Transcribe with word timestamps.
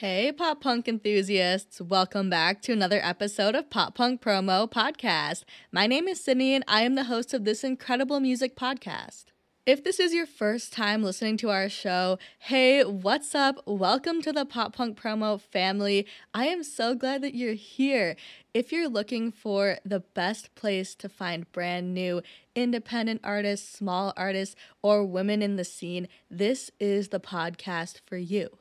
Hey, 0.00 0.32
pop 0.32 0.62
punk 0.62 0.88
enthusiasts. 0.88 1.78
Welcome 1.78 2.30
back 2.30 2.62
to 2.62 2.72
another 2.72 3.00
episode 3.04 3.54
of 3.54 3.68
Pop 3.68 3.94
Punk 3.94 4.22
Promo 4.22 4.66
Podcast. 4.66 5.44
My 5.70 5.86
name 5.86 6.08
is 6.08 6.24
Sydney, 6.24 6.54
and 6.54 6.64
I 6.66 6.84
am 6.84 6.94
the 6.94 7.04
host 7.04 7.34
of 7.34 7.44
this 7.44 7.62
incredible 7.62 8.18
music 8.18 8.56
podcast. 8.56 9.24
If 9.66 9.84
this 9.84 10.00
is 10.00 10.14
your 10.14 10.24
first 10.24 10.72
time 10.72 11.02
listening 11.02 11.36
to 11.36 11.50
our 11.50 11.68
show, 11.68 12.18
hey, 12.38 12.82
what's 12.82 13.34
up? 13.34 13.62
Welcome 13.66 14.22
to 14.22 14.32
the 14.32 14.46
Pop 14.46 14.74
Punk 14.74 14.98
Promo 14.98 15.38
family. 15.38 16.06
I 16.32 16.46
am 16.46 16.64
so 16.64 16.94
glad 16.94 17.20
that 17.20 17.34
you're 17.34 17.52
here. 17.52 18.16
If 18.54 18.72
you're 18.72 18.88
looking 18.88 19.30
for 19.30 19.80
the 19.84 20.00
best 20.00 20.54
place 20.54 20.94
to 20.94 21.10
find 21.10 21.52
brand 21.52 21.92
new 21.92 22.22
independent 22.54 23.20
artists, 23.22 23.70
small 23.70 24.14
artists, 24.16 24.56
or 24.80 25.04
women 25.04 25.42
in 25.42 25.56
the 25.56 25.64
scene, 25.64 26.08
this 26.30 26.70
is 26.80 27.10
the 27.10 27.20
podcast 27.20 28.00
for 28.06 28.16
you. 28.16 28.59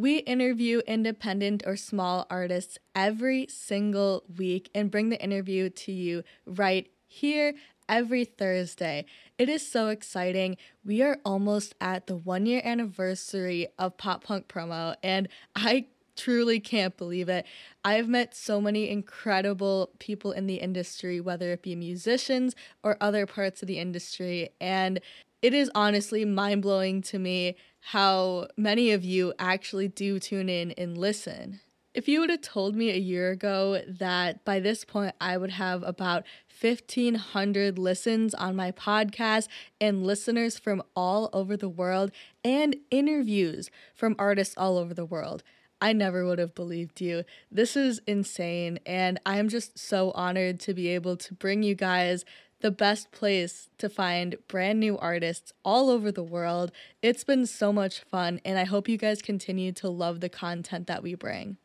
We 0.00 0.18
interview 0.18 0.80
independent 0.86 1.64
or 1.66 1.76
small 1.76 2.24
artists 2.30 2.78
every 2.94 3.48
single 3.50 4.22
week 4.36 4.70
and 4.72 4.92
bring 4.92 5.08
the 5.08 5.20
interview 5.20 5.70
to 5.70 5.90
you 5.90 6.22
right 6.46 6.88
here 7.08 7.54
every 7.88 8.24
Thursday. 8.24 9.06
It 9.38 9.48
is 9.48 9.66
so 9.66 9.88
exciting. 9.88 10.56
We 10.84 11.02
are 11.02 11.18
almost 11.24 11.74
at 11.80 12.06
the 12.06 12.14
one 12.14 12.46
year 12.46 12.62
anniversary 12.64 13.66
of 13.76 13.96
Pop 13.96 14.22
Punk 14.22 14.46
Promo, 14.46 14.94
and 15.02 15.26
I 15.56 15.86
truly 16.14 16.60
can't 16.60 16.96
believe 16.96 17.28
it. 17.28 17.44
I've 17.84 18.08
met 18.08 18.36
so 18.36 18.60
many 18.60 18.88
incredible 18.90 19.90
people 19.98 20.30
in 20.30 20.46
the 20.46 20.56
industry, 20.56 21.20
whether 21.20 21.52
it 21.52 21.62
be 21.62 21.74
musicians 21.74 22.54
or 22.84 22.98
other 23.00 23.26
parts 23.26 23.62
of 23.62 23.68
the 23.68 23.78
industry, 23.78 24.50
and 24.60 25.00
it 25.42 25.54
is 25.54 25.70
honestly 25.74 26.24
mind 26.24 26.62
blowing 26.62 27.02
to 27.02 27.18
me 27.18 27.56
how 27.80 28.48
many 28.56 28.90
of 28.90 29.04
you 29.04 29.32
actually 29.38 29.88
do 29.88 30.18
tune 30.18 30.48
in 30.48 30.72
and 30.72 30.98
listen. 30.98 31.60
If 31.94 32.06
you 32.06 32.20
would 32.20 32.30
have 32.30 32.42
told 32.42 32.76
me 32.76 32.90
a 32.90 32.96
year 32.96 33.30
ago 33.30 33.82
that 33.86 34.44
by 34.44 34.60
this 34.60 34.84
point 34.84 35.14
I 35.20 35.36
would 35.36 35.50
have 35.50 35.82
about 35.82 36.24
1,500 36.60 37.78
listens 37.78 38.34
on 38.34 38.54
my 38.54 38.72
podcast 38.72 39.48
and 39.80 40.04
listeners 40.06 40.58
from 40.58 40.82
all 40.94 41.30
over 41.32 41.56
the 41.56 41.68
world 41.68 42.12
and 42.44 42.76
interviews 42.90 43.70
from 43.94 44.16
artists 44.18 44.54
all 44.56 44.76
over 44.76 44.92
the 44.92 45.04
world, 45.04 45.42
I 45.80 45.92
never 45.92 46.26
would 46.26 46.38
have 46.38 46.54
believed 46.54 47.00
you. 47.00 47.24
This 47.50 47.76
is 47.76 48.00
insane, 48.06 48.80
and 48.84 49.20
I'm 49.24 49.48
just 49.48 49.78
so 49.78 50.10
honored 50.12 50.58
to 50.60 50.74
be 50.74 50.88
able 50.88 51.16
to 51.16 51.34
bring 51.34 51.62
you 51.62 51.74
guys 51.74 52.24
the 52.60 52.70
best 52.70 53.12
place 53.12 53.68
to 53.78 53.88
find 53.88 54.36
brand 54.48 54.80
new 54.80 54.98
artists 54.98 55.52
all 55.64 55.90
over 55.90 56.10
the 56.10 56.22
world. 56.22 56.72
It's 57.02 57.24
been 57.24 57.46
so 57.46 57.72
much 57.72 58.00
fun, 58.00 58.40
and 58.44 58.58
I 58.58 58.64
hope 58.64 58.88
you 58.88 58.96
guys 58.96 59.22
continue 59.22 59.72
to 59.72 59.88
love 59.88 60.20
the 60.20 60.28
content 60.28 60.86
that 60.86 61.02
we 61.02 61.14
bring. 61.14 61.58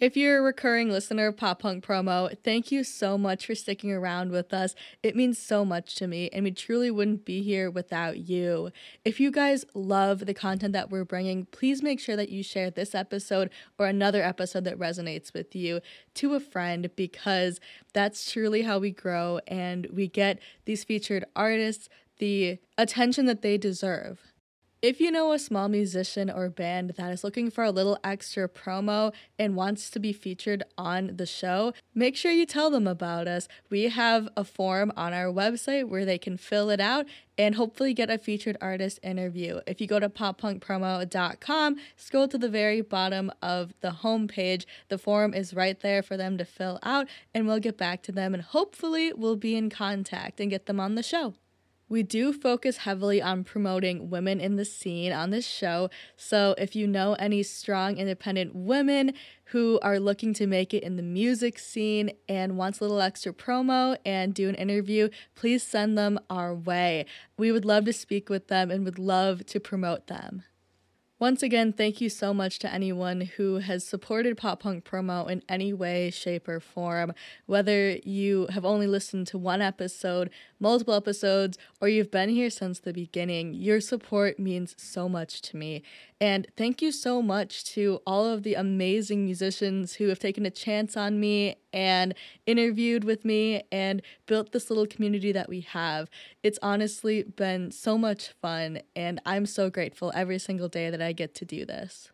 If 0.00 0.16
you're 0.16 0.38
a 0.38 0.42
recurring 0.42 0.90
listener 0.90 1.28
of 1.28 1.36
Pop 1.36 1.60
Punk 1.60 1.86
Promo, 1.86 2.36
thank 2.42 2.72
you 2.72 2.82
so 2.82 3.16
much 3.16 3.46
for 3.46 3.54
sticking 3.54 3.92
around 3.92 4.32
with 4.32 4.52
us. 4.52 4.74
It 5.04 5.14
means 5.14 5.38
so 5.38 5.64
much 5.64 5.94
to 5.96 6.08
me, 6.08 6.28
and 6.32 6.42
we 6.42 6.50
truly 6.50 6.90
wouldn't 6.90 7.24
be 7.24 7.42
here 7.42 7.70
without 7.70 8.18
you. 8.18 8.72
If 9.04 9.20
you 9.20 9.30
guys 9.30 9.64
love 9.72 10.26
the 10.26 10.34
content 10.34 10.72
that 10.72 10.90
we're 10.90 11.04
bringing, 11.04 11.46
please 11.46 11.80
make 11.80 12.00
sure 12.00 12.16
that 12.16 12.28
you 12.28 12.42
share 12.42 12.72
this 12.72 12.92
episode 12.92 13.50
or 13.78 13.86
another 13.86 14.20
episode 14.20 14.64
that 14.64 14.80
resonates 14.80 15.32
with 15.32 15.54
you 15.54 15.80
to 16.14 16.34
a 16.34 16.40
friend 16.40 16.90
because 16.96 17.60
that's 17.92 18.32
truly 18.32 18.62
how 18.62 18.80
we 18.80 18.90
grow 18.90 19.38
and 19.46 19.86
we 19.92 20.08
get 20.08 20.40
these 20.64 20.82
featured 20.82 21.24
artists 21.36 21.88
the 22.18 22.58
attention 22.76 23.26
that 23.26 23.42
they 23.42 23.56
deserve. 23.56 24.33
If 24.84 25.00
you 25.00 25.10
know 25.10 25.32
a 25.32 25.38
small 25.38 25.70
musician 25.70 26.28
or 26.28 26.50
band 26.50 26.92
that 26.98 27.10
is 27.10 27.24
looking 27.24 27.50
for 27.50 27.64
a 27.64 27.70
little 27.70 27.98
extra 28.04 28.46
promo 28.46 29.14
and 29.38 29.56
wants 29.56 29.88
to 29.88 29.98
be 29.98 30.12
featured 30.12 30.62
on 30.76 31.16
the 31.16 31.24
show, 31.24 31.72
make 31.94 32.14
sure 32.16 32.30
you 32.30 32.44
tell 32.44 32.68
them 32.68 32.86
about 32.86 33.26
us. 33.26 33.48
We 33.70 33.84
have 33.84 34.28
a 34.36 34.44
form 34.44 34.92
on 34.94 35.14
our 35.14 35.32
website 35.32 35.88
where 35.88 36.04
they 36.04 36.18
can 36.18 36.36
fill 36.36 36.68
it 36.68 36.80
out 36.80 37.06
and 37.38 37.54
hopefully 37.54 37.94
get 37.94 38.10
a 38.10 38.18
featured 38.18 38.58
artist 38.60 39.00
interview. 39.02 39.60
If 39.66 39.80
you 39.80 39.86
go 39.86 40.00
to 40.00 40.10
poppunkpromo.com, 40.10 41.76
scroll 41.96 42.28
to 42.28 42.36
the 42.36 42.50
very 42.50 42.82
bottom 42.82 43.32
of 43.40 43.72
the 43.80 43.92
homepage, 44.02 44.66
the 44.90 44.98
form 44.98 45.32
is 45.32 45.54
right 45.54 45.80
there 45.80 46.02
for 46.02 46.18
them 46.18 46.36
to 46.36 46.44
fill 46.44 46.78
out, 46.82 47.08
and 47.32 47.46
we'll 47.46 47.58
get 47.58 47.78
back 47.78 48.02
to 48.02 48.12
them 48.12 48.34
and 48.34 48.42
hopefully 48.42 49.14
we'll 49.14 49.36
be 49.36 49.56
in 49.56 49.70
contact 49.70 50.40
and 50.40 50.50
get 50.50 50.66
them 50.66 50.78
on 50.78 50.94
the 50.94 51.02
show. 51.02 51.32
We 51.94 52.02
do 52.02 52.32
focus 52.32 52.78
heavily 52.78 53.22
on 53.22 53.44
promoting 53.44 54.10
women 54.10 54.40
in 54.40 54.56
the 54.56 54.64
scene 54.64 55.12
on 55.12 55.30
this 55.30 55.46
show. 55.46 55.90
So 56.16 56.56
if 56.58 56.74
you 56.74 56.88
know 56.88 57.12
any 57.20 57.44
strong 57.44 57.98
independent 57.98 58.52
women 58.52 59.12
who 59.52 59.78
are 59.80 60.00
looking 60.00 60.34
to 60.34 60.48
make 60.48 60.74
it 60.74 60.82
in 60.82 60.96
the 60.96 61.04
music 61.04 61.56
scene 61.56 62.10
and 62.28 62.58
wants 62.58 62.80
a 62.80 62.82
little 62.82 63.00
extra 63.00 63.32
promo 63.32 63.96
and 64.04 64.34
do 64.34 64.48
an 64.48 64.56
interview, 64.56 65.08
please 65.36 65.62
send 65.62 65.96
them 65.96 66.18
our 66.28 66.52
way. 66.52 67.06
We 67.38 67.52
would 67.52 67.64
love 67.64 67.84
to 67.84 67.92
speak 67.92 68.28
with 68.28 68.48
them 68.48 68.72
and 68.72 68.84
would 68.84 68.98
love 68.98 69.46
to 69.46 69.60
promote 69.60 70.08
them. 70.08 70.42
Once 71.24 71.42
again, 71.42 71.72
thank 71.72 72.02
you 72.02 72.10
so 72.10 72.34
much 72.34 72.58
to 72.58 72.70
anyone 72.70 73.22
who 73.22 73.56
has 73.56 73.82
supported 73.82 74.36
Pop 74.36 74.60
Punk 74.60 74.84
Promo 74.84 75.26
in 75.26 75.42
any 75.48 75.72
way, 75.72 76.10
shape, 76.10 76.46
or 76.46 76.60
form. 76.60 77.14
Whether 77.46 77.92
you 78.04 78.46
have 78.50 78.66
only 78.66 78.86
listened 78.86 79.26
to 79.28 79.38
one 79.38 79.62
episode, 79.62 80.28
multiple 80.60 80.92
episodes, 80.92 81.56
or 81.80 81.88
you've 81.88 82.10
been 82.10 82.28
here 82.28 82.50
since 82.50 82.78
the 82.78 82.92
beginning, 82.92 83.54
your 83.54 83.80
support 83.80 84.38
means 84.38 84.74
so 84.76 85.08
much 85.08 85.40
to 85.40 85.56
me. 85.56 85.82
And 86.20 86.46
thank 86.56 86.80
you 86.80 86.92
so 86.92 87.22
much 87.22 87.64
to 87.72 88.00
all 88.06 88.26
of 88.26 88.42
the 88.42 88.54
amazing 88.54 89.24
musicians 89.24 89.94
who 89.94 90.08
have 90.08 90.18
taken 90.18 90.46
a 90.46 90.50
chance 90.50 90.96
on 90.96 91.20
me 91.20 91.56
and 91.72 92.14
interviewed 92.46 93.02
with 93.02 93.24
me 93.24 93.62
and 93.72 94.00
built 94.26 94.52
this 94.52 94.70
little 94.70 94.86
community 94.86 95.32
that 95.32 95.48
we 95.48 95.60
have. 95.62 96.08
It's 96.42 96.58
honestly 96.62 97.24
been 97.24 97.72
so 97.72 97.98
much 97.98 98.28
fun, 98.40 98.80
and 98.94 99.20
I'm 99.26 99.44
so 99.44 99.70
grateful 99.70 100.12
every 100.14 100.38
single 100.38 100.68
day 100.68 100.88
that 100.88 101.02
I 101.02 101.12
get 101.14 101.34
to 101.36 101.44
do 101.44 101.64
this. 101.64 102.10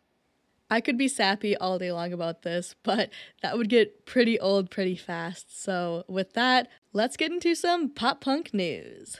I 0.69 0.79
could 0.79 0.97
be 0.97 1.09
sappy 1.09 1.57
all 1.57 1.77
day 1.77 1.91
long 1.91 2.13
about 2.13 2.43
this, 2.43 2.75
but 2.83 3.09
that 3.41 3.57
would 3.57 3.69
get 3.69 4.05
pretty 4.05 4.39
old 4.39 4.71
pretty 4.71 4.95
fast. 4.95 5.61
So, 5.61 6.05
with 6.07 6.33
that, 6.33 6.69
let's 6.93 7.17
get 7.17 7.31
into 7.31 7.55
some 7.55 7.89
pop 7.89 8.21
punk 8.21 8.53
news. 8.53 9.17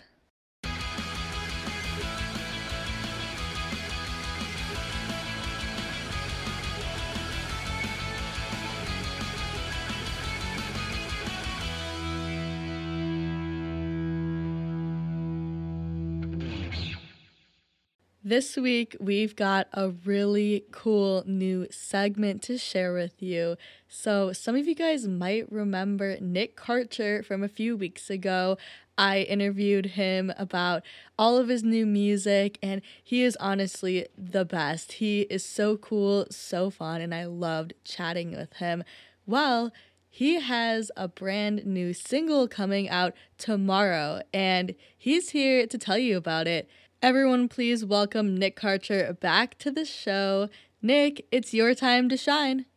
This 18.24 18.56
week, 18.56 18.96
we've 19.00 19.36
got 19.36 19.68
a 19.74 19.90
really 19.90 20.66
cool 20.70 21.24
new 21.26 21.66
segment 21.72 22.44
to 22.44 22.60
share 22.60 22.94
with 22.94 23.20
you. 23.20 23.56
So, 23.88 24.32
some 24.32 24.56
of 24.56 24.68
you 24.68 24.76
guys 24.76 25.08
might 25.08 25.52
remember 25.52 26.20
Nick 26.22 26.56
Karcher 26.56 27.26
from 27.26 27.42
a 27.42 27.48
few 27.48 27.76
weeks 27.76 28.12
ago. 28.12 28.60
I 28.96 29.22
interviewed 29.22 29.88
him 29.88 30.32
about 30.38 30.84
all 31.18 31.40
of 31.40 31.48
his 31.48 31.64
new 31.64 31.88
music, 31.88 32.60
and 32.62 32.84
he 33.04 33.24
is 33.24 33.36
honestly 33.40 34.06
the 34.16 34.46
best. 34.46 34.92
He 34.94 35.22
is 35.22 35.44
so 35.44 35.76
cool, 35.78 36.28
so 36.30 36.70
fun, 36.70 37.02
and 37.02 37.16
I 37.16 37.26
loved 37.26 37.74
chatting 37.84 38.38
with 38.38 38.54
him. 38.58 38.84
Well, 39.26 39.74
he 40.08 40.40
has 40.40 40.92
a 40.96 41.08
brand 41.08 41.66
new 41.66 41.92
single 41.92 42.48
coming 42.48 42.88
out 42.88 43.16
tomorrow, 43.40 44.22
and 44.32 44.76
he's 44.96 45.30
here 45.30 45.66
to 45.66 45.78
tell 45.80 45.98
you 45.98 46.18
about 46.18 46.46
it. 46.46 46.70
Everyone, 47.04 47.48
please 47.48 47.84
welcome 47.84 48.38
Nick 48.38 48.56
Karcher 48.56 49.20
back 49.20 49.58
to 49.58 49.72
the 49.72 49.86
show. 49.86 50.50
Nick, 50.84 51.26
it's 51.32 51.52
your 51.52 51.74
time 51.74 52.10
to 52.10 52.16
shine. 52.16 52.68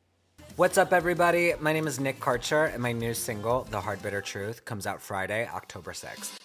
What's 0.57 0.79
up, 0.79 0.95
everybody? 0.95 1.53
My 1.61 1.75
name 1.75 1.87
is 1.87 2.01
Nick 2.01 2.21
Karcher, 2.21 2.73
and 2.73 2.83
my 2.83 2.93
new 2.93 3.13
single, 3.13 3.65
The 3.65 3.83
Hard 3.83 4.01
Bitter 4.01 4.23
Truth, 4.23 4.65
comes 4.65 4.87
out 4.87 5.03
Friday, 5.03 5.47
October 5.53 5.93
6th. 5.93 6.39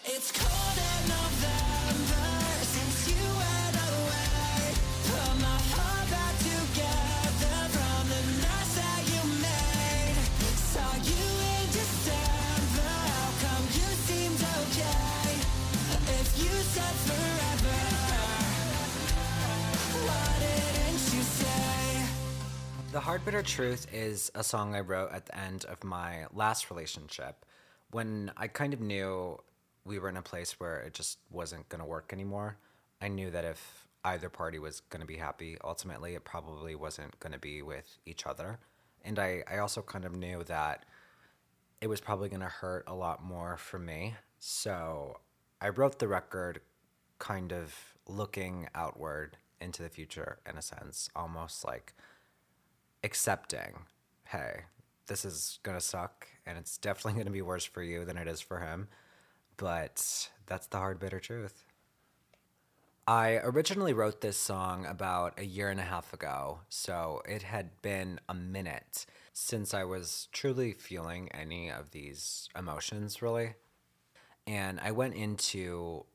The 22.92 23.00
Hard 23.00 23.24
Bitter 23.24 23.44
Truth 23.44 23.86
is 23.94 24.32
a 24.34 24.44
song 24.44 24.74
I 24.74 24.80
wrote 24.80 25.12
at 25.12 25.28
the 25.28 25.38
end 25.38 25.64
of 25.66 25.84
my 25.84 26.26
last 26.34 26.72
relationship 26.72 27.46
when 27.92 28.32
I 28.36 28.48
kind 28.48 28.74
of 28.74 28.82
knew 28.82 29.40
we 29.86 30.00
were 30.00 30.10
in 30.10 30.18
a 30.18 30.24
place 30.24 30.60
where 30.60 30.80
it 30.80 30.96
just 30.96 31.20
wasn't 31.30 31.70
going 31.70 31.82
to 31.82 31.86
work 31.86 32.12
anymore. 32.12 32.58
I 33.00 33.08
knew 33.08 33.30
that 33.30 33.46
if 33.46 33.88
either 34.04 34.28
party 34.28 34.58
was 34.58 34.80
going 34.90 35.02
to 35.02 35.06
be 35.06 35.18
happy. 35.18 35.56
Ultimately, 35.64 36.16
it 36.16 36.24
probably 36.24 36.74
wasn't 36.74 37.20
going 37.20 37.32
to 37.32 37.38
be 37.38 37.62
with 37.62 38.00
each 38.08 38.26
other. 38.26 38.58
And 39.06 39.20
I, 39.20 39.44
I 39.48 39.60
also 39.60 39.84
kind 39.84 40.04
of 40.04 40.16
knew 40.16 40.44
that 40.46 40.84
it 41.82 41.88
was 41.88 42.02
probably 42.02 42.28
going 42.28 42.42
to 42.42 42.48
hurt 42.48 42.86
a 42.88 42.96
lot 42.96 43.24
more 43.24 43.58
for 43.58 43.78
me. 43.78 44.16
So 44.40 45.20
I 45.62 45.70
wrote 45.70 46.00
the 46.00 46.08
record 46.08 46.62
kind 47.20 47.54
of 47.54 47.76
looking 48.08 48.68
outward 48.74 49.38
into 49.62 49.84
the 49.84 49.90
future 49.90 50.40
in 50.50 50.58
a 50.58 50.62
sense, 50.64 51.12
almost 51.16 51.64
like 51.64 51.94
accepting, 53.04 53.86
hey, 54.26 54.62
this 55.08 55.26
is 55.26 55.60
going 55.64 55.78
to 55.78 55.84
suck 55.84 56.28
and 56.46 56.58
it's 56.58 56.78
definitely 56.78 57.14
going 57.16 57.26
to 57.26 57.32
be 57.32 57.42
worse 57.42 57.66
for 57.66 57.84
you 57.84 58.06
than 58.06 58.18
it 58.18 58.28
is 58.28 58.42
for 58.42 58.60
him. 58.60 58.88
But 59.58 60.30
that's 60.46 60.68
the 60.68 60.78
hard, 60.78 61.00
bitter 61.00 61.20
truth. 61.20 61.64
I 63.10 63.38
originally 63.38 63.94
wrote 63.94 64.22
this 64.22 64.38
song 64.38 64.86
about 64.86 65.40
a 65.40 65.44
year 65.44 65.70
and 65.70 65.80
a 65.80 65.84
half 65.84 66.14
ago, 66.14 66.60
so 66.70 67.24
it 67.28 67.42
had 67.42 67.82
been 67.82 68.20
a 68.30 68.36
minute 68.36 69.08
since 69.34 69.74
I 69.74 69.84
was 69.84 70.28
truly 70.32 70.74
feeling 70.74 71.28
any 71.32 71.72
of 71.72 71.90
these 71.90 72.50
emotions, 72.56 73.20
really. 73.20 73.56
And 74.46 74.80
I 74.80 74.92
went 74.92 75.16
in 75.16 75.38
to 75.38 76.06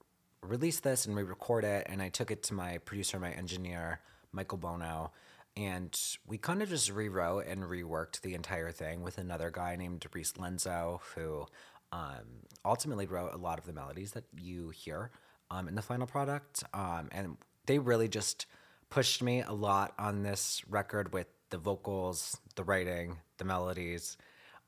release 0.40 0.78
this 0.78 1.04
and 1.04 1.16
re 1.16 1.24
record 1.24 1.64
it, 1.64 1.84
and 1.90 2.00
I 2.00 2.10
took 2.10 2.30
it 2.30 2.44
to 2.44 2.54
my 2.54 2.78
producer, 2.78 3.18
my 3.18 3.32
engineer, 3.32 3.98
Michael 4.30 4.58
Bono, 4.58 5.10
and 5.56 5.98
we 6.26 6.38
kind 6.38 6.62
of 6.62 6.68
just 6.68 6.90
rewrote 6.90 7.46
and 7.46 7.62
reworked 7.62 8.20
the 8.22 8.34
entire 8.34 8.72
thing 8.72 9.02
with 9.02 9.18
another 9.18 9.50
guy 9.50 9.76
named 9.76 10.04
Reese 10.12 10.32
Lenzo, 10.32 11.00
who 11.14 11.46
um, 11.92 12.42
ultimately 12.64 13.06
wrote 13.06 13.32
a 13.34 13.38
lot 13.38 13.58
of 13.58 13.66
the 13.66 13.72
melodies 13.72 14.12
that 14.12 14.24
you 14.36 14.70
hear 14.70 15.10
um, 15.50 15.68
in 15.68 15.76
the 15.76 15.82
final 15.82 16.06
product. 16.06 16.64
Um, 16.74 17.08
and 17.12 17.36
they 17.66 17.78
really 17.78 18.08
just 18.08 18.46
pushed 18.90 19.22
me 19.22 19.42
a 19.42 19.52
lot 19.52 19.94
on 19.98 20.22
this 20.22 20.62
record 20.68 21.12
with 21.12 21.28
the 21.50 21.58
vocals, 21.58 22.38
the 22.56 22.64
writing, 22.64 23.18
the 23.38 23.44
melodies, 23.44 24.16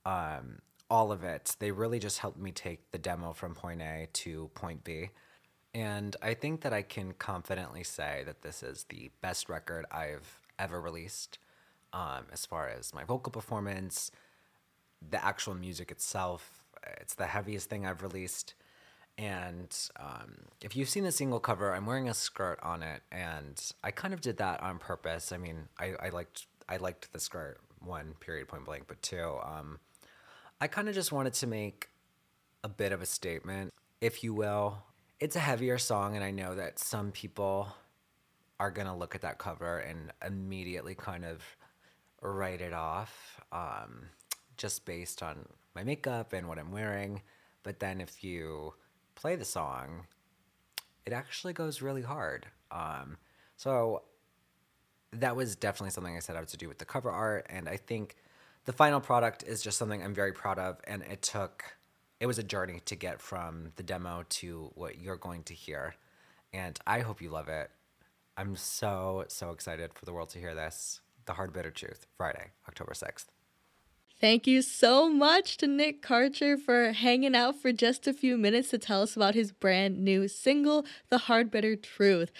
um, 0.04 0.60
all 0.88 1.10
of 1.10 1.24
it. 1.24 1.56
They 1.58 1.72
really 1.72 1.98
just 1.98 2.18
helped 2.18 2.38
me 2.38 2.52
take 2.52 2.92
the 2.92 2.98
demo 2.98 3.32
from 3.32 3.54
point 3.56 3.82
A 3.82 4.06
to 4.12 4.50
point 4.54 4.84
B. 4.84 5.10
And 5.74 6.14
I 6.22 6.34
think 6.34 6.60
that 6.62 6.72
I 6.72 6.82
can 6.82 7.12
confidently 7.12 7.82
say 7.82 8.22
that 8.24 8.42
this 8.42 8.62
is 8.62 8.86
the 8.88 9.10
best 9.20 9.48
record 9.48 9.84
I've 9.90 10.45
ever 10.58 10.80
released 10.80 11.38
um, 11.92 12.26
as 12.32 12.44
far 12.44 12.68
as 12.68 12.94
my 12.94 13.04
vocal 13.04 13.32
performance, 13.32 14.10
the 15.08 15.24
actual 15.24 15.54
music 15.54 15.90
itself. 15.90 16.64
It's 17.00 17.14
the 17.14 17.26
heaviest 17.26 17.68
thing 17.68 17.86
I've 17.86 18.02
released. 18.02 18.54
And 19.18 19.74
um, 19.98 20.34
if 20.62 20.76
you've 20.76 20.90
seen 20.90 21.04
the 21.04 21.12
single 21.12 21.40
cover, 21.40 21.74
I'm 21.74 21.86
wearing 21.86 22.08
a 22.08 22.14
skirt 22.14 22.58
on 22.62 22.82
it, 22.82 23.00
and 23.10 23.60
I 23.82 23.90
kind 23.90 24.12
of 24.12 24.20
did 24.20 24.36
that 24.36 24.62
on 24.62 24.78
purpose. 24.78 25.32
I 25.32 25.38
mean, 25.38 25.68
I, 25.78 25.94
I 26.00 26.08
liked 26.10 26.46
I 26.68 26.76
liked 26.76 27.12
the 27.12 27.20
skirt 27.20 27.58
one 27.82 28.14
period 28.20 28.48
point 28.48 28.66
blank, 28.66 28.84
but 28.88 29.00
two, 29.00 29.38
um, 29.42 29.78
I 30.60 30.66
kind 30.66 30.88
of 30.88 30.94
just 30.94 31.12
wanted 31.12 31.32
to 31.34 31.46
make 31.46 31.88
a 32.62 32.68
bit 32.68 32.92
of 32.92 33.00
a 33.00 33.06
statement, 33.06 33.72
if 34.02 34.22
you 34.22 34.34
will. 34.34 34.82
It's 35.18 35.36
a 35.36 35.40
heavier 35.40 35.78
song, 35.78 36.14
and 36.14 36.22
I 36.22 36.30
know 36.30 36.54
that 36.54 36.78
some 36.78 37.10
people 37.10 37.68
are 38.58 38.70
gonna 38.70 38.96
look 38.96 39.14
at 39.14 39.22
that 39.22 39.38
cover 39.38 39.78
and 39.78 40.12
immediately 40.26 40.94
kind 40.94 41.24
of 41.24 41.42
write 42.22 42.60
it 42.60 42.72
off, 42.72 43.40
um, 43.52 44.06
just 44.56 44.84
based 44.84 45.22
on 45.22 45.46
my 45.74 45.84
makeup 45.84 46.32
and 46.32 46.48
what 46.48 46.58
I'm 46.58 46.72
wearing. 46.72 47.22
But 47.62 47.80
then 47.80 48.00
if 48.00 48.24
you 48.24 48.74
play 49.14 49.36
the 49.36 49.44
song, 49.44 50.06
it 51.04 51.12
actually 51.12 51.52
goes 51.52 51.82
really 51.82 52.02
hard. 52.02 52.46
Um, 52.70 53.18
so 53.56 54.02
that 55.12 55.36
was 55.36 55.56
definitely 55.56 55.90
something 55.90 56.16
I 56.16 56.20
set 56.20 56.36
out 56.36 56.48
to 56.48 56.56
do 56.56 56.68
with 56.68 56.78
the 56.78 56.84
cover 56.84 57.10
art, 57.10 57.46
and 57.48 57.68
I 57.68 57.76
think 57.76 58.16
the 58.64 58.72
final 58.72 59.00
product 59.00 59.44
is 59.44 59.62
just 59.62 59.78
something 59.78 60.02
I'm 60.02 60.14
very 60.14 60.32
proud 60.32 60.58
of. 60.58 60.80
And 60.86 61.02
it 61.02 61.22
took, 61.22 61.64
it 62.20 62.26
was 62.26 62.38
a 62.38 62.42
journey 62.42 62.80
to 62.86 62.96
get 62.96 63.20
from 63.20 63.72
the 63.76 63.82
demo 63.82 64.24
to 64.28 64.70
what 64.74 64.98
you're 64.98 65.16
going 65.16 65.44
to 65.44 65.54
hear, 65.54 65.94
and 66.52 66.78
I 66.86 67.00
hope 67.00 67.22
you 67.22 67.30
love 67.30 67.48
it. 67.48 67.70
I'm 68.36 68.54
so 68.56 69.24
so 69.28 69.50
excited 69.50 69.94
for 69.94 70.04
the 70.04 70.12
world 70.12 70.30
to 70.30 70.38
hear 70.38 70.54
this. 70.54 71.00
The 71.24 71.34
Hard 71.34 71.52
Bitter 71.52 71.70
Truth, 71.70 72.06
Friday, 72.16 72.52
October 72.68 72.92
6th. 72.92 73.26
Thank 74.20 74.46
you 74.46 74.62
so 74.62 75.10
much 75.10 75.56
to 75.58 75.66
Nick 75.66 76.02
Karcher 76.02 76.58
for 76.58 76.92
hanging 76.92 77.34
out 77.34 77.56
for 77.60 77.72
just 77.72 78.06
a 78.06 78.14
few 78.14 78.38
minutes 78.38 78.70
to 78.70 78.78
tell 78.78 79.02
us 79.02 79.14
about 79.16 79.34
his 79.34 79.52
brand 79.52 80.02
new 80.02 80.26
single, 80.28 80.86
The 81.10 81.18
Hard 81.18 81.50
Bitter 81.50 81.76
Truth. 81.76 82.32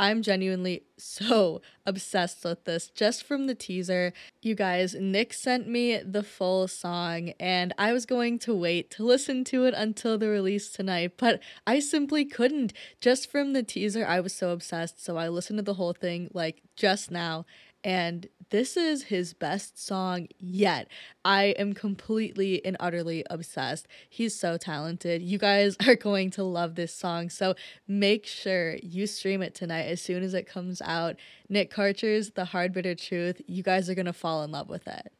I'm 0.00 0.22
genuinely 0.22 0.84
so 0.96 1.60
obsessed 1.84 2.42
with 2.42 2.64
this 2.64 2.88
just 2.88 3.22
from 3.22 3.46
the 3.46 3.54
teaser. 3.54 4.14
You 4.40 4.54
guys, 4.54 4.94
Nick 4.94 5.34
sent 5.34 5.68
me 5.68 5.98
the 5.98 6.22
full 6.22 6.68
song, 6.68 7.34
and 7.38 7.74
I 7.76 7.92
was 7.92 8.06
going 8.06 8.38
to 8.40 8.54
wait 8.54 8.90
to 8.92 9.04
listen 9.04 9.44
to 9.44 9.66
it 9.66 9.74
until 9.76 10.16
the 10.16 10.28
release 10.28 10.72
tonight, 10.72 11.18
but 11.18 11.42
I 11.66 11.80
simply 11.80 12.24
couldn't. 12.24 12.72
Just 13.02 13.30
from 13.30 13.52
the 13.52 13.62
teaser, 13.62 14.06
I 14.06 14.20
was 14.20 14.34
so 14.34 14.52
obsessed, 14.52 15.04
so 15.04 15.18
I 15.18 15.28
listened 15.28 15.58
to 15.58 15.62
the 15.62 15.74
whole 15.74 15.92
thing 15.92 16.30
like 16.32 16.62
just 16.76 17.10
now, 17.10 17.44
and 17.84 18.28
this 18.50 18.76
is 18.76 19.04
his 19.04 19.32
best 19.32 19.84
song 19.84 20.26
yet. 20.38 20.88
I 21.24 21.54
am 21.58 21.72
completely 21.72 22.64
and 22.64 22.76
utterly 22.80 23.24
obsessed. 23.30 23.86
He's 24.08 24.34
so 24.38 24.56
talented. 24.56 25.22
You 25.22 25.38
guys 25.38 25.76
are 25.86 25.94
going 25.94 26.30
to 26.32 26.42
love 26.42 26.74
this 26.74 26.94
song. 26.94 27.30
So 27.30 27.54
make 27.86 28.26
sure 28.26 28.76
you 28.82 29.06
stream 29.06 29.40
it 29.42 29.54
tonight 29.54 29.84
as 29.84 30.02
soon 30.02 30.22
as 30.22 30.34
it 30.34 30.46
comes 30.46 30.82
out. 30.82 31.16
Nick 31.48 31.72
Karcher's 31.72 32.32
The 32.32 32.46
Hard 32.46 32.72
Bitter 32.72 32.94
Truth. 32.94 33.40
You 33.46 33.62
guys 33.62 33.88
are 33.88 33.94
going 33.94 34.06
to 34.06 34.12
fall 34.12 34.42
in 34.42 34.50
love 34.50 34.68
with 34.68 34.86
it. 34.88 35.12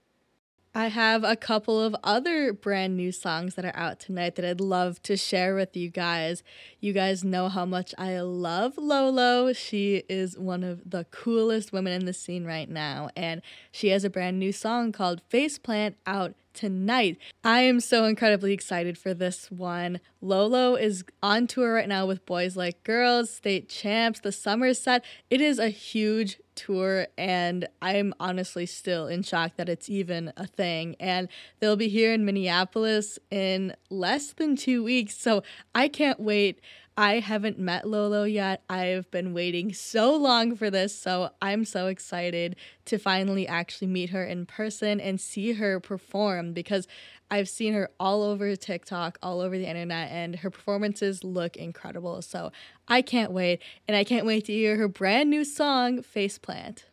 I 0.72 0.86
have 0.86 1.24
a 1.24 1.34
couple 1.34 1.82
of 1.82 1.96
other 2.04 2.52
brand 2.52 2.96
new 2.96 3.10
songs 3.10 3.56
that 3.56 3.64
are 3.64 3.74
out 3.74 3.98
tonight 3.98 4.36
that 4.36 4.44
I'd 4.44 4.60
love 4.60 5.02
to 5.02 5.16
share 5.16 5.56
with 5.56 5.76
you 5.76 5.90
guys. 5.90 6.44
You 6.78 6.92
guys 6.92 7.24
know 7.24 7.48
how 7.48 7.64
much 7.64 7.92
I 7.98 8.20
love 8.20 8.78
Lolo. 8.78 9.52
She 9.52 10.04
is 10.08 10.38
one 10.38 10.62
of 10.62 10.88
the 10.88 11.06
coolest 11.10 11.72
women 11.72 11.92
in 11.92 12.06
the 12.06 12.12
scene 12.12 12.44
right 12.44 12.68
now, 12.68 13.10
and 13.16 13.42
she 13.72 13.88
has 13.88 14.04
a 14.04 14.10
brand 14.10 14.38
new 14.38 14.52
song 14.52 14.92
called 14.92 15.22
Faceplant 15.28 15.94
out 16.06 16.34
tonight. 16.54 17.18
I 17.42 17.60
am 17.62 17.80
so 17.80 18.04
incredibly 18.04 18.52
excited 18.52 18.96
for 18.96 19.12
this 19.12 19.50
one. 19.50 19.98
Lolo 20.20 20.76
is 20.76 21.04
on 21.20 21.48
tour 21.48 21.74
right 21.74 21.88
now 21.88 22.06
with 22.06 22.24
Boys 22.26 22.56
Like 22.56 22.84
Girls, 22.84 23.30
State 23.30 23.68
Champs, 23.68 24.20
the 24.20 24.30
Summer 24.30 24.72
Set. 24.74 25.04
It 25.30 25.40
is 25.40 25.58
a 25.58 25.68
huge 25.68 26.38
tour, 26.60 27.06
and 27.16 27.66
I'm 27.80 28.12
honestly 28.20 28.66
still 28.66 29.06
in 29.06 29.22
shock 29.22 29.56
that 29.56 29.68
it's 29.68 29.88
even 29.88 30.32
a 30.36 30.46
thing. 30.46 30.94
And 31.00 31.28
they'll 31.58 31.76
be 31.76 31.88
here 31.88 32.12
in 32.12 32.24
Minneapolis 32.24 33.18
in 33.30 33.74
less 33.88 34.32
than 34.32 34.56
two 34.56 34.84
weeks, 34.84 35.16
so 35.16 35.42
I 35.74 35.88
can't 35.88 36.20
wait. 36.20 36.60
I 36.96 37.20
haven't 37.20 37.58
met 37.58 37.88
Lolo 37.88 38.24
yet. 38.24 38.62
I've 38.68 39.10
been 39.10 39.32
waiting 39.32 39.72
so 39.72 40.14
long 40.14 40.54
for 40.54 40.68
this, 40.68 40.94
so 40.94 41.30
I'm 41.40 41.64
so 41.64 41.86
excited 41.86 42.56
to 42.84 42.98
finally 42.98 43.46
actually 43.46 43.88
meet 43.88 44.10
her 44.10 44.24
in 44.24 44.44
person 44.44 45.00
and 45.00 45.18
see 45.18 45.52
her 45.54 45.80
perform 45.80 46.52
because 46.52 46.86
I've 47.30 47.48
seen 47.48 47.74
her 47.74 47.90
all 48.00 48.22
over 48.22 48.56
TikTok, 48.56 49.18
all 49.22 49.40
over 49.40 49.56
the 49.56 49.68
internet, 49.68 50.10
and 50.10 50.36
her 50.36 50.50
performances 50.50 51.22
look 51.22 51.56
incredible. 51.56 52.22
So 52.22 52.50
I 52.88 53.02
can't 53.02 53.30
wait, 53.30 53.62
and 53.86 53.96
I 53.96 54.04
can't 54.04 54.26
wait 54.26 54.46
to 54.46 54.52
hear 54.52 54.76
her 54.76 54.88
brand 54.88 55.30
new 55.30 55.44
song, 55.44 56.02
Faceplant. 56.02 56.84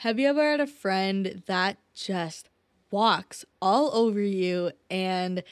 Have 0.00 0.18
you 0.18 0.28
ever 0.28 0.42
had 0.42 0.60
a 0.60 0.66
friend 0.66 1.42
that 1.46 1.78
just 1.94 2.50
walks 2.90 3.44
all 3.62 3.90
over 3.94 4.20
you 4.20 4.70
and 4.90 5.42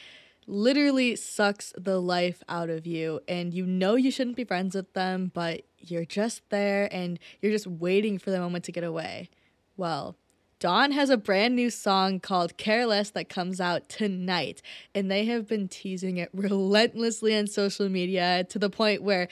literally 0.46 1.16
sucks 1.16 1.72
the 1.76 1.98
life 1.98 2.42
out 2.48 2.68
of 2.70 2.86
you 2.86 3.20
and 3.26 3.54
you 3.54 3.64
know 3.64 3.96
you 3.96 4.10
shouldn't 4.10 4.36
be 4.36 4.44
friends 4.44 4.74
with 4.74 4.92
them 4.92 5.30
but 5.32 5.62
you're 5.78 6.04
just 6.04 6.42
there 6.50 6.88
and 6.92 7.18
you're 7.40 7.52
just 7.52 7.66
waiting 7.66 8.18
for 8.18 8.30
the 8.30 8.38
moment 8.38 8.64
to 8.64 8.72
get 8.72 8.84
away 8.84 9.28
well 9.76 10.16
dawn 10.64 10.92
has 10.92 11.10
a 11.10 11.18
brand 11.18 11.54
new 11.54 11.68
song 11.68 12.18
called 12.18 12.56
careless 12.56 13.10
that 13.10 13.28
comes 13.28 13.60
out 13.60 13.86
tonight 13.86 14.62
and 14.94 15.10
they 15.10 15.26
have 15.26 15.46
been 15.46 15.68
teasing 15.68 16.16
it 16.16 16.30
relentlessly 16.32 17.36
on 17.36 17.46
social 17.46 17.86
media 17.90 18.46
to 18.48 18.58
the 18.58 18.70
point 18.70 19.02
where 19.02 19.28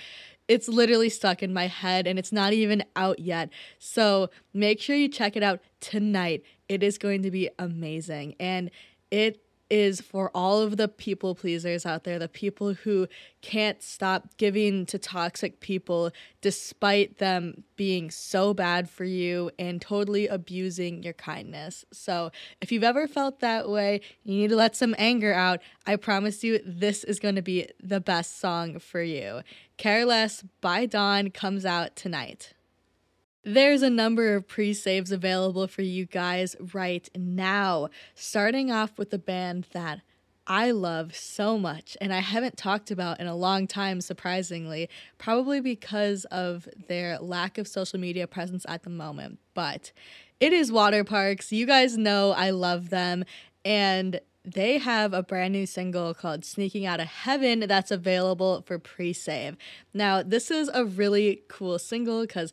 it's 0.47 0.69
literally 0.69 1.09
stuck 1.09 1.43
in 1.43 1.51
my 1.51 1.69
head 1.69 2.07
and 2.07 2.19
it's 2.19 2.33
not 2.33 2.53
even 2.53 2.85
out 2.97 3.19
yet. 3.19 3.49
So 3.79 4.29
make 4.53 4.79
sure 4.79 4.95
you 4.95 5.09
check 5.09 5.35
it 5.35 5.43
out 5.43 5.61
tonight. 5.81 6.43
It 6.69 6.83
is 6.83 6.99
going 6.99 7.23
to 7.23 7.31
be 7.31 7.49
amazing. 7.59 8.35
And 8.39 8.71
it 9.11 9.41
is 9.73 10.03
for 10.03 10.31
all 10.35 10.61
of 10.61 10.77
the 10.77 10.87
people 10.87 11.35
pleasers 11.35 11.87
out 11.87 12.05
there, 12.05 12.19
the 12.19 12.29
people 12.29 12.75
who 12.75 13.09
can't 13.41 13.83
stop 13.83 14.37
giving 14.37 14.85
to 14.85 14.99
toxic 14.99 15.61
people 15.61 16.11
despite 16.43 17.17
them 17.17 17.65
being 17.75 18.11
so 18.11 18.53
bad 18.53 18.91
for 18.91 19.05
you 19.05 19.51
and 19.59 19.81
totally 19.81 20.27
abusing 20.27 21.03
your 21.03 21.15
kindness. 21.15 21.87
So, 21.91 22.31
if 22.61 22.71
you've 22.71 22.85
ever 22.85 23.09
felt 23.09 23.41
that 23.41 23.67
way, 23.67 24.03
you 24.25 24.35
need 24.35 24.51
to 24.51 24.57
let 24.57 24.77
some 24.77 24.95
anger 24.99 25.33
out. 25.33 25.61
I 25.87 25.97
promise 25.97 26.45
you, 26.45 26.61
this 26.67 27.03
is 27.03 27.19
going 27.19 27.37
to 27.37 27.43
be 27.43 27.67
the 27.83 27.99
best 27.99 28.39
song 28.39 28.79
for 28.79 29.03
you. 29.03 29.41
Careless 29.79 30.45
by 30.61 30.85
Dawn 30.85 31.31
comes 31.31 31.65
out 31.65 31.97
tonight. 31.97 32.53
There's 33.45 33.83
a 33.83 33.91
number 33.91 34.35
of 34.35 34.47
pre 34.47 34.73
saves 34.73 35.11
available 35.11 35.67
for 35.67 35.83
you 35.83 36.07
guys 36.07 36.55
right 36.73 37.09
now, 37.17 37.89
starting 38.15 38.71
off 38.71 38.99
with 38.99 39.13
a 39.13 39.19
band 39.19 39.67
that 39.73 40.01
I 40.47 40.71
love 40.71 41.15
so 41.17 41.59
much 41.59 41.97
and 42.01 42.13
I 42.13 42.19
haven't 42.19 42.57
talked 42.57 42.91
about 42.91 43.21
in 43.21 43.27
a 43.27 43.35
long 43.35 43.67
time, 43.67 44.01
surprisingly, 44.01 44.89
probably 45.19 45.61
because 45.61 46.25
of 46.27 46.69
their 46.89 47.19
lack 47.19 47.59
of 47.59 47.67
social 47.67 47.99
media 47.99 48.27
presence 48.27 48.65
at 48.69 48.85
the 48.85 48.91
moment. 48.91 49.39
But 49.55 49.93
it 50.39 50.53
is 50.53 50.71
Waterparks. 50.71 51.51
You 51.53 51.67
guys 51.67 51.97
know 51.97 52.33
I 52.33 52.51
love 52.51 52.91
them. 52.91 53.25
And 53.65 54.21
they 54.45 54.79
have 54.79 55.13
a 55.13 55.23
brand 55.23 55.53
new 55.53 55.67
single 55.67 56.15
called 56.15 56.45
Sneaking 56.45 56.85
Out 56.85 56.99
of 56.99 57.07
Heaven 57.07 57.61
that's 57.61 57.93
available 57.93 58.63
for 58.63 58.79
pre 58.79 59.13
save. 59.13 59.57
Now, 59.95 60.23
this 60.23 60.51
is 60.51 60.69
a 60.75 60.85
really 60.85 61.43
cool 61.49 61.79
single 61.79 62.23
because 62.23 62.53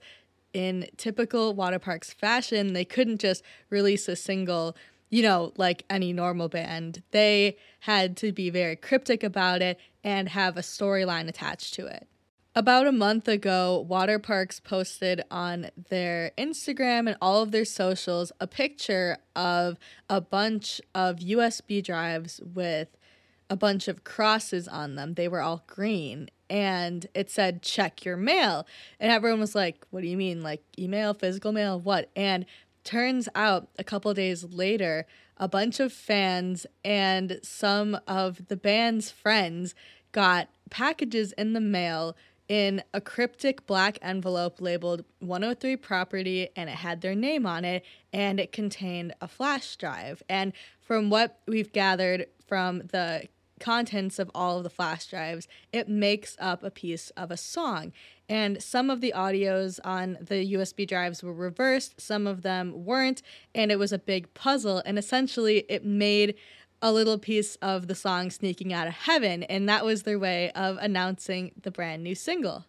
in 0.53 0.88
typical 0.98 1.56
Waterparks 1.56 2.13
fashion, 2.13 2.74
they 2.74 2.86
couldn't 2.86 3.20
just 3.20 3.44
release 3.70 4.08
a 4.08 4.15
single, 4.15 4.75
you 5.10 5.22
know, 5.22 5.53
like 5.58 5.86
any 5.89 6.13
normal 6.13 6.50
band. 6.50 7.03
They 7.12 7.58
had 7.82 8.18
to 8.18 8.32
be 8.32 8.50
very 8.50 8.75
cryptic 8.75 9.24
about 9.24 9.62
it 9.62 9.79
and 10.03 10.29
have 10.29 10.58
a 10.58 10.62
storyline 10.62 11.27
attached 11.27 11.74
to 11.75 11.86
it. 11.86 12.08
About 12.56 12.88
a 12.88 12.91
month 12.91 13.27
ago, 13.27 13.86
Waterparks 13.89 14.62
posted 14.62 15.24
on 15.29 15.70
their 15.89 16.32
Instagram 16.38 17.08
and 17.08 17.15
all 17.22 17.44
of 17.44 17.51
their 17.51 17.63
socials 17.63 18.32
a 18.39 18.48
picture 18.48 19.18
of 19.36 19.77
a 20.10 20.20
bunch 20.20 20.82
of 20.96 21.18
USB 21.18 21.84
drives 21.84 22.41
with 22.44 22.98
a 23.50 23.56
bunch 23.56 23.88
of 23.88 24.03
crosses 24.03 24.68
on 24.68 24.96
them. 24.96 25.15
They 25.15 25.27
were 25.27 25.41
all 25.41 25.63
green 25.68 26.29
and 26.50 27.06
it 27.13 27.29
said 27.29 27.62
check 27.62 28.06
your 28.06 28.18
mail. 28.18 28.65
And 29.00 29.12
everyone 29.12 29.39
was 29.39 29.56
like, 29.56 29.86
"What 29.91 30.01
do 30.01 30.08
you 30.08 30.18
mean? 30.18 30.41
Like 30.41 30.63
email, 30.77 31.13
physical 31.13 31.51
mail, 31.51 31.79
what?" 31.79 32.10
And 32.15 32.46
turns 32.84 33.29
out 33.36 33.70
a 33.77 33.84
couple 33.84 34.13
days 34.13 34.44
later, 34.44 35.06
a 35.38 35.48
bunch 35.48 35.79
of 35.79 35.94
fans 35.94 36.65
and 36.84 37.39
some 37.44 38.00
of 38.08 38.48
the 38.48 38.58
band's 38.58 39.12
friends 39.12 39.75
got 40.12 40.50
packages 40.70 41.32
in 41.34 41.53
the 41.53 41.62
mail 41.62 42.15
in 42.48 42.82
a 42.96 43.00
cryptic 43.00 43.65
black 43.68 44.00
envelope 44.01 44.60
labeled 44.60 45.06
103 45.20 45.75
property 45.77 46.50
and 46.56 46.68
it 46.68 46.75
had 46.75 47.01
their 47.01 47.13
name 47.13 47.46
on 47.46 47.63
it 47.63 47.86
and 48.12 48.39
it 48.39 48.51
contained 48.51 49.13
a 49.22 49.27
flash 49.27 49.75
drive. 49.75 50.24
And 50.27 50.51
from 50.82 51.12
what 51.12 51.39
we've 51.48 51.72
gathered 51.72 52.25
from 52.48 52.79
the 52.79 53.27
contents 53.60 54.20
of 54.20 54.32
all 54.34 54.58
of 54.58 54.63
the 54.63 54.70
flash 54.70 55.06
drives, 55.08 55.48
it 55.72 55.88
makes 55.88 56.36
up 56.39 56.63
a 56.63 56.72
piece 56.72 57.10
of 57.12 57.32
a 57.32 57.38
song. 57.38 57.92
And 58.28 58.62
some 58.62 58.89
of 58.89 59.01
the 59.01 59.13
audios 59.16 59.80
on 59.84 60.18
the 60.22 60.54
USB 60.54 60.88
drives 60.88 61.24
were 61.24 61.34
reversed, 61.34 62.00
some 62.00 62.28
of 62.28 62.42
them 62.42 62.86
weren't, 62.86 63.22
and 63.56 63.72
it 63.72 63.80
was 63.80 63.92
a 63.92 64.00
big 64.00 64.34
puzzle. 64.34 64.82
And 64.86 64.98
essentially, 64.98 65.66
it 65.70 65.84
made 65.84 66.36
a 66.82 66.92
little 66.92 67.18
piece 67.18 67.56
of 67.58 67.88
the 67.88 67.96
song 67.96 68.30
Sneaking 68.30 68.72
Out 68.72 68.88
of 68.88 68.94
Heaven, 68.94 69.44
and 69.44 69.68
that 69.68 69.84
was 69.84 70.04
their 70.04 70.20
way 70.20 70.51
of 70.51 70.78
announcing 70.78 71.51
the 71.62 71.72
brand 71.72 72.04
new 72.04 72.16
single. 72.16 72.66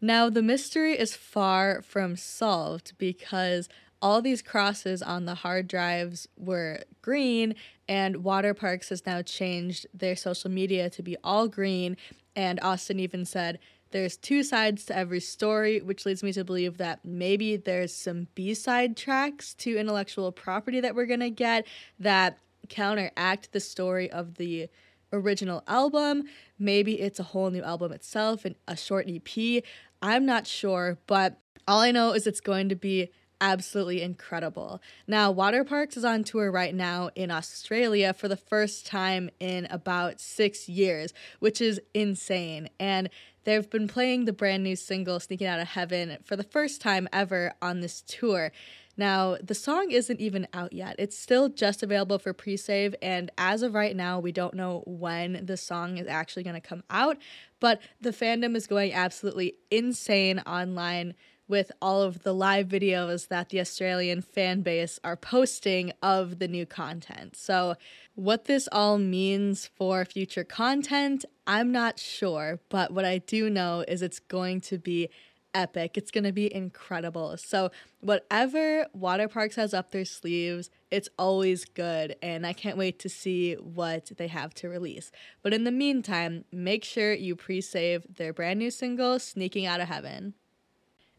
Now, 0.00 0.28
the 0.28 0.42
mystery 0.42 0.98
is 0.98 1.14
far 1.14 1.80
from 1.82 2.16
solved 2.16 2.98
because 2.98 3.68
all 4.02 4.20
these 4.20 4.42
crosses 4.42 5.00
on 5.00 5.24
the 5.24 5.36
hard 5.36 5.68
drives 5.68 6.28
were 6.36 6.80
green, 7.00 7.54
and 7.88 8.16
Waterparks 8.16 8.88
has 8.88 9.06
now 9.06 9.22
changed 9.22 9.86
their 9.94 10.16
social 10.16 10.50
media 10.50 10.90
to 10.90 11.02
be 11.02 11.16
all 11.22 11.48
green. 11.48 11.96
And 12.34 12.58
Awsten 12.62 12.98
even 12.98 13.24
said, 13.24 13.60
there's 13.92 14.16
two 14.16 14.42
sides 14.42 14.84
to 14.86 14.96
every 14.96 15.20
story, 15.20 15.80
which 15.80 16.04
leads 16.04 16.22
me 16.22 16.32
to 16.32 16.44
believe 16.44 16.78
that 16.78 17.04
maybe 17.04 17.56
there's 17.56 17.94
some 17.94 18.26
B 18.34 18.54
side 18.54 18.96
tracks 18.96 19.54
to 19.54 19.76
intellectual 19.76 20.32
property 20.32 20.80
that 20.80 20.94
we're 20.94 21.06
gonna 21.06 21.30
get 21.30 21.66
that 22.00 22.38
counteract 22.68 23.52
the 23.52 23.60
story 23.60 24.10
of 24.10 24.36
the 24.36 24.68
original 25.12 25.62
album. 25.68 26.24
Maybe 26.58 27.00
it's 27.00 27.20
a 27.20 27.24
whole 27.24 27.50
new 27.50 27.62
album 27.62 27.92
itself 27.92 28.44
and 28.44 28.54
a 28.66 28.76
short 28.76 29.08
EP. 29.08 29.62
I'm 30.00 30.24
not 30.24 30.46
sure, 30.46 30.98
but 31.06 31.38
all 31.68 31.80
I 31.80 31.90
know 31.90 32.12
is 32.12 32.26
it's 32.26 32.40
going 32.40 32.70
to 32.70 32.74
be 32.74 33.10
absolutely 33.42 34.00
incredible. 34.00 34.80
Now, 35.06 35.34
Waterparks 35.34 35.96
is 35.96 36.04
on 36.04 36.22
tour 36.22 36.50
right 36.50 36.74
now 36.74 37.10
in 37.16 37.30
Australia 37.30 38.14
for 38.14 38.28
the 38.28 38.36
first 38.36 38.86
time 38.86 39.30
in 39.40 39.66
about 39.68 40.20
six 40.20 40.68
years, 40.68 41.12
which 41.40 41.60
is 41.60 41.80
insane. 41.92 42.70
And 42.78 43.10
they've 43.42 43.68
been 43.68 43.88
playing 43.88 44.24
the 44.24 44.32
brand 44.32 44.62
new 44.62 44.76
single, 44.76 45.18
Sneaking 45.18 45.48
Out 45.48 45.58
of 45.58 45.68
Heaven, 45.68 46.18
for 46.24 46.36
the 46.36 46.44
first 46.44 46.80
time 46.80 47.08
ever 47.12 47.52
on 47.60 47.80
this 47.80 48.02
tour. 48.02 48.52
Now, 48.96 49.36
the 49.42 49.54
song 49.54 49.90
isn't 49.90 50.20
even 50.20 50.46
out 50.54 50.72
yet. 50.72 50.94
It's 50.98 51.18
still 51.18 51.48
just 51.48 51.82
available 51.82 52.18
for 52.18 52.32
pre 52.32 52.56
save, 52.56 52.94
and 53.02 53.30
as 53.38 53.62
of 53.62 53.74
right 53.74 53.96
now, 53.96 54.20
we 54.20 54.32
don't 54.32 54.54
know 54.54 54.84
when 54.86 55.46
the 55.46 55.56
song 55.56 55.96
is 55.96 56.06
actually 56.06 56.42
going 56.44 56.60
to 56.60 56.60
come 56.60 56.84
out, 56.90 57.16
but 57.58 57.80
the 58.00 58.10
fandom 58.10 58.54
is 58.54 58.66
going 58.66 58.92
absolutely 58.92 59.54
insane 59.70 60.40
online 60.40 61.14
with 61.52 61.70
all 61.82 62.00
of 62.00 62.22
the 62.22 62.32
live 62.32 62.66
videos 62.66 63.28
that 63.28 63.50
the 63.50 63.60
Australian 63.60 64.22
fan 64.22 64.62
base 64.62 64.98
are 65.04 65.18
posting 65.18 65.92
of 66.02 66.38
the 66.38 66.48
new 66.48 66.64
content. 66.64 67.36
So, 67.36 67.74
what 68.14 68.46
this 68.46 68.70
all 68.72 68.96
means 68.96 69.66
for 69.66 70.06
future 70.06 70.44
content, 70.44 71.26
I'm 71.46 71.70
not 71.70 71.98
sure, 71.98 72.58
but 72.70 72.90
what 72.94 73.04
I 73.04 73.18
do 73.18 73.50
know 73.50 73.84
is 73.86 74.00
it's 74.00 74.18
going 74.18 74.62
to 74.62 74.78
be 74.78 75.10
epic. 75.52 75.98
It's 75.98 76.10
going 76.10 76.24
to 76.24 76.32
be 76.32 76.52
incredible. 76.54 77.36
So, 77.36 77.70
whatever 78.00 78.86
Waterparks 78.98 79.56
has 79.56 79.74
up 79.74 79.90
their 79.90 80.06
sleeves, 80.06 80.70
it's 80.90 81.10
always 81.18 81.66
good, 81.66 82.16
and 82.22 82.46
I 82.46 82.54
can't 82.54 82.78
wait 82.78 82.98
to 83.00 83.10
see 83.10 83.56
what 83.56 84.10
they 84.16 84.28
have 84.28 84.54
to 84.54 84.70
release. 84.70 85.12
But 85.42 85.52
in 85.52 85.64
the 85.64 85.70
meantime, 85.70 86.46
make 86.50 86.82
sure 86.82 87.12
you 87.12 87.36
pre 87.36 87.60
save 87.60 88.06
their 88.16 88.32
brand 88.32 88.58
new 88.58 88.70
single, 88.70 89.18
Sneaking 89.18 89.66
Out 89.66 89.82
of 89.82 89.88
Heaven. 89.88 90.32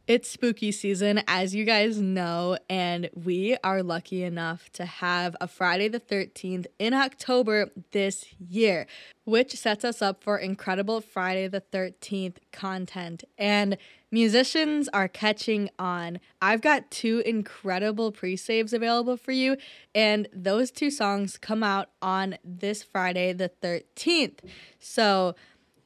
It's 0.05 0.29
spooky 0.29 0.73
season, 0.73 1.23
as 1.29 1.55
you 1.55 1.63
guys 1.63 2.01
know, 2.01 2.57
and 2.69 3.09
we 3.13 3.55
are 3.63 3.81
lucky 3.81 4.21
enough 4.23 4.69
to 4.73 4.83
have 4.83 5.33
a 5.39 5.47
Friday 5.47 5.87
the 5.87 6.01
13th 6.01 6.65
in 6.77 6.93
October 6.93 7.71
this 7.91 8.25
year, 8.37 8.85
which 9.23 9.55
sets 9.55 9.85
us 9.85 10.01
up 10.01 10.21
for 10.21 10.37
incredible 10.37 10.99
Friday 10.99 11.47
the 11.47 11.61
13th 11.61 12.35
content. 12.51 13.23
And 13.37 13.77
musicians 14.11 14.89
are 14.89 15.07
catching 15.07 15.69
on. 15.79 16.19
I've 16.41 16.59
got 16.59 16.91
two 16.91 17.23
incredible 17.25 18.11
pre 18.11 18.35
saves 18.35 18.73
available 18.73 19.15
for 19.15 19.31
you, 19.31 19.55
and 19.95 20.27
those 20.33 20.69
two 20.69 20.91
songs 20.91 21.37
come 21.37 21.63
out 21.63 21.91
on 22.01 22.37
this 22.43 22.83
Friday 22.83 23.31
the 23.31 23.49
13th. 23.63 24.39
So, 24.79 25.35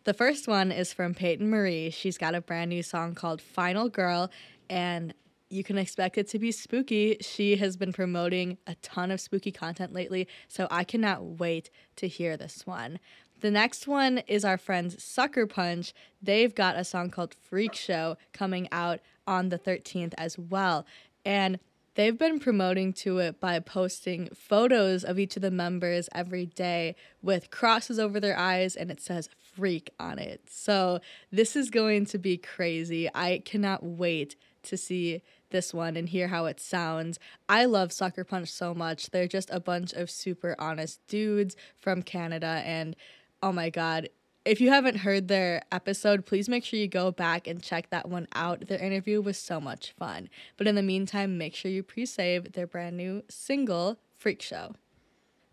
the 0.08 0.14
first 0.14 0.48
one 0.48 0.72
is 0.72 0.94
from 0.94 1.14
Peyton 1.14 1.50
Marie. 1.50 1.90
She's 1.90 2.18
got 2.18 2.34
a 2.34 2.40
brand 2.40 2.70
new 2.70 2.82
song 2.82 3.14
called 3.14 3.42
Final 3.42 3.90
Girl, 3.90 4.32
and 4.70 5.14
you 5.50 5.66
can 5.66 5.78
expect 5.78 6.18
it 6.18 6.30
to 6.30 6.40
be 6.40 6.54
spooky. 6.54 7.18
She 7.20 7.58
has 7.58 7.76
been 7.76 7.92
promoting 7.92 8.58
a 8.66 8.76
ton 8.76 9.12
of 9.12 9.20
spooky 9.20 9.52
content 9.52 9.92
lately, 9.92 10.30
so 10.48 10.66
I 10.72 10.86
cannot 10.86 11.42
wait 11.42 11.70
to 11.98 12.08
hear 12.08 12.38
this 12.38 12.66
one. 12.66 13.00
The 13.42 13.52
next 13.52 13.86
one 13.86 14.20
is 14.28 14.46
our 14.46 14.58
friends 14.58 15.04
Sucker 15.04 15.46
Punch. 15.46 15.94
They've 16.22 16.56
got 16.56 16.78
a 16.78 16.86
song 16.86 17.10
called 17.10 17.34
Freak 17.34 17.76
Show 17.76 18.16
coming 18.32 18.70
out 18.72 19.02
on 19.28 19.50
the 19.50 19.60
13th 19.60 20.14
as 20.18 20.40
well. 20.40 20.86
And 21.26 21.60
they've 21.96 22.18
been 22.18 22.40
promoting 22.40 22.94
to 22.94 23.18
it 23.18 23.42
by 23.42 23.60
posting 23.60 24.30
photos 24.34 25.04
of 25.04 25.20
each 25.20 25.36
of 25.36 25.42
the 25.42 25.52
members 25.52 26.08
every 26.16 26.46
day 26.46 26.96
with 27.22 27.52
crosses 27.52 28.00
over 28.00 28.22
their 28.22 28.38
eyes 28.38 28.74
and 28.78 28.90
it 28.90 29.02
says 29.02 29.30
freak 29.58 29.90
on 30.00 30.20
it. 30.20 30.42
So 30.48 31.00
this 31.32 31.56
is 31.56 31.70
going 31.70 32.06
to 32.08 32.20
be 32.20 32.38
crazy. 32.38 33.10
I 33.14 33.42
cannot 33.44 33.84
wait 33.84 34.36
to 34.64 34.78
see 34.78 35.24
this 35.50 35.74
one 35.74 35.98
and 35.98 36.10
hear 36.10 36.28
how 36.28 36.46
it 36.46 36.60
sounds. 36.60 37.20
I 37.50 37.66
love 37.66 37.92
Sucker 37.92 38.24
Punch 38.24 38.50
so 38.50 38.74
much. 38.74 39.10
They're 39.10 39.28
just 39.28 39.50
a 39.50 39.60
bunch 39.60 39.94
of 39.94 40.12
super 40.12 40.56
honest 40.60 41.00
dudes 41.08 41.56
from 41.78 42.04
Canada 42.04 42.62
and 42.66 42.96
oh 43.42 43.52
my 43.52 43.70
god, 43.70 44.10
if 44.46 44.62
you 44.62 44.70
haven't 44.70 44.98
heard 44.98 45.28
their 45.28 45.62
episode, 45.72 46.26
please 46.26 46.48
make 46.48 46.64
sure 46.64 46.80
you 46.80 46.88
go 46.88 47.12
back 47.12 47.48
and 47.48 47.62
check 47.62 47.90
that 47.90 48.08
one 48.08 48.28
out. 48.34 48.68
Their 48.68 48.80
interview 48.80 49.22
was 49.22 49.38
so 49.38 49.60
much 49.60 49.94
fun. 50.00 50.30
But 50.56 50.68
in 50.68 50.76
the 50.76 50.84
meantime, 50.84 51.38
make 51.38 51.54
sure 51.54 51.70
you 51.70 51.84
pre 51.84 52.06
save 52.06 52.54
their 52.54 52.68
brand 52.68 52.96
new 52.96 53.24
single, 53.30 53.98
Freak 54.16 54.42
Show. 54.42 54.76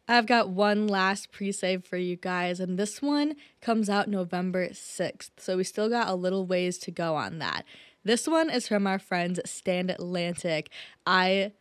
I've 0.06 0.26
got 0.26 0.50
one 0.50 0.86
last 0.86 1.32
pre 1.32 1.50
save 1.50 1.84
for 1.84 1.96
you 1.96 2.16
guys, 2.16 2.60
and 2.60 2.78
this 2.78 3.00
one 3.00 3.36
comes 3.62 3.88
out 3.88 4.08
November 4.08 4.68
6th. 4.68 5.30
So 5.38 5.56
we 5.56 5.64
still 5.64 5.88
got 5.88 6.08
a 6.08 6.14
little 6.14 6.46
ways 6.46 6.78
to 6.78 6.90
go 6.90 7.16
on 7.16 7.38
that. 7.38 7.64
This 8.04 8.28
one 8.28 8.50
is 8.50 8.68
from 8.68 8.86
our 8.86 8.98
friends 8.98 9.40
Stand 9.46 9.90
Atlantic. 9.90 10.68
I 11.06 11.52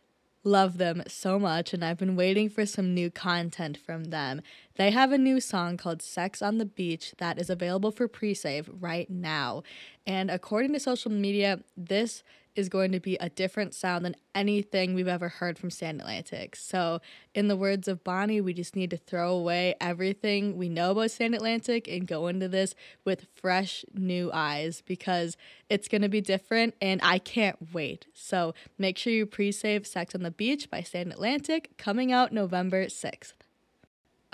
love 0.44 0.76
them 0.76 1.02
so 1.08 1.38
much, 1.38 1.72
and 1.72 1.82
I've 1.82 1.96
been 1.96 2.16
waiting 2.16 2.50
for 2.50 2.66
some 2.66 2.92
new 2.92 3.10
content 3.10 3.78
from 3.78 4.04
them. 4.04 4.42
They 4.76 4.90
have 4.90 5.10
a 5.10 5.16
new 5.16 5.40
song 5.40 5.78
called 5.78 6.02
Sex 6.02 6.42
on 6.42 6.58
the 6.58 6.66
Beach 6.66 7.14
that 7.16 7.38
is 7.38 7.48
available 7.48 7.90
for 7.90 8.08
pre 8.08 8.34
save 8.34 8.68
right 8.78 9.08
now. 9.08 9.62
And 10.06 10.30
according 10.30 10.74
to 10.74 10.80
social 10.80 11.10
media, 11.10 11.60
this 11.78 12.22
is 12.56 12.68
going 12.68 12.92
to 12.92 13.00
be 13.00 13.16
a 13.16 13.28
different 13.28 13.74
sound 13.74 14.04
than 14.04 14.16
anything 14.34 14.94
we've 14.94 15.08
ever 15.08 15.28
heard 15.28 15.58
from 15.58 15.70
Stand 15.70 16.00
Atlantic. 16.00 16.56
So, 16.56 17.00
in 17.34 17.48
the 17.48 17.56
words 17.56 17.88
of 17.88 18.04
Bonnie, 18.04 18.40
we 18.40 18.52
just 18.52 18.76
need 18.76 18.90
to 18.90 18.96
throw 18.96 19.32
away 19.32 19.74
everything 19.80 20.56
we 20.56 20.68
know 20.68 20.92
about 20.92 21.10
Stand 21.10 21.34
Atlantic 21.34 21.88
and 21.88 22.06
go 22.06 22.26
into 22.28 22.48
this 22.48 22.74
with 23.04 23.26
fresh 23.34 23.84
new 23.94 24.30
eyes 24.32 24.82
because 24.86 25.36
it's 25.68 25.88
going 25.88 26.02
to 26.02 26.08
be 26.08 26.20
different 26.20 26.74
and 26.80 27.00
I 27.02 27.18
can't 27.18 27.72
wait. 27.72 28.06
So, 28.14 28.54
make 28.78 28.98
sure 28.98 29.12
you 29.12 29.26
pre 29.26 29.52
save 29.52 29.86
Sex 29.86 30.14
on 30.14 30.22
the 30.22 30.30
Beach 30.30 30.70
by 30.70 30.82
Stand 30.82 31.12
Atlantic 31.12 31.76
coming 31.76 32.12
out 32.12 32.32
November 32.32 32.86
6th. 32.86 33.43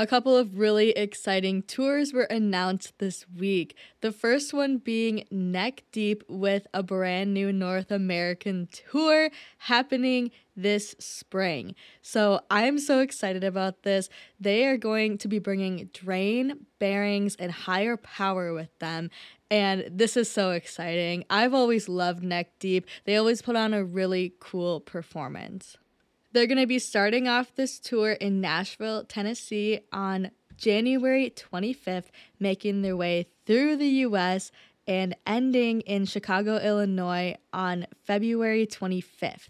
A 0.01 0.07
couple 0.07 0.35
of 0.35 0.57
really 0.57 0.93
exciting 0.93 1.63
tours 1.63 2.15
were 2.15 2.23
announced 2.23 2.95
this 3.01 3.27
week. 3.37 3.77
The 4.01 4.11
first 4.11 4.55
one 4.55 4.79
being 4.79 5.27
Neck 5.31 5.83
Deep 5.93 6.25
with 6.27 6.67
a 6.73 6.83
brand 6.83 7.35
new 7.35 7.53
North 7.53 7.91
American 7.91 8.71
tour 8.73 9.29
happening 9.59 10.31
this 10.57 10.97
spring. 10.99 11.75
So 12.01 12.41
I'm 12.51 12.79
so 12.79 13.01
excited 13.01 13.45
about 13.45 13.83
this. 13.83 14.09
They 14.41 14.65
are 14.65 14.79
going 14.79 15.19
to 15.19 15.29
be 15.29 15.39
bringing 15.39 15.91
Drain, 15.93 16.65
Bearings, 16.79 17.37
and 17.39 17.53
Higher 17.53 17.99
Power 17.99 18.55
with 18.55 18.71
them. 18.79 19.11
And 19.51 19.85
this 19.91 20.17
is 20.17 20.31
so 20.31 20.53
exciting. 20.53 21.27
I've 21.29 21.53
always 21.53 21.91
loved 21.91 22.25
Neck 22.25 22.59
Deep, 22.59 22.87
they 23.05 23.17
always 23.17 23.43
put 23.43 23.55
on 23.55 23.75
a 23.75 23.85
really 23.85 24.33
cool 24.41 24.81
performance. 24.81 25.77
They're 26.33 26.47
going 26.47 26.59
to 26.59 26.67
be 26.67 26.79
starting 26.79 27.27
off 27.27 27.55
this 27.55 27.81
tour 27.81 28.13
in 28.13 28.41
Nashville, 28.41 29.05
Tennessee 29.05 29.81
on 29.93 30.31
January 30.57 31.31
25th, 31.35 32.11
making 32.39 32.83
their 32.83 32.97
way 32.97 33.27
through 33.47 33.77
the 33.77 33.89
US 34.07 34.53
and 34.87 35.17
ending 35.27 35.81
in 35.83 36.05
Chicago, 36.05 36.59
Illinois 36.59 37.37
on 37.53 37.87
February 38.05 38.67
25th. 38.67 39.49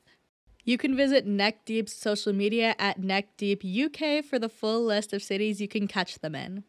You 0.65 0.79
can 0.79 0.97
visit 0.97 1.27
Neck 1.27 1.65
Deep's 1.65 1.93
social 1.93 2.33
media 2.33 2.75
at 2.79 2.99
Neck 2.99 3.37
Deep 3.37 3.63
UK 3.65 4.25
for 4.25 4.39
the 4.39 4.49
full 4.49 4.83
list 4.85 5.13
of 5.13 5.23
cities 5.23 5.61
you 5.61 5.69
can 5.69 5.87
catch 5.87 6.21
them 6.21 6.35
in. 6.35 6.65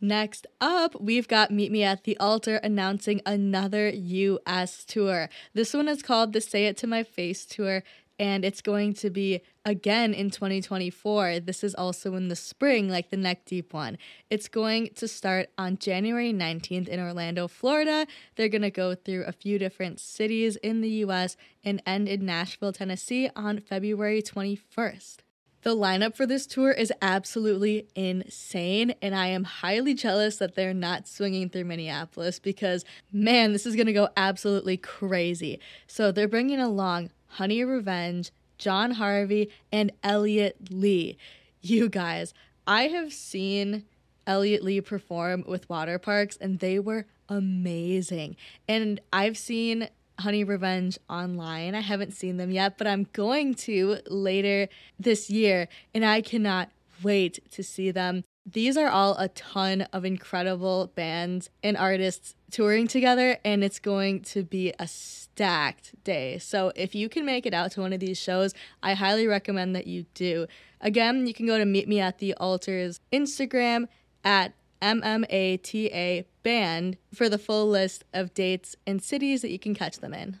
Next 0.00 0.46
up, 0.60 0.98
we've 1.00 1.28
got 1.28 1.50
Meet 1.50 1.72
Me 1.72 1.82
at 1.82 2.04
the 2.04 2.16
Altar 2.18 2.56
announcing 2.56 3.20
another 3.26 3.88
US 3.90 4.84
tour. 4.84 5.28
This 5.54 5.74
one 5.74 5.88
is 5.88 6.02
called 6.02 6.32
the 6.32 6.40
Say 6.40 6.66
It 6.66 6.76
to 6.78 6.86
My 6.86 7.02
Face 7.02 7.44
tour, 7.44 7.82
and 8.20 8.44
it's 8.44 8.60
going 8.60 8.92
to 8.92 9.08
be 9.08 9.40
again 9.64 10.12
in 10.12 10.30
2024. 10.30 11.40
This 11.40 11.64
is 11.64 11.74
also 11.74 12.14
in 12.14 12.28
the 12.28 12.36
spring, 12.36 12.90
like 12.90 13.08
the 13.08 13.16
Neck 13.16 13.46
Deep 13.46 13.72
one. 13.72 13.96
It's 14.28 14.46
going 14.46 14.90
to 14.96 15.08
start 15.08 15.48
on 15.56 15.78
January 15.78 16.30
19th 16.30 16.86
in 16.86 17.00
Orlando, 17.00 17.48
Florida. 17.48 18.06
They're 18.36 18.50
going 18.50 18.60
to 18.60 18.70
go 18.70 18.94
through 18.94 19.24
a 19.24 19.32
few 19.32 19.58
different 19.58 20.00
cities 20.00 20.56
in 20.56 20.82
the 20.82 20.90
US 21.06 21.38
and 21.64 21.82
end 21.86 22.08
in 22.08 22.26
Nashville, 22.26 22.74
Tennessee 22.74 23.30
on 23.34 23.58
February 23.58 24.20
21st. 24.20 25.16
The 25.62 25.76
lineup 25.76 26.14
for 26.14 26.26
this 26.26 26.46
tour 26.46 26.72
is 26.72 26.92
absolutely 27.02 27.86
insane, 27.94 28.94
and 29.02 29.14
I 29.14 29.26
am 29.26 29.44
highly 29.44 29.92
jealous 29.92 30.36
that 30.36 30.54
they're 30.54 30.72
not 30.72 31.06
swinging 31.06 31.50
through 31.50 31.64
Minneapolis 31.64 32.38
because, 32.38 32.84
man, 33.12 33.52
this 33.52 33.66
is 33.66 33.76
gonna 33.76 33.92
go 33.92 34.08
absolutely 34.16 34.78
crazy. 34.78 35.60
So, 35.86 36.12
they're 36.12 36.28
bringing 36.28 36.60
along 36.60 37.10
Honey 37.30 37.64
Revenge, 37.64 38.30
John 38.58 38.92
Harvey, 38.92 39.50
and 39.72 39.92
Elliot 40.02 40.56
Lee. 40.70 41.16
You 41.60 41.88
guys, 41.88 42.34
I 42.66 42.88
have 42.88 43.12
seen 43.12 43.84
Elliot 44.26 44.62
Lee 44.62 44.80
perform 44.80 45.44
with 45.46 45.68
Waterparks, 45.68 46.36
and 46.40 46.58
they 46.58 46.78
were 46.78 47.06
amazing. 47.28 48.36
And 48.68 49.00
I've 49.12 49.38
seen 49.38 49.88
Honey 50.18 50.44
Revenge 50.44 50.98
online. 51.08 51.74
I 51.74 51.80
haven't 51.80 52.12
seen 52.12 52.36
them 52.36 52.50
yet, 52.50 52.76
but 52.76 52.86
I'm 52.86 53.06
going 53.12 53.54
to 53.54 53.98
later 54.06 54.68
this 54.98 55.30
year, 55.30 55.68
and 55.94 56.04
I 56.04 56.20
cannot 56.20 56.70
wait 57.02 57.50
to 57.52 57.62
see 57.62 57.90
them. 57.90 58.24
These 58.46 58.76
are 58.76 58.88
all 58.88 59.16
a 59.18 59.28
ton 59.28 59.82
of 59.92 60.04
incredible 60.04 60.90
bands 60.94 61.50
and 61.62 61.76
artists 61.76 62.34
touring 62.50 62.88
together, 62.88 63.38
and 63.44 63.62
it's 63.62 63.78
going 63.78 64.22
to 64.22 64.42
be 64.42 64.72
a 64.78 64.88
stacked 64.88 66.02
day. 66.04 66.38
So, 66.38 66.72
if 66.74 66.94
you 66.94 67.08
can 67.08 67.26
make 67.26 67.44
it 67.44 67.52
out 67.52 67.72
to 67.72 67.82
one 67.82 67.92
of 67.92 68.00
these 68.00 68.18
shows, 68.18 68.54
I 68.82 68.94
highly 68.94 69.26
recommend 69.26 69.76
that 69.76 69.86
you 69.86 70.06
do. 70.14 70.46
Again, 70.80 71.26
you 71.26 71.34
can 71.34 71.46
go 71.46 71.58
to 71.58 71.66
Meet 71.66 71.86
Me 71.86 72.00
at 72.00 72.18
the 72.18 72.34
Altar's 72.34 73.00
Instagram 73.12 73.88
at 74.24 74.54
MMATA 74.80 76.24
Band 76.42 76.96
for 77.14 77.28
the 77.28 77.38
full 77.38 77.68
list 77.68 78.04
of 78.14 78.32
dates 78.32 78.74
and 78.86 79.02
cities 79.02 79.42
that 79.42 79.50
you 79.50 79.58
can 79.58 79.74
catch 79.74 79.98
them 79.98 80.14
in. 80.14 80.40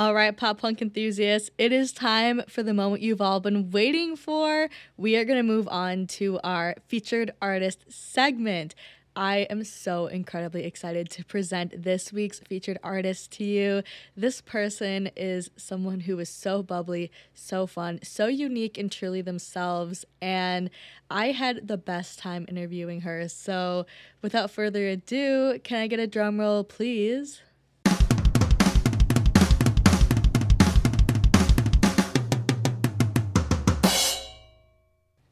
All 0.00 0.14
right, 0.14 0.34
pop 0.34 0.62
punk 0.62 0.80
enthusiasts, 0.80 1.50
it 1.58 1.72
is 1.72 1.92
time 1.92 2.40
for 2.48 2.62
the 2.62 2.72
moment 2.72 3.02
you've 3.02 3.20
all 3.20 3.38
been 3.38 3.70
waiting 3.70 4.16
for. 4.16 4.70
We 4.96 5.14
are 5.16 5.26
going 5.26 5.36
to 5.36 5.42
move 5.42 5.68
on 5.68 6.06
to 6.06 6.40
our 6.42 6.76
featured 6.88 7.32
artist 7.42 7.84
segment. 7.90 8.74
I 9.14 9.40
am 9.50 9.62
so 9.62 10.06
incredibly 10.06 10.64
excited 10.64 11.10
to 11.10 11.24
present 11.26 11.82
this 11.82 12.14
week's 12.14 12.38
featured 12.38 12.78
artist 12.82 13.32
to 13.32 13.44
you. 13.44 13.82
This 14.16 14.40
person 14.40 15.10
is 15.18 15.50
someone 15.58 16.00
who 16.00 16.18
is 16.18 16.30
so 16.30 16.62
bubbly, 16.62 17.10
so 17.34 17.66
fun, 17.66 17.98
so 18.02 18.26
unique 18.26 18.78
and 18.78 18.90
truly 18.90 19.20
themselves. 19.20 20.06
And 20.22 20.70
I 21.10 21.32
had 21.32 21.68
the 21.68 21.76
best 21.76 22.18
time 22.18 22.46
interviewing 22.48 23.02
her. 23.02 23.28
So, 23.28 23.84
without 24.22 24.50
further 24.50 24.88
ado, 24.88 25.60
can 25.62 25.78
I 25.78 25.88
get 25.88 26.00
a 26.00 26.06
drum 26.06 26.40
roll, 26.40 26.64
please? 26.64 27.42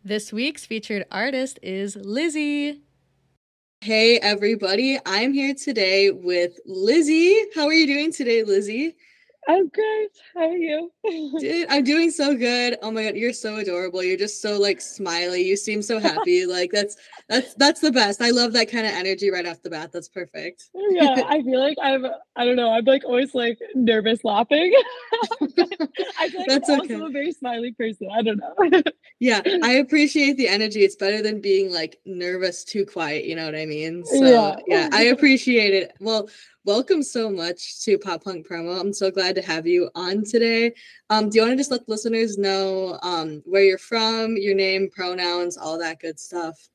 This 0.09 0.33
week's 0.33 0.65
featured 0.65 1.05
artist 1.11 1.59
is 1.63 1.95
Lyzzie. 1.95 2.81
Hey, 3.83 4.19
everybody. 4.19 4.99
I'm 5.05 5.35
here 5.35 5.53
today 5.55 6.11
with 6.11 6.59
Lyzzie. 6.67 7.45
How 7.55 7.67
are 7.67 7.75
you 7.75 7.87
doing 7.87 8.11
today, 8.11 8.43
Lyzzie? 8.43 8.95
I'm 9.49 9.69
great. 9.69 10.11
How 10.35 10.43
are 10.43 10.53
you? 10.53 10.93
Dude, 11.41 11.67
I'm 11.71 11.83
doing 11.83 12.11
so 12.11 12.37
good. 12.37 12.77
Oh 12.83 12.91
my 12.91 13.05
god, 13.05 13.17
you're 13.17 13.33
so 13.33 13.57
adorable. 13.57 14.03
You're 14.03 14.19
just 14.19 14.43
so 14.43 14.59
like 14.59 14.79
smiley. 14.79 15.43
You 15.43 15.57
seem 15.57 15.81
so 15.81 15.99
happy. 16.01 16.45
like 16.45 16.71
that's 16.71 16.97
that's 17.31 17.55
that's 17.55 17.81
the 17.81 17.91
best. 17.91 18.21
I 18.21 18.29
love 18.31 18.53
that 18.53 18.71
kind 18.71 18.87
of 18.87 18.93
energy 18.93 19.31
right 19.31 19.47
off 19.47 19.63
the 19.63 19.71
bat. 19.71 19.91
That's 19.91 20.09
perfect. 20.09 20.65
yeah, 20.75 21.23
I 21.29 21.43
feel 21.43 21.61
like 21.61 21.79
I'm 21.83 22.05
I 22.37 22.45
don't 22.45 22.57
know, 22.57 22.71
I'm 22.71 22.85
like 22.85 23.07
always 23.07 23.35
like 23.35 23.59
nervous 23.75 24.23
laughing. 24.23 24.71
I 25.41 26.29
feel 26.29 26.41
like 26.41 26.49
that's 26.49 26.69
I'm 26.69 26.83
okay. 26.83 26.95
also 26.95 27.07
a 27.07 27.11
very 27.11 27.33
smiley 27.33 27.73
person. 27.73 28.09
I 28.15 28.23
don't 28.23 28.39
know. 28.39 28.83
yeah, 29.19 29.41
I 29.63 29.73
appreciate 29.73 30.37
the 30.37 30.49
energy. 30.49 30.81
It's 30.81 30.97
better 30.97 31.23
than 31.23 31.41
being 31.41 31.73
like 31.73 31.99
nervous 32.05 32.65
too 32.65 32.85
quiet, 32.85 33.25
you 33.25 33.35
know 33.35 33.47
what 33.47 33.55
I 33.55 33.65
mean? 33.65 34.05
So 34.05 34.25
yeah, 34.25 34.57
yeah 34.67 34.89
I 34.93 35.05
appreciate 35.05 35.73
it. 35.73 35.93
Well, 36.01 36.29
welcome 36.69 37.03
so 37.03 37.31
much 37.31 37.81
to 37.81 37.97
Pop 37.97 38.23
Punk 38.25 38.47
Promo. 38.47 38.79
I'm 38.79 38.93
so 38.93 39.11
glad 39.11 39.35
to 39.37 39.41
have 39.41 39.67
you 39.67 39.89
on 39.95 40.23
today. 40.23 40.75
Um, 41.09 41.31
do 41.31 41.37
you 41.39 41.43
want 41.43 41.53
to 41.53 41.57
just 41.57 41.71
let 41.71 41.89
listeners 41.89 42.37
know 42.37 42.99
um, 43.03 43.43
where 43.47 43.65
you're 43.65 43.79
from, 43.79 44.37
your 44.37 44.55
name, 44.55 44.91
pronouns, 44.91 45.57
all 45.57 45.79
that 45.79 45.99
good 45.99 46.21
stuff? 46.21 46.69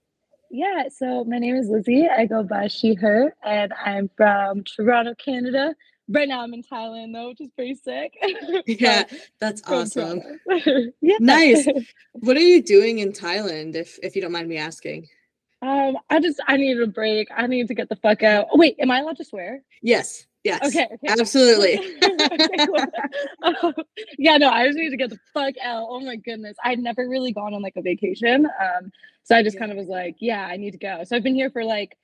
Yeah, 0.49 0.85
so 0.89 1.23
my 1.25 1.37
name 1.37 1.55
is 1.57 1.69
Lyzzie. 1.69 2.09
I 2.09 2.25
go 2.25 2.41
by 2.41 2.69
she, 2.69 2.95
her, 2.95 3.35
and 3.45 3.71
I'm 3.85 4.09
from 4.17 4.63
Toronto, 4.63 5.13
Canada. 5.13 5.75
Right 6.09 6.27
now 6.27 6.41
I'm 6.41 6.55
in 6.55 6.63
Thailand 6.63 7.13
though, 7.13 7.29
which 7.29 7.41
is 7.41 7.51
pretty 7.55 7.75
sick. 7.75 8.15
yeah, 8.65 9.03
that's 9.39 9.61
awesome. 9.67 10.21
yeah. 11.01 11.17
Nice. 11.19 11.67
What 12.13 12.37
are 12.37 12.39
you 12.39 12.63
doing 12.63 12.97
in 12.97 13.11
Thailand 13.11 13.75
if 13.75 13.99
if 14.01 14.15
you 14.15 14.23
don't 14.23 14.31
mind 14.31 14.47
me 14.47 14.57
asking? 14.57 15.07
Um, 15.63 15.97
I 16.09 16.19
just 16.19 16.41
I 16.45 16.57
need 16.57 16.77
a 16.79 16.87
break. 16.87 17.29
I 17.33 17.47
need 17.47 17.69
to 17.69 17.73
get 17.73 17.87
the 17.87 17.95
fuck 17.95 18.21
out. 18.21 18.47
Oh, 18.51 18.57
wait, 18.57 18.75
am 18.79 18.91
I 18.91 18.99
allowed 18.99 19.15
to 19.17 19.23
swear? 19.23 19.63
Yes. 19.81 20.27
Yes. 20.43 20.67
Okay. 20.67 20.85
okay. 20.91 21.07
Absolutely. 21.07 21.77
okay, 22.03 22.67
um, 23.43 23.73
yeah, 24.17 24.35
no, 24.35 24.49
I 24.49 24.67
just 24.67 24.77
need 24.77 24.89
to 24.89 24.97
get 24.97 25.09
the 25.09 25.19
fuck 25.33 25.53
out. 25.63 25.87
Oh 25.89 26.01
my 26.01 26.17
goodness. 26.17 26.57
I'd 26.65 26.79
never 26.79 27.07
really 27.07 27.31
gone 27.31 27.53
on 27.53 27.61
like 27.61 27.77
a 27.77 27.81
vacation. 27.81 28.45
Um, 28.45 28.91
so 29.23 29.37
I 29.37 29.43
just 29.43 29.55
yeah. 29.55 29.59
kind 29.61 29.71
of 29.71 29.77
was 29.77 29.87
like, 29.87 30.17
yeah, 30.19 30.45
I 30.45 30.57
need 30.57 30.71
to 30.71 30.77
go. 30.77 31.05
So 31.05 31.15
I've 31.15 31.23
been 31.23 31.33
here 31.33 31.49
for 31.49 31.63
like 31.63 31.97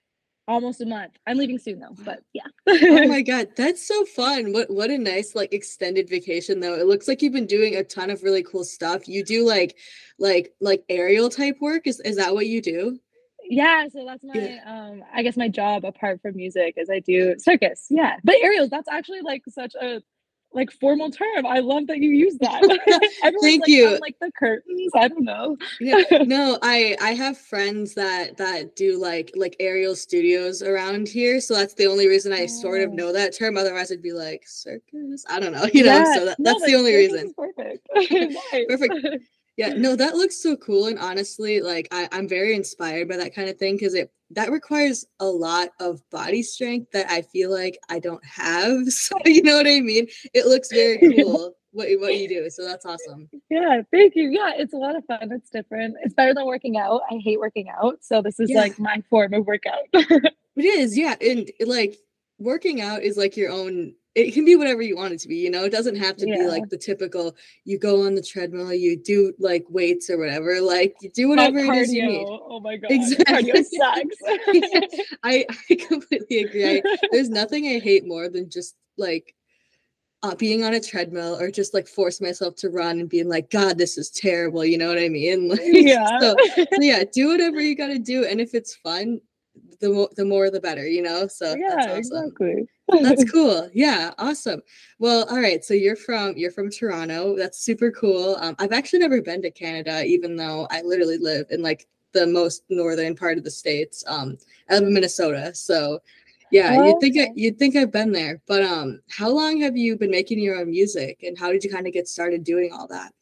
almost 0.48 0.80
a 0.80 0.86
month. 0.86 1.18
I'm 1.28 1.38
leaving 1.38 1.60
soon 1.60 1.80
though, 1.80 1.96
but 2.06 2.22
yeah. 2.32 2.48
oh 2.66 3.08
my 3.10 3.22
god, 3.24 3.50
that's 3.58 3.86
so 3.86 4.06
fun. 4.06 4.54
What 4.54 4.72
what 4.72 4.90
a 4.90 4.98
nice 4.98 5.36
like 5.36 5.52
extended 5.52 6.10
vacation 6.10 6.62
though. 6.62 6.76
It 6.76 6.88
looks 6.88 7.10
like 7.10 7.22
you've 7.22 7.34
been 7.34 7.46
doing 7.46 7.76
a 7.76 7.84
ton 7.84 8.10
of 8.10 8.24
really 8.24 8.44
cool 8.44 8.64
stuff. 8.64 9.10
You 9.10 9.26
do 9.26 9.46
like 9.46 9.76
like 10.18 10.54
like 10.62 10.86
aerial 10.88 11.30
type 11.30 11.58
work. 11.60 11.88
Is 11.88 12.00
is 12.00 12.16
that 12.16 12.34
what 12.34 12.48
you 12.48 12.62
do? 12.62 13.00
Yeah, 13.50 13.88
so 13.88 14.06
that's 14.06 14.24
my 14.24 14.34
yeah. 14.36 14.60
um 14.66 15.04
I 15.14 15.24
guess 15.24 15.36
my 15.36 15.50
job 15.50 15.84
apart 15.84 16.22
from 16.22 16.36
music 16.36 16.76
is 16.78 16.90
I 16.90 17.00
do 17.00 17.36
circus. 17.40 17.88
Yeah. 17.90 18.18
But 18.24 18.36
aerials, 18.42 18.70
that's 18.70 18.88
actually 18.88 19.22
like 19.22 19.42
such 19.50 19.74
a 19.76 20.02
like 20.52 20.72
formal 20.72 21.12
term. 21.12 21.46
I 21.46 21.60
love 21.60 21.88
that 21.88 22.00
you 22.00 22.10
use 22.12 22.38
that. 22.40 22.62
Thank 23.42 23.62
like, 23.62 23.68
you. 23.68 23.98
like 24.00 24.16
the 24.20 24.32
curtains. 24.38 24.92
I 24.96 25.08
don't 25.08 25.24
know. 25.24 25.58
yeah, 25.80 26.04
no, 26.24 26.58
I 26.62 26.96
I 27.02 27.12
have 27.12 27.38
friends 27.38 27.94
that 27.96 28.38
that 28.38 28.76
do 28.76 29.00
like 29.00 29.32
like 29.36 29.56
aerial 29.60 29.96
studios 29.96 30.62
around 30.62 31.08
here, 31.08 31.40
so 31.42 31.56
that's 31.56 31.76
the 31.76 31.88
only 31.88 32.08
reason 32.08 32.34
I 32.34 32.44
oh. 32.44 32.48
sort 32.48 32.82
of 32.82 32.92
oh. 32.92 32.94
know 32.94 33.14
that 33.14 33.38
term. 33.38 33.58
Otherwise, 33.58 33.92
I'd 33.92 34.02
be 34.02 34.14
like 34.14 34.44
circus. 34.48 35.26
I 35.30 35.40
don't 35.40 35.54
know, 35.54 35.66
you 35.74 35.86
yeah. 35.86 36.00
know. 36.00 36.14
So 36.14 36.26
that, 36.26 36.38
that's 36.40 36.62
no, 36.62 36.68
the 36.68 36.76
only 36.76 36.96
reason. 36.96 37.34
Perfect. 37.36 37.88
perfect 38.68 39.24
yeah 39.60 39.74
no 39.74 39.94
that 39.94 40.16
looks 40.16 40.42
so 40.42 40.56
cool 40.56 40.88
and 40.88 40.98
honestly 40.98 41.60
like 41.60 41.88
I, 41.92 42.08
i'm 42.14 42.28
very 42.30 42.56
inspired 42.56 43.10
by 43.10 43.18
that 43.18 43.36
kind 43.36 43.50
of 43.50 43.58
thing 43.58 43.76
because 43.76 43.94
it 43.94 44.12
that 44.32 44.52
requires 44.52 45.06
a 45.20 45.26
lot 45.26 45.70
of 45.82 46.02
body 46.10 46.42
strength 46.42 46.92
that 46.94 47.12
i 47.12 47.22
feel 47.22 47.52
like 47.52 47.78
i 47.90 48.00
don't 48.00 48.24
have 48.26 48.88
so 48.88 49.18
you 49.26 49.44
know 49.44 49.58
what 49.58 49.68
i 49.68 49.82
mean? 49.82 50.08
It 50.34 50.46
looks 50.46 50.72
very 50.72 50.98
cool 50.98 51.56
what, 51.72 51.90
what 52.00 52.18
you 52.18 52.28
do 52.30 52.50
so 52.50 52.66
that's 52.66 52.86
awesome. 52.86 53.30
Yeah 53.50 53.82
thank 53.92 54.16
you 54.16 54.30
yeah 54.30 54.54
it's 54.56 54.74
a 54.74 54.78
lot 54.78 54.96
of 54.96 55.06
fun 55.06 55.30
it's 55.32 55.50
different 55.50 55.96
it's 56.04 56.16
better 56.16 56.34
than 56.34 56.46
working 56.46 56.78
out 56.78 57.02
i 57.12 57.16
hate 57.22 57.40
working 57.40 57.70
out 57.70 57.98
so 58.02 58.22
this 58.22 58.40
is 58.40 58.50
yeah. 58.50 58.60
like 58.60 58.80
my 58.80 59.04
form 59.10 59.34
of 59.34 59.46
workout. 59.46 59.84
It 60.56 60.66
is 60.66 60.98
yeah 60.98 61.16
and 61.22 61.50
like 61.66 61.96
working 62.38 62.82
out 62.82 63.02
is 63.02 63.16
like 63.16 63.38
your 63.38 63.50
own 63.50 63.94
it 64.16 64.34
can 64.34 64.44
be 64.44 64.56
whatever 64.56 64.82
you 64.82 64.96
want 64.96 65.14
it 65.14 65.20
to 65.20 65.28
be 65.28 65.38
you 65.38 65.50
know? 65.50 65.64
It 65.64 65.72
doesn't 65.72 65.96
have 65.98 66.18
to 66.18 66.28
yeah. 66.28 66.38
be 66.38 66.48
like 66.48 66.70
the 66.70 66.78
typical 66.78 67.36
you 67.66 67.78
go 67.78 68.06
on 68.06 68.16
the 68.16 68.22
treadmill 68.22 68.74
you 68.74 68.98
do 68.98 69.34
like 69.40 69.66
weights 69.70 70.10
or 70.10 70.18
whatever 70.18 70.62
like 70.62 70.96
you 71.02 71.10
do 71.10 71.30
whatever 71.30 71.60
it 71.60 71.70
is 71.76 71.94
you 71.94 72.06
need. 72.06 72.26
oh 72.28 72.60
my 72.60 72.78
god. 72.78 72.92
Exactly. 72.92 73.52
cardio 73.52 73.64
sucks. 73.64 74.18
I, 75.24 75.46
I 75.70 75.76
completely 75.76 76.40
agree. 76.40 76.78
I, 76.78 76.82
there's 77.12 77.30
nothing 77.30 77.68
i 77.68 77.80
hate 77.80 78.08
more 78.08 78.30
than 78.30 78.50
just 78.50 78.76
like 78.98 79.36
uh, 80.22 80.36
being 80.36 80.66
on 80.66 80.74
a 80.74 80.82
treadmill 80.82 81.40
or 81.40 81.50
just 81.50 81.74
like 81.74 81.88
force 81.88 82.20
myself 82.20 82.56
to 82.56 82.70
run 82.70 83.00
and 83.00 83.10
being 83.10 83.30
like 83.30 83.50
god 83.50 83.78
this 83.78 83.98
is 83.98 84.10
terrible 84.10 84.66
you 84.66 84.78
know 84.78 84.90
what 84.90 85.00
i 85.00 85.08
mean? 85.08 85.48
Like, 85.50 85.62
yeah. 85.64 86.20
so, 86.20 86.36
so 86.56 86.66
yeah 86.80 87.04
do 87.12 87.30
whatever 87.30 87.62
you 87.62 87.76
got 87.76 87.88
to 87.88 88.00
do 88.00 88.26
and 88.26 88.42
if 88.42 88.54
it's 88.54 88.76
fun 88.76 89.22
the 89.80 89.90
more 89.90 90.10
the 90.16 90.26
more 90.26 90.50
the 90.50 90.60
better 90.60 90.88
you 90.88 91.02
know? 91.02 91.28
So 91.28 91.56
yeah 91.56 91.76
awesome. 91.76 91.98
exactly. 91.98 92.68
That's 93.02 93.30
cool. 93.32 93.70
Yeah 93.74 94.14
awesome. 94.18 94.62
Well 95.00 95.28
all 95.30 95.40
right 95.40 95.64
so 95.64 95.74
you're 95.74 95.96
from 95.96 96.36
you're 96.38 96.52
from 96.52 96.70
toronto. 96.70 97.36
That's 97.38 97.60
super 97.60 97.92
cool. 97.92 98.38
Um, 98.40 98.56
i've 98.60 98.72
actually 98.72 99.00
never 99.00 99.22
been 99.22 99.42
to 99.42 99.52
canada 99.52 100.04
even 100.06 100.36
though 100.36 100.68
i 100.72 100.82
literally 100.82 101.18
live 101.18 101.48
in 101.50 101.62
like 101.62 101.88
the 102.14 102.26
most 102.26 102.64
northern 102.70 103.16
part 103.16 103.38
of 103.38 103.44
the 103.44 103.52
states 103.52 104.04
um 104.08 104.38
i 104.70 104.76
live 104.76 104.88
in 104.88 104.94
minnesota. 104.94 105.54
So 105.54 106.00
yeah 106.52 106.76
oh, 106.78 106.86
you'd 106.86 107.00
think 107.00 107.18
okay. 107.18 107.28
I, 107.28 107.34
you'd 107.36 107.60
think 107.60 107.76
i've 107.76 107.92
been 107.92 108.12
there 108.12 108.42
but 108.48 108.64
um 108.64 109.02
how 109.10 109.30
long 109.30 109.62
have 109.62 109.78
you 109.78 109.96
been 109.96 110.12
making 110.12 110.40
your 110.40 110.58
own 110.58 110.72
music 110.72 111.24
and 111.24 111.38
how 111.38 111.52
did 111.52 111.64
you 111.64 111.70
kind 111.70 111.88
of 111.88 111.94
get 111.94 112.08
started 112.08 112.44
doing 112.44 112.72
all 112.74 112.88
that 112.88 113.14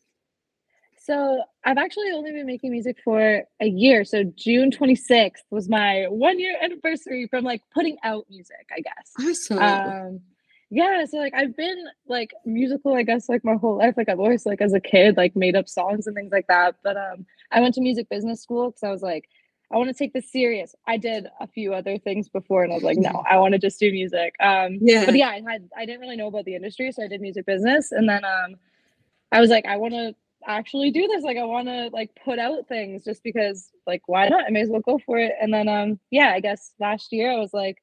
so 1.08 1.42
I've 1.64 1.78
actually 1.78 2.12
only 2.12 2.32
been 2.32 2.46
making 2.46 2.72
music 2.72 2.98
for 3.02 3.44
a 3.62 3.66
year. 3.66 4.04
So 4.04 4.26
June 4.36 4.72
26th 4.72 5.44
was 5.50 5.70
my 5.70 6.06
one 6.10 6.38
year 6.38 6.58
anniversary 6.62 7.28
from 7.28 7.46
like 7.46 7.62
putting 7.74 7.98
out 8.04 8.26
music, 8.30 8.68
I 8.76 8.82
guess. 8.82 9.14
Awesome. 9.18 9.58
Um, 9.58 10.20
yeah, 10.70 11.06
so 11.06 11.16
like 11.16 11.34
I've 11.34 11.56
been 11.56 11.86
like 12.10 12.34
musical, 12.46 12.94
I 12.94 13.04
guess, 13.04 13.30
like 13.30 13.46
my 13.46 13.56
whole 13.56 13.78
life. 13.78 13.94
Like 13.96 14.10
I've 14.10 14.20
always 14.20 14.46
like 14.46 14.60
as 14.60 14.74
a 14.74 14.82
kid, 14.82 15.16
like 15.16 15.34
made 15.34 15.56
up 15.56 15.70
songs 15.70 16.08
and 16.08 16.16
things 16.16 16.34
like 16.34 16.48
that. 16.48 16.76
But 16.84 16.98
um 16.98 17.26
I 17.54 17.62
went 17.62 17.76
to 17.76 17.82
music 17.82 18.10
business 18.10 18.42
school 18.42 18.72
because 18.72 18.84
I 18.84 18.92
was 18.92 19.02
like, 19.02 19.30
I 19.72 19.78
want 19.78 19.88
to 19.88 19.94
take 19.94 20.12
this 20.12 20.30
serious. 20.30 20.76
I 20.88 20.98
did 20.98 21.28
a 21.40 21.48
few 21.48 21.74
other 21.74 21.98
things 21.98 22.28
before 22.28 22.64
and 22.64 22.74
I 22.74 22.76
was 22.76 22.84
like, 22.84 22.98
no, 22.98 23.24
I 23.30 23.38
want 23.40 23.54
to 23.54 23.60
just 23.60 23.80
do 23.80 23.90
music. 23.94 24.36
Um 24.42 24.80
yeah. 24.82 25.06
but 25.06 25.16
yeah, 25.16 25.30
I 25.30 25.42
had 25.50 25.70
I 25.78 25.86
didn't 25.86 26.02
really 26.02 26.18
know 26.18 26.28
about 26.28 26.44
the 26.44 26.56
industry, 26.56 26.92
so 26.92 27.02
I 27.02 27.08
did 27.08 27.22
music 27.22 27.46
business. 27.46 27.94
And 27.94 28.10
then 28.10 28.26
um 28.26 28.56
I 29.32 29.40
was 29.40 29.50
like, 29.50 29.66
I 29.66 29.78
want 29.78 29.94
to 29.94 30.16
actually 30.46 30.92
do 30.92 31.08
this. 31.08 31.24
Like 31.24 31.38
I 31.38 31.44
want 31.44 31.68
to 31.68 31.90
like 31.94 32.12
put 32.24 32.40
out 32.40 32.68
things 32.68 33.04
just 33.04 33.24
because 33.24 33.70
like 33.86 34.02
why 34.08 34.28
not? 34.28 34.46
I 34.46 34.50
may 34.50 34.62
as 34.62 34.70
well 34.70 34.82
go 34.82 35.00
for 35.06 35.18
it. 35.18 35.34
And 35.42 35.54
then 35.54 35.68
um 35.68 36.00
yeah, 36.12 36.32
I 36.34 36.40
guess 36.40 36.74
last 36.80 37.12
year 37.12 37.32
I 37.32 37.38
was 37.38 37.54
like, 37.54 37.78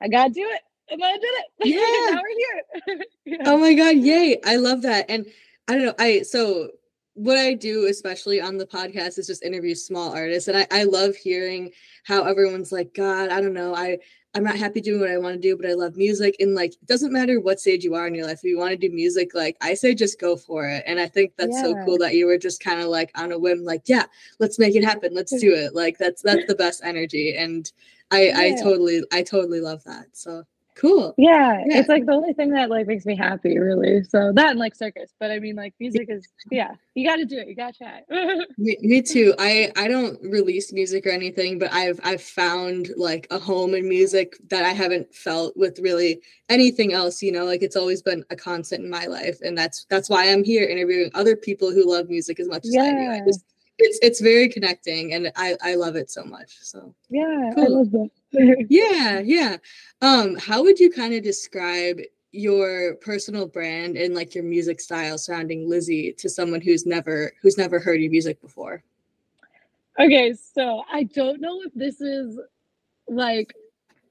I 0.00 0.08
gotta 0.08 0.32
do 0.32 0.42
it. 0.42 0.60
And 0.90 1.02
I 1.04 1.12
did 1.12 1.22
it. 1.22 1.46
Yeah. 1.64 2.14
now 2.14 2.22
we're 2.22 2.96
here. 2.96 3.04
yeah. 3.26 3.42
Oh 3.46 3.58
my 3.58 3.74
god, 3.74 3.96
yay. 3.96 4.40
I 4.44 4.56
love 4.56 4.82
that. 4.82 5.06
And 5.08 5.26
I 5.68 5.74
don't 5.74 5.84
know, 5.86 5.94
I 5.98 6.22
so 6.22 6.70
what 7.14 7.38
I 7.38 7.54
do, 7.54 7.86
especially 7.86 8.40
on 8.40 8.56
the 8.56 8.66
podcast, 8.66 9.18
is 9.18 9.26
just 9.26 9.42
interview 9.42 9.74
small 9.74 10.12
artists. 10.12 10.48
And 10.48 10.56
I, 10.56 10.66
I 10.70 10.84
love 10.84 11.16
hearing 11.16 11.72
how 12.04 12.24
everyone's 12.24 12.72
like, 12.72 12.94
God, 12.94 13.30
I 13.30 13.40
don't 13.40 13.52
know, 13.54 13.74
I 13.74 13.98
I'm 14.34 14.44
not 14.44 14.56
happy 14.56 14.80
doing 14.80 15.00
what 15.00 15.10
I 15.10 15.18
want 15.18 15.34
to 15.34 15.40
do, 15.40 15.56
but 15.56 15.68
I 15.68 15.74
love 15.74 15.96
music. 15.96 16.36
And 16.38 16.54
like, 16.54 16.72
it 16.72 16.86
doesn't 16.86 17.12
matter 17.12 17.40
what 17.40 17.58
stage 17.58 17.82
you 17.82 17.94
are 17.96 18.06
in 18.06 18.14
your 18.14 18.26
life. 18.26 18.38
If 18.38 18.44
you 18.44 18.58
want 18.58 18.70
to 18.70 18.76
do 18.76 18.94
music, 18.94 19.34
like 19.34 19.56
I 19.60 19.74
say, 19.74 19.92
just 19.92 20.20
go 20.20 20.36
for 20.36 20.68
it. 20.68 20.84
And 20.86 21.00
I 21.00 21.08
think 21.08 21.32
that's 21.36 21.56
yeah. 21.56 21.62
so 21.62 21.84
cool 21.84 21.98
that 21.98 22.14
you 22.14 22.26
were 22.26 22.38
just 22.38 22.62
kind 22.62 22.80
of 22.80 22.86
like 22.86 23.10
on 23.16 23.32
a 23.32 23.38
whim, 23.38 23.64
like, 23.64 23.82
yeah, 23.86 24.04
let's 24.38 24.58
make 24.58 24.76
it 24.76 24.84
happen. 24.84 25.14
Let's 25.14 25.32
do 25.40 25.52
it. 25.54 25.74
Like 25.74 25.98
that's 25.98 26.22
that's 26.22 26.46
the 26.46 26.54
best 26.54 26.82
energy. 26.84 27.34
And 27.36 27.70
I 28.12 28.28
yeah. 28.28 28.38
I 28.38 28.62
totally 28.62 29.02
I 29.12 29.22
totally 29.22 29.60
love 29.60 29.82
that. 29.84 30.06
So 30.12 30.44
Cool. 30.80 31.14
Yeah, 31.18 31.62
yeah, 31.66 31.78
it's 31.78 31.90
like 31.90 32.06
the 32.06 32.12
only 32.12 32.32
thing 32.32 32.50
that 32.52 32.70
like 32.70 32.86
makes 32.86 33.04
me 33.04 33.14
happy, 33.14 33.58
really. 33.58 34.02
So 34.04 34.32
that 34.34 34.50
and 34.50 34.58
like 34.58 34.74
circus, 34.74 35.12
but 35.20 35.30
I 35.30 35.38
mean, 35.38 35.54
like 35.54 35.74
music 35.78 36.06
is 36.08 36.26
yeah. 36.50 36.74
You 36.94 37.06
got 37.06 37.16
to 37.16 37.26
do 37.26 37.36
it. 37.36 37.48
You 37.48 37.54
got 37.54 37.74
to 37.74 37.84
try. 37.84 38.00
me, 38.58 38.78
me 38.80 39.02
too. 39.02 39.34
I 39.38 39.70
I 39.76 39.88
don't 39.88 40.18
release 40.22 40.72
music 40.72 41.04
or 41.04 41.10
anything, 41.10 41.58
but 41.58 41.70
I've 41.70 42.00
I've 42.02 42.22
found 42.22 42.88
like 42.96 43.26
a 43.30 43.38
home 43.38 43.74
in 43.74 43.90
music 43.90 44.38
that 44.48 44.64
I 44.64 44.70
haven't 44.70 45.14
felt 45.14 45.54
with 45.54 45.78
really 45.80 46.22
anything 46.48 46.94
else. 46.94 47.22
You 47.22 47.32
know, 47.32 47.44
like 47.44 47.62
it's 47.62 47.76
always 47.76 48.00
been 48.00 48.24
a 48.30 48.36
constant 48.36 48.82
in 48.82 48.88
my 48.88 49.04
life, 49.04 49.38
and 49.42 49.58
that's 49.58 49.84
that's 49.90 50.08
why 50.08 50.32
I'm 50.32 50.42
here 50.42 50.66
interviewing 50.66 51.10
other 51.12 51.36
people 51.36 51.70
who 51.70 51.90
love 51.90 52.08
music 52.08 52.40
as 52.40 52.48
much 52.48 52.64
as 52.64 52.74
yeah. 52.74 52.84
I 52.84 52.90
do. 52.90 53.22
I 53.22 53.26
just 53.26 53.44
it's 53.76 53.98
it's 54.00 54.20
very 54.22 54.48
connecting 54.48 55.12
and 55.12 55.30
I 55.36 55.56
I 55.62 55.74
love 55.74 55.96
it 55.96 56.10
so 56.10 56.24
much. 56.24 56.56
So 56.62 56.94
yeah, 57.10 57.50
cool. 57.54 57.64
I 57.64 57.68
love 57.68 57.90
that. 57.90 58.10
Yeah, 58.32 59.20
yeah. 59.20 59.56
Um, 60.02 60.36
how 60.36 60.62
would 60.62 60.78
you 60.78 60.90
kind 60.90 61.14
of 61.14 61.22
describe 61.22 61.98
your 62.32 62.94
personal 62.96 63.46
brand 63.46 63.96
and 63.96 64.14
like 64.14 64.34
your 64.34 64.44
music 64.44 64.80
style 64.80 65.18
surrounding 65.18 65.68
Lyzzie 65.68 66.16
to 66.18 66.28
someone 66.28 66.60
who's 66.60 66.86
never 66.86 67.32
who's 67.42 67.58
never 67.58 67.80
heard 67.80 68.00
your 68.00 68.10
music 68.10 68.40
before? 68.40 68.82
Okay, 69.98 70.34
so 70.34 70.84
I 70.90 71.04
don't 71.04 71.40
know 71.40 71.60
if 71.62 71.74
this 71.74 72.00
is 72.00 72.38
like 73.08 73.52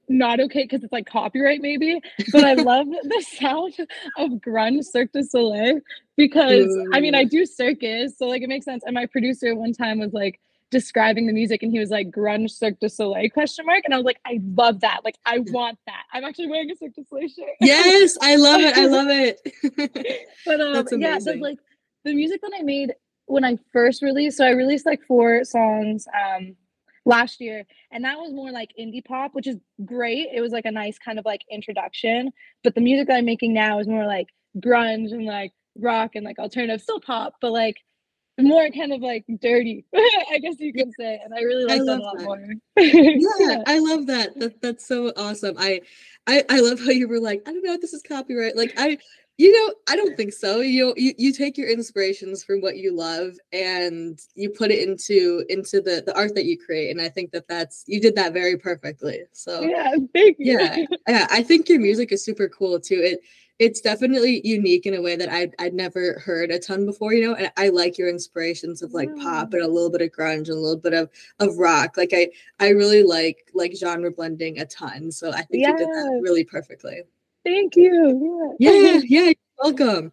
not 0.08 0.40
okay 0.40 0.64
because 0.64 0.82
it's 0.82 0.92
like 0.92 1.06
copyright 1.06 1.62
maybe, 1.62 2.00
but 2.32 2.44
I 2.44 2.54
love 2.54 2.86
the 3.02 3.24
sound 3.38 3.74
of 4.18 4.30
grunge 4.40 4.84
Cirque 4.84 5.12
du 5.12 5.22
Soleil 5.22 5.80
because 6.16 6.66
Ooh. 6.66 6.90
I 6.92 7.00
mean 7.00 7.14
I 7.14 7.24
do 7.24 7.46
circus, 7.46 8.18
so 8.18 8.26
like 8.26 8.42
it 8.42 8.48
makes 8.48 8.66
sense. 8.66 8.82
And 8.84 8.94
my 8.94 9.06
producer 9.06 9.54
one 9.54 9.72
time 9.72 9.98
was 9.98 10.12
like 10.12 10.40
describing 10.70 11.26
the 11.26 11.32
music 11.32 11.62
and 11.62 11.72
he 11.72 11.78
was 11.78 11.90
like 11.90 12.10
grunge 12.10 12.50
Cirque 12.50 12.78
du 12.80 12.88
Soleil 12.88 13.28
question 13.30 13.66
mark? 13.66 13.82
And 13.84 13.92
I 13.94 13.96
was 13.96 14.04
like 14.04 14.20
I 14.26 14.40
love 14.54 14.80
that. 14.80 15.00
Like 15.04 15.16
I 15.26 15.38
want 15.38 15.78
that. 15.86 16.04
I'm 16.12 16.24
actually 16.24 16.48
wearing 16.48 16.70
a 16.70 16.76
Cirque 16.76 16.94
du 16.94 17.04
Soleil 17.08 17.28
shirt. 17.28 17.48
Yes 17.60 18.16
I 18.22 18.36
love 18.36 18.60
it. 18.60 18.76
I 18.76 18.86
love 18.86 19.08
it. 19.10 20.26
But 20.46 20.60
um 20.60 20.86
yeah 21.00 21.18
so 21.18 21.32
like 21.32 21.58
the 22.04 22.14
music 22.14 22.40
that 22.42 22.52
I 22.58 22.62
made 22.62 22.94
when 23.26 23.44
I 23.44 23.58
first 23.72 24.02
released 24.02 24.38
so 24.38 24.46
I 24.46 24.50
released 24.50 24.86
like 24.86 25.02
four 25.06 25.44
songs 25.44 26.06
um 26.14 26.56
last 27.06 27.40
year 27.40 27.64
and 27.90 28.04
that 28.04 28.18
was 28.18 28.32
more 28.32 28.50
like 28.50 28.70
indie 28.78 29.04
pop 29.04 29.34
which 29.34 29.46
is 29.46 29.56
great. 29.84 30.28
It 30.32 30.40
was 30.40 30.52
like 30.52 30.66
a 30.66 30.70
nice 30.70 30.98
kind 30.98 31.18
of 31.18 31.24
like 31.24 31.42
introduction. 31.50 32.32
But 32.62 32.74
the 32.74 32.80
music 32.80 33.08
that 33.08 33.16
I'm 33.16 33.24
making 33.24 33.54
now 33.54 33.78
is 33.80 33.88
more 33.88 34.06
like 34.06 34.28
grunge 34.58 35.12
and 35.12 35.26
like 35.26 35.52
rock 35.76 36.12
and 36.14 36.24
like 36.24 36.38
alternative 36.38 36.80
still 36.80 37.00
pop 37.00 37.34
but 37.40 37.52
like 37.52 37.76
more 38.38 38.68
kind 38.70 38.92
of 38.92 39.00
like 39.00 39.24
dirty, 39.40 39.84
I 39.94 40.38
guess 40.40 40.56
you 40.58 40.72
could 40.72 40.92
say. 40.98 41.20
And 41.22 41.34
I 41.34 41.40
really 41.40 41.64
like 41.64 41.80
I 41.80 41.84
that 41.84 41.98
a 41.98 42.02
lot 42.02 42.18
that. 42.18 42.24
more. 42.24 42.54
yeah, 42.76 43.62
I 43.66 43.78
love 43.78 44.06
that. 44.06 44.38
that. 44.38 44.60
That's 44.60 44.86
so 44.86 45.12
awesome. 45.16 45.56
I, 45.58 45.80
I 46.26 46.44
I 46.48 46.60
love 46.60 46.80
how 46.80 46.90
you 46.90 47.08
were 47.08 47.20
like, 47.20 47.42
I 47.46 47.52
don't 47.52 47.64
know 47.64 47.74
if 47.74 47.80
this 47.80 47.92
is 47.92 48.02
copyright. 48.02 48.56
Like 48.56 48.74
I 48.76 48.98
you 49.40 49.50
know, 49.52 49.74
I 49.88 49.96
don't 49.96 50.18
think 50.18 50.34
so. 50.34 50.60
You 50.60 50.92
you 50.98 51.14
you 51.16 51.32
take 51.32 51.56
your 51.56 51.70
inspirations 51.70 52.44
from 52.44 52.60
what 52.60 52.76
you 52.76 52.94
love 52.94 53.36
and 53.54 54.20
you 54.34 54.50
put 54.50 54.70
it 54.70 54.86
into 54.86 55.46
into 55.48 55.80
the 55.80 56.02
the 56.04 56.14
art 56.14 56.34
that 56.34 56.44
you 56.44 56.58
create, 56.58 56.90
and 56.90 57.00
I 57.00 57.08
think 57.08 57.30
that 57.30 57.48
that's 57.48 57.82
you 57.86 58.02
did 58.02 58.16
that 58.16 58.34
very 58.34 58.58
perfectly. 58.58 59.20
So 59.32 59.62
yeah, 59.62 59.92
thank 60.12 60.36
you. 60.38 60.58
Yeah, 60.58 60.84
yeah. 61.08 61.26
I 61.30 61.42
think 61.42 61.70
your 61.70 61.80
music 61.80 62.12
is 62.12 62.22
super 62.22 62.50
cool 62.50 62.78
too. 62.78 63.00
It 63.02 63.20
it's 63.60 63.82
definitely 63.82 64.40
unique 64.42 64.86
in 64.86 64.94
a 64.94 65.02
way 65.02 65.16
that 65.16 65.28
I'd, 65.28 65.54
I'd 65.58 65.74
never 65.74 66.18
heard 66.18 66.50
a 66.50 66.58
ton 66.58 66.86
before, 66.86 67.12
you 67.12 67.28
know, 67.28 67.34
and 67.34 67.52
I 67.58 67.68
like 67.68 67.98
your 67.98 68.08
inspirations 68.08 68.80
of 68.80 68.94
like 68.94 69.14
pop 69.16 69.52
and 69.52 69.62
a 69.62 69.68
little 69.68 69.90
bit 69.90 70.00
of 70.00 70.10
grunge 70.10 70.48
and 70.48 70.56
a 70.56 70.60
little 70.60 70.78
bit 70.80 70.94
of, 70.94 71.10
of 71.40 71.58
rock. 71.58 71.98
Like 71.98 72.12
I, 72.14 72.30
I 72.58 72.70
really 72.70 73.02
like, 73.02 73.50
like 73.52 73.76
genre 73.76 74.10
blending 74.10 74.58
a 74.58 74.64
ton. 74.64 75.12
So 75.12 75.30
I 75.30 75.42
think 75.42 75.66
you 75.66 75.76
did 75.76 75.88
that 75.88 76.20
really 76.22 76.42
perfectly. 76.42 77.02
Thank 77.44 77.76
you. 77.76 78.56
Yeah. 78.58 78.72
Yeah. 78.72 79.00
yeah 79.04 79.32
welcome. 79.58 80.10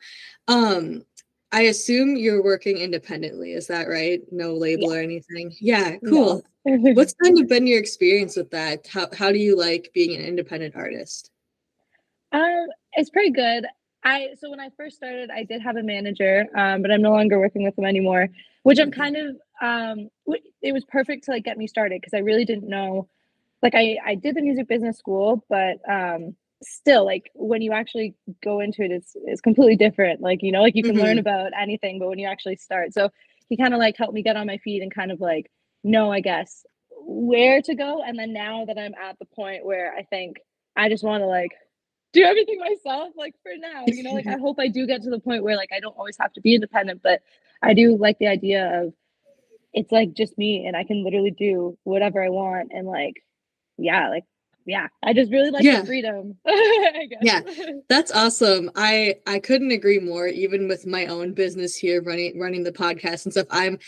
Um, 0.50 1.06
I 1.54 1.62
assume 1.64 2.18
you're 2.18 2.44
working 2.44 2.76
independently. 2.76 3.54
Is 3.54 3.68
that 3.68 3.88
right? 3.88 4.22
No 4.30 4.56
label 4.56 4.92
yeah. 4.92 5.00
or 5.00 5.02
anything. 5.02 5.56
Yeah. 5.62 5.96
Cool. 6.06 6.44
No. 6.66 6.92
What's 6.94 7.14
kind 7.14 7.40
of 7.40 7.48
been 7.48 7.66
your 7.66 7.80
experience 7.80 8.36
with 8.36 8.52
that? 8.52 8.88
How, 8.88 9.08
how 9.14 9.32
do 9.32 9.40
you 9.40 9.58
like 9.58 9.92
being 9.94 10.14
an 10.14 10.26
independent 10.26 10.76
artist? 10.76 11.32
Um, 12.32 12.68
it's 12.94 13.10
pretty 13.10 13.32
good. 13.32 13.66
I 14.04 14.30
so 14.40 14.50
when 14.50 14.60
I 14.60 14.70
first 14.78 14.96
started, 14.96 15.30
I 15.30 15.44
did 15.44 15.62
have 15.62 15.76
a 15.76 15.84
manager, 15.84 16.46
um, 16.56 16.82
but 16.82 16.92
I'm 16.92 17.02
no 17.02 17.12
longer 17.12 17.40
working 17.40 17.64
with 17.64 17.76
them 17.76 17.86
anymore. 17.86 18.30
Which 18.64 18.80
I'm 18.80 18.92
kind 18.92 19.16
of 19.16 19.36
um, 19.62 20.10
it 20.62 20.74
was 20.74 20.86
perfect 20.86 21.26
to 21.26 21.32
like 21.32 21.44
get 21.44 21.58
me 21.58 21.68
started 21.68 22.02
because 22.02 22.14
I 22.14 22.20
really 22.20 22.46
didn't 22.46 22.70
know. 22.70 23.08
Like 23.62 23.76
I 23.76 23.98
I 24.06 24.16
did 24.16 24.36
the 24.36 24.42
music 24.42 24.68
business 24.68 24.98
school, 24.98 25.44
but 25.50 25.78
um, 25.90 26.36
still 26.62 27.06
like 27.06 27.32
when 27.34 27.62
you 27.62 27.72
actually 27.72 28.16
go 28.44 28.60
into 28.60 28.84
it, 28.84 28.92
it's 28.92 29.16
it's 29.26 29.42
completely 29.42 29.76
different. 29.76 30.22
Like 30.22 30.44
you 30.44 30.52
know, 30.52 30.62
like 30.62 30.76
you 30.76 30.84
can 30.84 30.96
mm-hmm. 30.96 31.04
learn 31.04 31.18
about 31.18 31.52
anything, 31.60 32.00
but 32.00 32.08
when 32.08 32.20
you 32.20 32.28
actually 32.28 32.58
start, 32.58 32.94
so 32.94 33.10
he 33.50 33.58
kind 33.58 33.74
of 33.74 33.80
like 33.80 33.98
helped 33.98 34.14
me 34.14 34.22
get 34.22 34.38
on 34.38 34.48
my 34.48 34.58
feet 34.58 34.82
and 34.82 34.94
kind 34.94 35.12
of 35.12 35.20
like 35.22 35.50
know, 35.84 36.12
I 36.12 36.20
guess, 36.20 36.66
where 36.92 37.62
to 37.62 37.76
go. 37.76 38.04
And 38.06 38.18
then 38.18 38.34
now 38.34 38.66
that 38.66 38.78
I'm 38.78 38.94
at 38.96 39.18
the 39.20 39.26
point 39.26 39.66
where 39.66 39.94
I 39.94 40.04
think 40.04 40.38
I 40.76 40.90
just 40.90 41.04
want 41.04 41.22
to 41.22 41.28
like 41.28 41.52
do 42.18 42.24
everything 42.24 42.60
myself 42.60 43.10
like 43.16 43.36
for 43.44 43.52
now 43.58 43.84
you 43.88 44.04
know 44.04 44.14
like 44.14 44.28
i 44.28 44.38
hope 44.40 44.60
i 44.60 44.68
do 44.68 44.86
get 44.86 45.02
to 45.02 45.10
the 45.10 45.20
point 45.20 45.44
where 45.44 45.56
like 45.56 45.70
i 45.74 45.80
don't 45.80 45.98
always 45.98 46.18
have 46.20 46.34
to 46.34 46.42
be 46.42 46.56
independent 46.56 47.02
but 47.04 47.22
i 47.62 47.74
do 47.74 47.98
like 47.98 48.18
the 48.20 48.28
idea 48.28 48.84
of 48.84 48.94
it's 49.74 49.92
like 49.92 50.14
just 50.14 50.38
me 50.38 50.66
and 50.66 50.76
i 50.76 50.84
can 50.84 51.04
literally 51.04 51.32
do 51.32 51.78
whatever 51.84 52.24
i 52.24 52.30
want 52.30 52.72
and 52.74 52.88
like 52.88 53.24
yeah 53.78 54.10
like 54.10 54.24
yeah 54.66 54.88
i 55.04 55.14
just 55.14 55.32
really 55.32 55.52
like 55.52 55.64
yeah. 55.64 55.82
the 55.82 55.88
freedom 55.88 56.36
yeah. 57.22 57.42
That's 57.88 58.12
awesome. 58.12 58.70
I 58.76 59.16
i 59.26 59.40
couldn't 59.40 59.72
agree 59.72 60.00
more 60.00 60.28
even 60.28 60.68
with 60.68 60.86
my 60.86 61.06
own 61.06 61.34
business 61.34 61.76
here 61.76 62.02
running 62.02 62.38
running 62.38 62.64
the 62.64 62.72
podcast 62.72 63.26
and 63.26 63.34
stuff. 63.34 63.48
I'm 63.50 63.80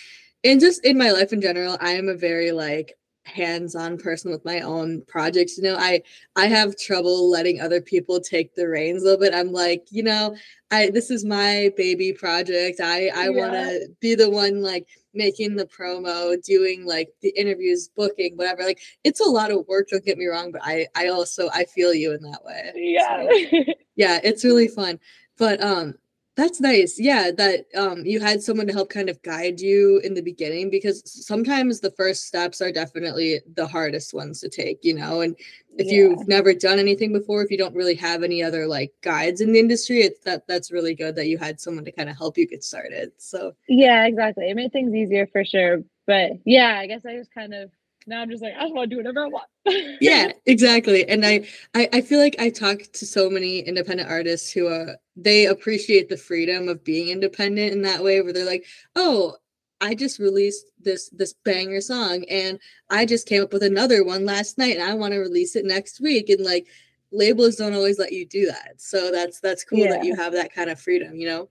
and 0.43 0.59
just 0.59 0.85
in 0.85 0.97
my 0.97 1.11
life 1.11 1.33
in 1.33 1.41
general 1.41 1.77
i 1.81 1.91
am 1.91 2.07
a 2.07 2.13
very 2.13 2.51
like 2.51 2.95
hands-on 3.25 3.97
person 3.97 4.31
with 4.31 4.43
my 4.43 4.61
own 4.61 5.03
projects 5.07 5.57
you 5.57 5.63
know 5.63 5.75
i 5.77 6.01
i 6.35 6.47
have 6.47 6.75
trouble 6.77 7.29
letting 7.29 7.61
other 7.61 7.81
people 7.81 8.19
take 8.19 8.55
the 8.55 8.67
reins 8.67 9.01
a 9.01 9.05
little 9.05 9.19
bit. 9.19 9.33
I'm 9.33 9.51
like 9.51 9.87
you 9.91 10.03
know 10.03 10.35
i 10.71 10.89
this 10.89 11.11
is 11.11 11.25
my 11.25 11.71
baby 11.77 12.13
project. 12.13 12.79
I 12.81 13.09
i 13.09 13.25
yeah. 13.25 13.29
want 13.29 13.53
to 13.53 13.87
be 13.99 14.15
the 14.15 14.29
one 14.29 14.61
like 14.61 14.87
making 15.13 15.55
the 15.55 15.65
promo 15.65 16.41
doing 16.43 16.85
like 16.85 17.09
the 17.21 17.29
interviews 17.29 17.89
booking 17.95 18.35
whatever. 18.35 18.63
Like 18.63 18.81
it's 19.03 19.19
a 19.19 19.29
lot 19.29 19.51
of 19.51 19.67
work 19.67 19.89
don't 19.89 20.05
get 20.05 20.17
me 20.17 20.27
wrong 20.27 20.51
but 20.51 20.61
i 20.63 20.87
i 20.95 21.07
also 21.07 21.49
i 21.53 21.65
feel 21.65 21.93
you 21.93 22.13
in 22.13 22.21
that 22.23 22.43
way. 22.43 22.71
Yeah. 22.75 23.27
So, 23.27 23.73
yeah 23.95 24.19
it's 24.23 24.43
really 24.43 24.67
fun. 24.67 24.99
But 25.37 25.61
um 25.61 25.95
that's 26.35 26.61
nice. 26.61 26.97
Yeah, 26.97 27.31
that 27.37 27.65
um 27.75 28.05
you 28.05 28.19
had 28.19 28.41
someone 28.41 28.67
to 28.67 28.73
help 28.73 28.89
kind 28.89 29.09
of 29.09 29.21
guide 29.23 29.59
you 29.59 29.99
in 30.03 30.13
the 30.13 30.21
beginning 30.21 30.69
because 30.69 31.01
sometimes 31.05 31.79
the 31.79 31.91
first 31.91 32.25
steps 32.27 32.61
are 32.61 32.71
definitely 32.71 33.41
the 33.55 33.67
hardest 33.67 34.13
ones 34.13 34.39
to 34.41 34.49
take, 34.49 34.79
you 34.83 34.93
know. 34.93 35.21
And 35.21 35.35
if 35.77 35.87
yeah. 35.87 35.93
you've 35.93 36.27
never 36.27 36.53
done 36.53 36.79
anything 36.79 37.11
before, 37.11 37.43
if 37.43 37.51
you 37.51 37.57
don't 37.57 37.75
really 37.75 37.95
have 37.95 38.23
any 38.23 38.41
other 38.41 38.67
like 38.67 38.93
guides 39.01 39.41
in 39.41 39.51
the 39.51 39.59
industry, 39.59 39.99
it's 40.01 40.19
that 40.21 40.47
that's 40.47 40.71
really 40.71 40.95
good 40.95 41.15
that 41.15 41.27
you 41.27 41.37
had 41.37 41.59
someone 41.59 41.85
to 41.85 41.91
kind 41.91 42.09
of 42.09 42.17
help 42.17 42.37
you 42.37 42.47
get 42.47 42.63
started. 42.63 43.11
So 43.17 43.53
Yeah, 43.67 44.05
exactly. 44.05 44.49
It 44.49 44.55
made 44.55 44.71
things 44.71 44.93
easier 44.95 45.27
for 45.27 45.43
sure. 45.43 45.83
But 46.07 46.31
yeah, 46.45 46.77
I 46.79 46.87
guess 46.87 47.05
I 47.05 47.15
just 47.15 47.33
kind 47.33 47.53
of 47.53 47.69
now 48.07 48.21
I'm 48.21 48.29
just 48.29 48.41
like, 48.41 48.53
I 48.57 48.61
just 48.61 48.73
want 48.73 48.89
to 48.89 48.95
do 48.95 48.97
whatever 48.97 49.25
I 49.25 49.27
want. 49.27 49.47
yeah, 50.01 50.31
exactly. 50.45 51.07
And 51.07 51.25
I, 51.25 51.47
I, 51.75 51.89
I 51.93 52.01
feel 52.01 52.19
like 52.19 52.35
I 52.39 52.49
talk 52.49 52.79
to 52.93 53.05
so 53.05 53.29
many 53.29 53.59
independent 53.59 54.09
artists 54.09 54.51
who 54.51 54.67
are 54.67 54.97
they 55.15 55.45
appreciate 55.45 56.09
the 56.09 56.17
freedom 56.17 56.67
of 56.67 56.83
being 56.83 57.09
independent 57.09 57.73
in 57.73 57.81
that 57.83 58.03
way, 58.03 58.21
where 58.21 58.33
they're 58.33 58.45
like, 58.45 58.65
oh, 58.95 59.35
I 59.81 59.95
just 59.95 60.19
released 60.19 60.65
this 60.79 61.09
this 61.09 61.33
banger 61.45 61.81
song, 61.81 62.25
and 62.29 62.59
I 62.89 63.05
just 63.05 63.27
came 63.27 63.43
up 63.43 63.53
with 63.53 63.63
another 63.63 64.03
one 64.03 64.25
last 64.25 64.57
night, 64.57 64.77
and 64.77 64.89
I 64.89 64.93
want 64.93 65.13
to 65.13 65.19
release 65.19 65.55
it 65.55 65.65
next 65.65 66.01
week, 66.01 66.29
and 66.29 66.43
like 66.43 66.67
labels 67.11 67.55
don't 67.55 67.73
always 67.73 67.97
let 67.97 68.11
you 68.11 68.25
do 68.25 68.45
that 68.45 68.73
so 68.77 69.11
that's 69.11 69.39
that's 69.39 69.63
cool 69.63 69.79
yeah. 69.79 69.89
that 69.89 70.03
you 70.03 70.15
have 70.15 70.33
that 70.33 70.53
kind 70.53 70.69
of 70.69 70.79
freedom 70.79 71.15
you 71.15 71.27
know 71.27 71.49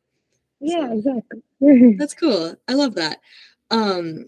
yeah 0.61 0.87
so, 0.87 0.92
exactly 0.92 1.94
that's 1.98 2.14
cool 2.14 2.54
i 2.68 2.74
love 2.74 2.94
that 2.94 3.20
um 3.70 4.24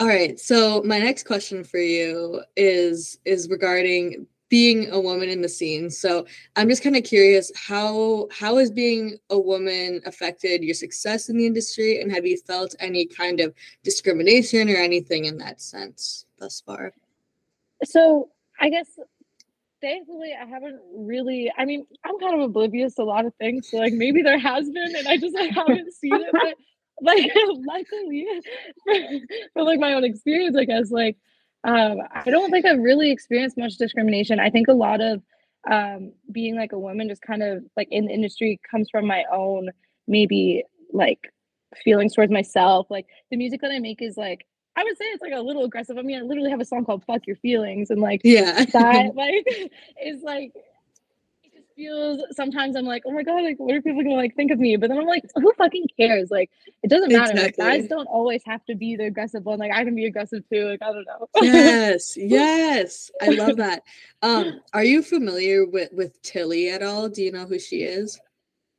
all 0.00 0.08
right. 0.08 0.38
So 0.40 0.82
my 0.82 0.98
next 0.98 1.24
question 1.24 1.64
for 1.64 1.78
you 1.78 2.42
is 2.56 3.18
is 3.24 3.48
regarding 3.48 4.26
being 4.48 4.90
a 4.90 5.00
woman 5.00 5.28
in 5.28 5.40
the 5.40 5.48
scene. 5.48 5.90
So 5.90 6.26
I'm 6.56 6.68
just 6.68 6.82
kind 6.82 6.96
of 6.96 7.04
curious 7.04 7.50
how 7.56 8.28
how 8.30 8.56
has 8.58 8.70
being 8.70 9.16
a 9.30 9.38
woman 9.38 10.00
affected 10.04 10.62
your 10.62 10.74
success 10.74 11.28
in 11.28 11.36
the 11.36 11.46
industry 11.46 12.00
and 12.00 12.12
have 12.12 12.26
you 12.26 12.36
felt 12.38 12.74
any 12.80 13.06
kind 13.06 13.40
of 13.40 13.54
discrimination 13.82 14.68
or 14.68 14.76
anything 14.76 15.24
in 15.24 15.38
that 15.38 15.60
sense 15.60 16.26
thus 16.38 16.60
far? 16.60 16.92
So 17.84 18.30
I 18.60 18.70
guess 18.70 18.88
thankfully 19.80 20.34
I 20.40 20.44
haven't 20.46 20.80
really 20.94 21.52
I 21.56 21.64
mean, 21.64 21.86
I'm 22.04 22.18
kind 22.18 22.34
of 22.34 22.40
oblivious 22.40 22.94
to 22.96 23.02
a 23.02 23.04
lot 23.04 23.26
of 23.26 23.34
things. 23.36 23.70
So 23.70 23.78
like 23.78 23.92
maybe 23.92 24.22
there 24.22 24.38
has 24.38 24.68
been 24.70 24.96
and 24.96 25.06
I 25.06 25.16
just 25.18 25.34
like 25.34 25.50
haven't 25.50 25.92
seen 25.94 26.14
it. 26.14 26.30
But 26.32 26.54
like 27.00 27.30
luckily 27.66 28.26
for, 28.84 28.94
for 29.52 29.62
like 29.64 29.80
my 29.80 29.94
own 29.94 30.04
experience 30.04 30.56
i 30.56 30.64
guess 30.64 30.90
like 30.90 31.16
um 31.64 31.98
i 32.12 32.30
don't 32.30 32.50
think 32.50 32.66
i've 32.66 32.78
really 32.78 33.10
experienced 33.10 33.56
much 33.58 33.76
discrimination. 33.76 34.38
I 34.38 34.50
think 34.50 34.68
a 34.68 34.72
lot 34.72 35.00
of 35.00 35.22
um 35.70 36.12
being 36.30 36.56
like 36.56 36.72
a 36.72 36.78
woman 36.78 37.08
just 37.08 37.22
kind 37.22 37.42
of 37.42 37.64
like 37.76 37.88
in 37.90 38.06
the 38.06 38.12
industry 38.12 38.60
comes 38.70 38.88
from 38.90 39.06
my 39.06 39.24
own 39.32 39.70
maybe 40.06 40.62
like 40.92 41.32
feelings 41.82 42.14
towards 42.14 42.30
myself. 42.30 42.86
Like 42.90 43.06
the 43.30 43.36
music 43.36 43.60
that 43.62 43.70
i 43.70 43.78
make 43.78 44.02
is 44.02 44.16
like 44.16 44.46
I 44.76 44.82
would 44.82 44.98
say 44.98 45.04
it's 45.06 45.22
like 45.22 45.32
a 45.32 45.40
little 45.40 45.64
aggressive. 45.64 45.98
I 45.98 46.02
mean, 46.02 46.18
I 46.18 46.22
literally 46.22 46.50
have 46.50 46.60
a 46.60 46.64
song 46.64 46.84
called 46.84 47.04
"Fuck 47.04 47.28
Your 47.28 47.36
Feelings," 47.36 47.90
and 47.90 48.00
like, 48.00 48.22
yeah, 48.24 48.64
that 48.72 49.14
like 49.14 49.46
is 50.04 50.22
like 50.22 50.52
feels 51.76 52.22
sometimes 52.32 52.76
I'm 52.76 52.84
like, 52.84 53.02
oh 53.06 53.12
my 53.12 53.22
god, 53.22 53.42
like 53.42 53.56
what 53.58 53.74
are 53.74 53.82
people 53.82 54.02
gonna 54.02 54.14
like 54.14 54.34
think 54.34 54.50
of 54.50 54.58
me? 54.58 54.76
But 54.76 54.88
then 54.90 54.98
I'm 54.98 55.06
like, 55.06 55.24
who 55.34 55.52
fucking 55.54 55.86
cares? 55.98 56.30
Like 56.30 56.50
it 56.82 56.90
doesn't 56.90 57.12
matter. 57.12 57.32
Exactly. 57.32 57.64
Like 57.64 57.80
guys 57.80 57.88
don't 57.88 58.06
always 58.06 58.42
have 58.46 58.64
to 58.66 58.74
be 58.74 58.96
the 58.96 59.06
aggressive 59.06 59.44
one. 59.44 59.58
Like 59.58 59.72
I 59.72 59.84
can 59.84 59.94
be 59.94 60.06
aggressive 60.06 60.42
too. 60.52 60.68
Like 60.68 60.82
I 60.82 60.92
don't 60.92 61.06
know. 61.06 61.28
yes, 61.42 62.16
yes. 62.16 63.10
I 63.20 63.28
love 63.30 63.56
that. 63.56 63.82
Um, 64.22 64.60
are 64.72 64.84
you 64.84 65.02
familiar 65.02 65.66
with 65.66 65.90
with 65.92 66.20
Tilly 66.22 66.70
at 66.70 66.82
all? 66.82 67.08
Do 67.08 67.22
you 67.22 67.32
know 67.32 67.46
who 67.46 67.58
she 67.58 67.82
is? 67.82 68.20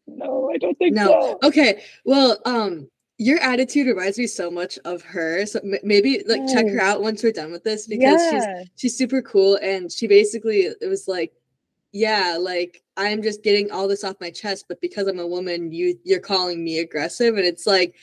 No, 0.07 0.51
I 0.53 0.57
don't 0.57 0.77
think 0.77 0.95
no. 0.95 1.07
so. 1.41 1.47
Okay. 1.47 1.83
Well, 2.05 2.37
um, 2.45 2.89
your 3.17 3.39
attitude 3.39 3.87
reminds 3.87 4.17
me 4.17 4.27
so 4.27 4.51
much 4.51 4.77
of 4.85 5.01
her. 5.01 5.45
So 5.45 5.59
m- 5.59 5.79
maybe 5.83 6.23
like 6.27 6.41
oh. 6.43 6.53
check 6.53 6.67
her 6.67 6.81
out 6.81 7.01
once 7.01 7.23
we're 7.23 7.31
done 7.31 7.51
with 7.51 7.63
this 7.63 7.87
because 7.87 8.21
yeah. 8.21 8.59
she's 8.59 8.69
she's 8.75 8.97
super 8.97 9.21
cool 9.21 9.57
and 9.61 9.91
she 9.91 10.07
basically 10.07 10.61
it 10.61 10.87
was 10.87 11.07
like 11.07 11.33
yeah, 11.95 12.37
like 12.37 12.83
I'm 12.97 13.23
just 13.23 13.41
getting 13.41 13.71
all 13.71 13.87
this 13.87 14.03
off 14.03 14.17
my 14.19 14.29
chest, 14.29 14.65
but 14.67 14.81
because 14.81 15.07
I'm 15.07 15.17
a 15.17 15.25
woman, 15.25 15.71
you 15.71 15.97
you're 16.03 16.19
calling 16.19 16.61
me 16.61 16.79
aggressive, 16.79 17.37
and 17.37 17.45
it's 17.45 17.65
like 17.65 17.95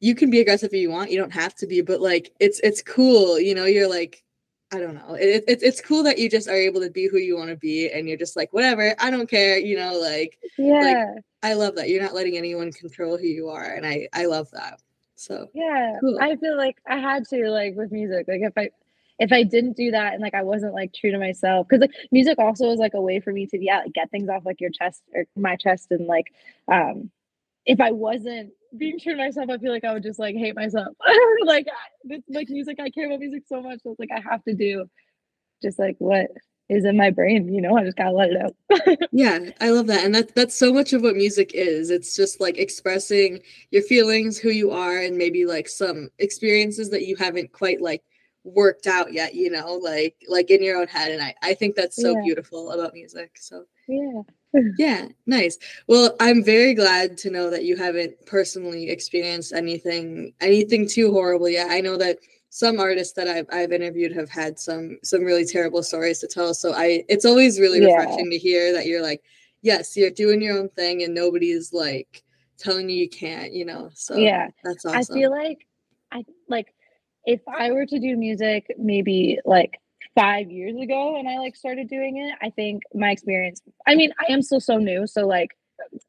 you 0.00 0.14
can 0.14 0.28
be 0.28 0.40
aggressive 0.40 0.68
if 0.74 0.78
you 0.78 0.90
want, 0.90 1.10
you 1.10 1.18
don't 1.18 1.32
have 1.32 1.54
to 1.56 1.66
be, 1.66 1.80
but 1.80 2.02
like 2.02 2.34
it's 2.40 2.60
it's 2.60 2.82
cool, 2.82 3.40
you 3.40 3.54
know. 3.54 3.64
You're 3.64 3.88
like 3.88 4.22
I 4.70 4.80
don't 4.80 4.96
know. 4.96 5.14
It, 5.14 5.44
it, 5.48 5.62
it's 5.62 5.80
cool 5.80 6.02
that 6.02 6.18
you 6.18 6.28
just 6.28 6.46
are 6.46 6.54
able 6.54 6.82
to 6.82 6.90
be 6.90 7.08
who 7.08 7.16
you 7.16 7.38
want 7.38 7.48
to 7.48 7.56
be, 7.56 7.90
and 7.90 8.06
you're 8.06 8.18
just 8.18 8.36
like 8.36 8.52
whatever. 8.52 8.94
I 8.98 9.10
don't 9.10 9.30
care, 9.30 9.56
you 9.56 9.78
know. 9.78 9.98
Like 9.98 10.38
yeah, 10.58 10.80
like, 10.82 11.24
I 11.42 11.54
love 11.54 11.76
that 11.76 11.88
you're 11.88 12.02
not 12.02 12.14
letting 12.14 12.36
anyone 12.36 12.70
control 12.70 13.16
who 13.16 13.26
you 13.26 13.48
are, 13.48 13.64
and 13.64 13.86
I 13.86 14.08
I 14.12 14.26
love 14.26 14.50
that. 14.50 14.78
So 15.14 15.48
yeah, 15.54 15.96
cool. 16.00 16.18
I 16.20 16.36
feel 16.36 16.58
like 16.58 16.76
I 16.86 16.98
had 16.98 17.26
to 17.28 17.48
like 17.48 17.76
with 17.76 17.92
music. 17.92 18.26
Like 18.28 18.42
if 18.42 18.52
I 18.58 18.68
if 19.18 19.32
I 19.32 19.42
didn't 19.42 19.76
do 19.76 19.90
that 19.92 20.12
and 20.12 20.22
like 20.22 20.34
I 20.34 20.42
wasn't 20.42 20.74
like 20.74 20.92
true 20.92 21.10
to 21.10 21.18
myself, 21.18 21.66
because 21.68 21.80
like 21.80 21.94
music 22.12 22.38
also 22.38 22.70
is 22.70 22.78
like 22.78 22.94
a 22.94 23.00
way 23.00 23.20
for 23.20 23.32
me 23.32 23.46
to 23.46 23.62
yeah 23.62 23.78
like, 23.78 23.92
get 23.92 24.10
things 24.10 24.28
off 24.28 24.44
like 24.44 24.60
your 24.60 24.70
chest 24.70 25.02
or 25.14 25.24
my 25.36 25.56
chest 25.56 25.88
and 25.90 26.06
like 26.06 26.26
um 26.68 27.10
if 27.64 27.80
I 27.80 27.90
wasn't 27.90 28.52
being 28.76 28.98
true 28.98 29.12
to 29.12 29.18
myself, 29.18 29.50
I 29.50 29.58
feel 29.58 29.72
like 29.72 29.84
I 29.84 29.92
would 29.92 30.02
just 30.02 30.18
like 30.18 30.36
hate 30.36 30.54
myself. 30.54 30.96
like 31.44 31.66
like 32.28 32.48
music, 32.48 32.78
I 32.80 32.90
care 32.90 33.06
about 33.06 33.20
music 33.20 33.42
so 33.46 33.62
much. 33.62 33.80
So 33.82 33.90
it's 33.90 34.00
like 34.00 34.10
I 34.14 34.20
have 34.20 34.44
to 34.44 34.54
do 34.54 34.86
just 35.62 35.78
like 35.78 35.96
what 35.98 36.28
is 36.68 36.84
in 36.84 36.96
my 36.96 37.10
brain, 37.10 37.52
you 37.52 37.60
know, 37.60 37.76
I 37.76 37.84
just 37.84 37.96
gotta 37.96 38.10
let 38.10 38.30
it 38.30 38.42
out. 38.42 38.98
yeah, 39.12 39.38
I 39.60 39.70
love 39.70 39.86
that. 39.86 40.04
And 40.04 40.14
that 40.14 40.34
that's 40.34 40.56
so 40.56 40.72
much 40.72 40.92
of 40.92 41.02
what 41.02 41.16
music 41.16 41.52
is. 41.54 41.90
It's 41.90 42.14
just 42.14 42.40
like 42.40 42.58
expressing 42.58 43.40
your 43.70 43.82
feelings, 43.82 44.36
who 44.36 44.50
you 44.50 44.72
are, 44.72 44.98
and 44.98 45.16
maybe 45.16 45.46
like 45.46 45.68
some 45.68 46.08
experiences 46.18 46.90
that 46.90 47.06
you 47.06 47.16
haven't 47.16 47.52
quite 47.52 47.80
like 47.80 48.02
worked 48.46 48.86
out 48.86 49.12
yet 49.12 49.34
you 49.34 49.50
know 49.50 49.74
like 49.74 50.14
like 50.28 50.50
in 50.50 50.62
your 50.62 50.78
own 50.78 50.86
head 50.86 51.10
and 51.10 51.22
i 51.22 51.34
i 51.42 51.52
think 51.52 51.74
that's 51.74 52.00
so 52.00 52.12
yeah. 52.12 52.22
beautiful 52.24 52.70
about 52.70 52.94
music 52.94 53.32
so 53.34 53.64
yeah 53.88 54.22
yeah, 54.78 55.08
nice. 55.26 55.58
Well, 55.86 56.16
I'm 56.20 56.42
very 56.42 56.74
glad 56.74 57.18
to 57.18 57.30
know 57.30 57.50
that 57.50 57.64
you 57.64 57.76
haven't 57.76 58.14
personally 58.26 58.90
experienced 58.90 59.52
anything 59.52 60.32
anything 60.40 60.88
too 60.88 61.12
horrible 61.12 61.48
yet. 61.48 61.70
I 61.70 61.80
know 61.80 61.96
that 61.96 62.18
some 62.50 62.80
artists 62.80 63.14
that 63.14 63.28
I've 63.28 63.46
I've 63.52 63.72
interviewed 63.72 64.12
have 64.12 64.30
had 64.30 64.58
some 64.58 64.98
some 65.02 65.22
really 65.22 65.44
terrible 65.44 65.82
stories 65.82 66.20
to 66.20 66.26
tell. 66.26 66.54
So 66.54 66.72
I 66.74 67.04
it's 67.08 67.24
always 67.24 67.60
really 67.60 67.82
yeah. 67.82 67.96
refreshing 67.96 68.30
to 68.30 68.38
hear 68.38 68.72
that 68.72 68.86
you're 68.86 69.02
like, 69.02 69.22
yes, 69.62 69.96
you're 69.96 70.10
doing 70.10 70.40
your 70.40 70.58
own 70.58 70.68
thing 70.70 71.02
and 71.02 71.14
nobody's 71.14 71.72
like 71.72 72.22
telling 72.58 72.88
you 72.88 72.96
you 72.96 73.10
can't, 73.10 73.52
you 73.52 73.64
know. 73.64 73.90
So 73.94 74.16
yeah, 74.16 74.48
that's 74.64 74.86
awesome. 74.86 74.98
I 74.98 75.20
feel 75.20 75.30
like 75.30 75.66
I 76.12 76.24
like 76.48 76.72
if 77.26 77.40
I 77.48 77.72
were 77.72 77.84
to 77.84 77.98
do 77.98 78.16
music 78.16 78.74
maybe 78.78 79.40
like 79.44 79.80
five 80.14 80.50
years 80.50 80.80
ago 80.80 81.16
and 81.18 81.28
I 81.28 81.38
like 81.38 81.56
started 81.56 81.88
doing 81.88 82.18
it, 82.18 82.34
I 82.40 82.50
think 82.50 82.84
my 82.94 83.10
experience, 83.10 83.60
I 83.86 83.96
mean, 83.96 84.12
I 84.18 84.32
am 84.32 84.42
still 84.42 84.60
so 84.60 84.78
new. 84.78 85.06
So 85.06 85.26
like 85.26 85.50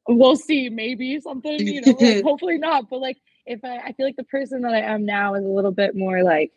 we'll 0.08 0.36
see, 0.36 0.70
maybe 0.70 1.20
something, 1.20 1.60
you 1.60 1.82
know, 1.82 1.98
like, 2.00 2.24
hopefully 2.24 2.60
not. 2.60 2.90
But 2.90 3.02
like 3.02 3.18
if 3.46 3.66
I 3.66 3.78
I 3.78 3.92
feel 3.94 4.06
like 4.06 4.16
the 4.16 4.24
person 4.24 4.62
that 4.62 4.74
I 4.74 4.82
am 4.82 5.06
now 5.06 5.34
is 5.34 5.44
a 5.44 5.50
little 5.50 5.72
bit 5.72 5.96
more 5.96 6.24
like 6.24 6.52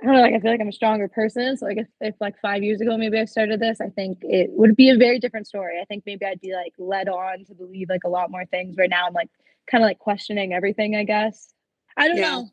I 0.00 0.06
don't 0.06 0.14
know, 0.14 0.22
like 0.22 0.34
I 0.34 0.40
feel 0.40 0.52
like 0.52 0.60
I'm 0.60 0.68
a 0.68 0.72
stronger 0.72 1.08
person. 1.08 1.56
So 1.56 1.66
like 1.66 1.76
if, 1.76 1.88
if 2.00 2.14
like 2.20 2.40
five 2.40 2.62
years 2.62 2.80
ago 2.80 2.96
maybe 2.96 3.18
I 3.18 3.24
started 3.26 3.60
this, 3.60 3.80
I 3.80 3.88
think 3.88 4.18
it 4.22 4.48
would 4.52 4.76
be 4.76 4.90
a 4.90 4.96
very 4.96 5.18
different 5.18 5.48
story. 5.48 5.78
I 5.78 5.84
think 5.84 6.04
maybe 6.06 6.24
I'd 6.24 6.40
be 6.40 6.54
like 6.54 6.72
led 6.78 7.08
on 7.08 7.44
to 7.46 7.54
believe 7.54 7.90
like 7.90 8.04
a 8.04 8.08
lot 8.08 8.30
more 8.30 8.46
things. 8.46 8.76
Right 8.78 8.88
now 8.88 9.06
I'm 9.08 9.12
like 9.12 9.28
kind 9.70 9.82
of 9.82 9.88
like 9.88 9.98
questioning 9.98 10.54
everything, 10.54 10.94
I 10.94 11.04
guess. 11.04 11.52
I 11.96 12.06
don't 12.08 12.16
yeah. 12.16 12.30
know 12.30 12.50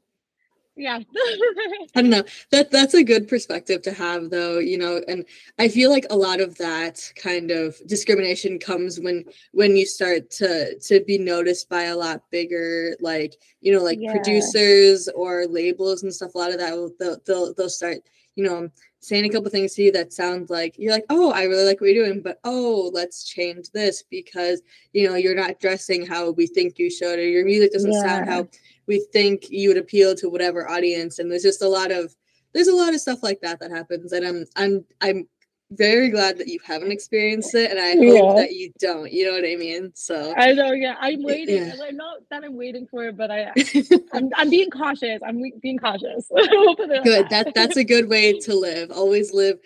yeah 0.78 1.00
i 1.96 2.02
don't 2.02 2.10
know 2.10 2.24
that 2.52 2.70
that's 2.72 2.94
a 2.94 3.04
good 3.04 3.28
perspective 3.28 3.82
to 3.82 3.92
have 3.92 4.30
though 4.30 4.60
you 4.60 4.78
know 4.78 5.02
and 5.08 5.26
i 5.60 5.68
feel 5.68 5.90
like 5.90 6.06
a 6.10 6.16
lot 6.16 6.40
of 6.40 6.58
that 6.58 7.02
kind 7.16 7.52
of 7.52 7.76
discrimination 7.88 8.60
comes 8.60 9.00
when 9.00 9.26
when 9.52 9.76
you 9.76 9.86
start 9.86 10.30
to 10.30 10.78
to 10.80 11.04
be 11.06 11.18
noticed 11.18 11.70
by 11.70 11.84
a 11.84 11.96
lot 11.96 12.22
bigger 12.32 12.96
like 13.00 13.36
you 13.62 13.74
know 13.74 13.84
like 13.84 14.00
yeah. 14.00 14.12
producers 14.12 15.10
or 15.10 15.46
labels 15.48 16.04
and 16.04 16.14
stuff 16.14 16.36
a 16.36 16.38
lot 16.38 16.52
of 16.52 16.60
that 16.60 16.70
they'll, 17.00 17.18
they'll, 17.26 17.54
they'll 17.56 17.70
start 17.70 17.98
you 18.36 18.44
know 18.44 18.70
saying 19.00 19.26
a 19.26 19.30
couple 19.30 19.50
things 19.50 19.74
to 19.74 19.84
you 19.84 19.92
that 19.92 20.12
sound 20.12 20.50
like 20.50 20.76
you're 20.78 20.92
like 20.92 21.06
oh 21.10 21.32
i 21.32 21.44
really 21.44 21.66
like 21.66 21.80
what 21.80 21.92
you're 21.92 22.06
doing 22.06 22.22
but 22.22 22.40
oh 22.44 22.90
let's 22.94 23.24
change 23.24 23.70
this 23.72 24.04
because 24.10 24.62
you 24.94 25.08
know 25.08 25.16
you're 25.16 25.36
not 25.36 25.60
dressing 25.60 26.06
how 26.06 26.32
we 26.32 26.48
think 26.48 26.80
you 26.80 26.90
should 26.90 27.20
or 27.20 27.28
your 27.28 27.46
music 27.46 27.72
doesn't 27.72 27.92
yeah. 27.92 28.02
sound 28.02 28.30
how 28.30 28.48
we 28.88 29.06
think 29.14 29.50
you 29.50 29.70
would 29.70 29.78
appeal 29.78 30.16
to 30.16 30.30
whatever 30.30 30.70
audience 30.70 31.20
and 31.20 31.32
there's 31.32 31.44
just 31.44 31.62
a 31.62 31.68
lot 31.68 31.92
of 31.92 32.16
there's 32.54 32.68
a 32.68 32.76
lot 32.76 32.94
of 32.94 33.00
stuff 33.00 33.22
like 33.22 33.40
that 33.42 33.60
that 33.60 33.72
happens 33.72 34.14
and 34.14 34.26
i'm 34.26 34.46
i'm 34.56 34.86
i'm 35.02 35.28
very 35.72 36.10
glad 36.10 36.38
that 36.38 36.48
you 36.48 36.60
haven't 36.66 36.92
experienced 36.92 37.54
it 37.54 37.70
and 37.72 37.80
i 37.80 37.94
yeah. 37.94 38.20
hope 38.20 38.38
that 38.38 38.54
you 38.54 38.72
don't 38.80 39.12
you 39.12 39.26
know 39.26 39.34
what 39.34 39.44
i 39.44 39.56
mean 39.56 39.92
so 39.94 40.34
i 40.38 40.54
know 40.54 40.72
yeah 40.72 40.96
i'm 41.00 41.22
waiting 41.24 41.58
yeah. 41.58 41.74
i'm 41.84 41.98
not 41.98 42.20
that 42.30 42.44
i'm 42.44 42.56
waiting 42.56 42.88
for 42.88 43.04
it 43.06 43.18
but 43.18 43.30
i 43.30 43.52
I'm, 44.14 44.30
I'm 44.36 44.50
being 44.50 44.70
cautious 44.70 45.20
i'm 45.26 45.44
being 45.62 45.78
cautious 45.78 46.28
good 46.32 47.30
that 47.30 47.52
that's 47.54 47.76
a 47.76 47.84
good 47.84 48.08
way 48.08 48.40
to 48.40 48.56
live 48.56 48.92
always 48.92 49.34
live 49.34 49.60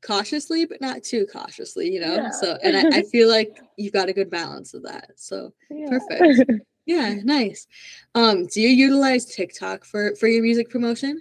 cautiously 0.00 0.64
but 0.64 0.80
not 0.80 1.02
too 1.02 1.26
cautiously 1.32 1.90
you 1.90 2.00
know 2.00 2.14
yeah. 2.14 2.30
so 2.30 2.56
and 2.62 2.76
I, 2.76 2.98
I, 2.98 3.02
feel 3.02 3.28
like 3.28 3.60
you've 3.76 3.92
got 3.92 4.08
a 4.08 4.12
good 4.12 4.30
balance 4.30 4.72
of 4.74 4.84
that 4.84 5.10
so 5.16 5.52
perfect 5.88 6.62
yeah, 6.88 7.16
nice. 7.22 7.66
Um, 8.14 8.46
do 8.46 8.62
you 8.62 8.70
utilize 8.70 9.26
TikTok 9.26 9.84
for 9.84 10.16
for 10.16 10.26
your 10.26 10.42
music 10.42 10.70
promotion? 10.70 11.20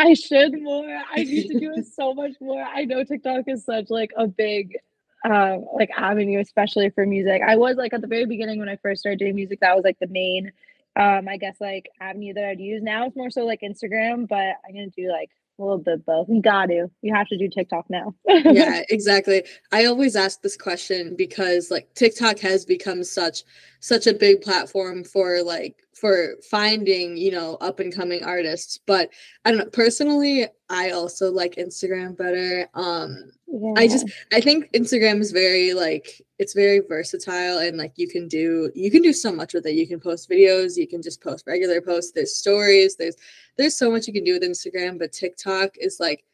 I 0.00 0.14
should 0.14 0.60
more. 0.62 1.02
I 1.14 1.24
need 1.24 1.48
to 1.48 1.60
do 1.60 1.72
it 1.76 1.86
so 1.86 2.14
much 2.14 2.32
more. 2.40 2.62
I 2.62 2.84
know 2.84 3.04
TikTok 3.04 3.44
is 3.46 3.64
such 3.64 3.90
like 3.90 4.12
a 4.16 4.26
big 4.26 4.78
uh, 5.24 5.58
like 5.74 5.90
avenue, 5.96 6.40
especially 6.40 6.90
for 6.90 7.04
music. 7.04 7.42
I 7.46 7.56
was 7.56 7.76
like 7.76 7.92
at 7.92 8.00
the 8.00 8.06
very 8.06 8.26
beginning 8.26 8.58
when 8.58 8.68
I 8.68 8.76
first 8.76 9.00
started 9.00 9.18
doing 9.18 9.34
music, 9.34 9.60
that 9.60 9.74
was 9.74 9.84
like 9.84 9.98
the 10.00 10.08
main 10.08 10.52
um 10.96 11.28
I 11.28 11.36
guess 11.36 11.56
like 11.60 11.88
avenue 12.00 12.34
that 12.34 12.44
I'd 12.44 12.60
use. 12.60 12.82
Now 12.82 13.06
it's 13.06 13.16
more 13.16 13.30
so 13.30 13.44
like 13.44 13.60
Instagram, 13.60 14.26
but 14.26 14.56
I'm 14.66 14.74
gonna 14.74 14.88
do 14.88 15.10
like 15.10 15.30
a 15.58 15.62
little 15.62 15.78
bit 15.78 16.04
both. 16.04 16.28
You 16.28 16.40
got 16.40 16.66
to. 16.66 16.90
You 17.02 17.14
have 17.14 17.28
to 17.28 17.36
do 17.36 17.48
TikTok 17.48 17.88
now. 17.90 18.14
yeah, 18.26 18.82
exactly. 18.88 19.44
I 19.72 19.84
always 19.84 20.16
ask 20.16 20.42
this 20.42 20.56
question 20.56 21.14
because 21.16 21.70
like 21.70 21.92
TikTok 21.94 22.38
has 22.40 22.64
become 22.64 23.04
such 23.04 23.44
such 23.80 24.06
a 24.06 24.14
big 24.14 24.40
platform 24.40 25.04
for 25.04 25.42
like 25.42 25.76
for 26.00 26.36
finding, 26.50 27.16
you 27.16 27.30
know, 27.30 27.56
up 27.56 27.78
and 27.78 27.94
coming 27.94 28.24
artists. 28.24 28.78
But 28.86 29.10
I 29.44 29.50
don't 29.50 29.58
know, 29.58 29.70
personally, 29.70 30.46
I 30.70 30.90
also 30.90 31.30
like 31.30 31.56
Instagram 31.56 32.16
better. 32.16 32.68
Um 32.74 33.32
yeah. 33.46 33.72
I 33.76 33.88
just 33.88 34.08
I 34.32 34.40
think 34.40 34.72
Instagram 34.72 35.20
is 35.20 35.32
very 35.32 35.74
like 35.74 36.22
it's 36.38 36.54
very 36.54 36.80
versatile 36.80 37.58
and 37.58 37.76
like 37.76 37.92
you 37.96 38.08
can 38.08 38.28
do 38.28 38.70
you 38.74 38.90
can 38.90 39.02
do 39.02 39.12
so 39.12 39.30
much 39.30 39.52
with 39.52 39.66
it. 39.66 39.74
You 39.74 39.86
can 39.86 40.00
post 40.00 40.30
videos, 40.30 40.76
you 40.76 40.86
can 40.86 41.02
just 41.02 41.22
post 41.22 41.44
regular 41.46 41.80
posts, 41.80 42.12
there's 42.12 42.36
stories, 42.36 42.96
there's 42.96 43.16
there's 43.58 43.76
so 43.76 43.90
much 43.90 44.06
you 44.06 44.12
can 44.12 44.24
do 44.24 44.32
with 44.32 44.42
Instagram, 44.42 44.98
but 44.98 45.12
TikTok 45.12 45.76
is 45.78 45.98
like 46.00 46.24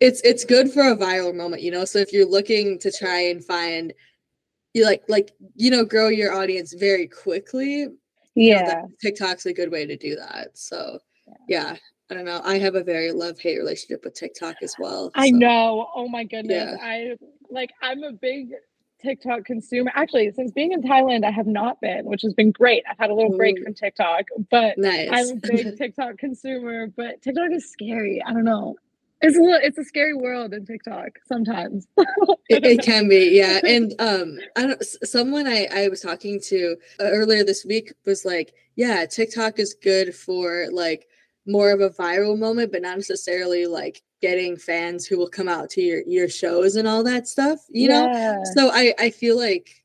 it's 0.00 0.20
it's 0.22 0.44
good 0.44 0.70
for 0.70 0.90
a 0.90 0.96
viral 0.96 1.34
moment, 1.34 1.62
you 1.62 1.70
know. 1.70 1.84
So 1.84 1.98
if 1.98 2.12
you're 2.12 2.28
looking 2.28 2.78
to 2.80 2.92
try 2.92 3.28
and 3.28 3.44
find 3.44 3.92
you 4.74 4.84
like 4.84 5.04
like 5.08 5.32
you 5.54 5.70
know 5.70 5.84
grow 5.84 6.08
your 6.08 6.34
audience 6.34 6.74
very 6.74 7.06
quickly, 7.06 7.88
yeah, 8.36 8.62
know, 8.62 8.90
TikTok's 9.00 9.46
a 9.46 9.52
good 9.52 9.72
way 9.72 9.86
to 9.86 9.96
do 9.96 10.16
that. 10.16 10.56
So 10.56 10.98
yeah. 11.48 11.76
I 12.08 12.14
don't 12.14 12.24
know. 12.24 12.40
I 12.44 12.58
have 12.58 12.76
a 12.76 12.84
very 12.84 13.10
love 13.10 13.38
hate 13.38 13.58
relationship 13.58 14.04
with 14.04 14.14
TikTok 14.14 14.56
as 14.62 14.76
well. 14.78 15.10
I 15.16 15.30
know. 15.30 15.88
Oh 15.94 16.08
my 16.08 16.22
goodness. 16.22 16.76
Yeah. 16.78 16.86
I 16.86 17.16
like 17.50 17.70
I'm 17.82 18.04
a 18.04 18.12
big 18.12 18.50
TikTok 19.02 19.44
consumer. 19.44 19.90
Actually, 19.94 20.30
since 20.32 20.52
being 20.52 20.72
in 20.72 20.82
Thailand, 20.82 21.24
I 21.24 21.30
have 21.30 21.46
not 21.46 21.80
been, 21.80 22.04
which 22.04 22.22
has 22.22 22.32
been 22.32 22.52
great. 22.52 22.84
I've 22.88 22.98
had 22.98 23.10
a 23.10 23.14
little 23.14 23.34
Ooh. 23.34 23.36
break 23.36 23.62
from 23.62 23.74
TikTok, 23.74 24.26
but 24.50 24.78
nice. 24.78 25.08
I'm 25.10 25.30
a 25.30 25.40
big 25.42 25.76
TikTok 25.78 26.18
consumer. 26.18 26.86
But 26.88 27.22
TikTok 27.22 27.50
is 27.52 27.70
scary. 27.70 28.22
I 28.24 28.32
don't 28.32 28.44
know. 28.44 28.76
It's 29.22 29.36
a 29.36 29.40
little, 29.40 29.60
it's 29.62 29.78
a 29.78 29.84
scary 29.84 30.14
world 30.14 30.52
in 30.52 30.66
TikTok 30.66 31.08
sometimes. 31.26 31.86
it, 32.48 32.64
it, 32.64 32.82
can 32.82 33.08
be, 33.08 33.30
yeah. 33.32 33.60
And 33.66 33.94
um, 33.98 34.38
I 34.56 34.66
don't. 34.66 34.84
Someone 35.04 35.46
I 35.46 35.66
I 35.74 35.88
was 35.88 36.00
talking 36.00 36.40
to 36.48 36.76
uh, 37.00 37.04
earlier 37.04 37.42
this 37.42 37.64
week 37.64 37.92
was 38.04 38.24
like, 38.24 38.52
yeah, 38.74 39.06
TikTok 39.06 39.58
is 39.58 39.74
good 39.82 40.14
for 40.14 40.66
like 40.70 41.06
more 41.46 41.70
of 41.70 41.80
a 41.80 41.90
viral 41.90 42.38
moment, 42.38 42.72
but 42.72 42.82
not 42.82 42.96
necessarily 42.96 43.66
like 43.66 44.02
getting 44.20 44.56
fans 44.56 45.06
who 45.06 45.18
will 45.18 45.28
come 45.28 45.48
out 45.48 45.70
to 45.70 45.82
your 45.82 46.02
your 46.06 46.28
shows 46.28 46.76
and 46.76 46.88
all 46.88 47.04
that 47.04 47.28
stuff 47.28 47.58
you 47.68 47.88
yeah. 47.88 48.06
know 48.06 48.42
so 48.54 48.70
i 48.72 48.94
i 48.98 49.10
feel 49.10 49.36
like 49.36 49.84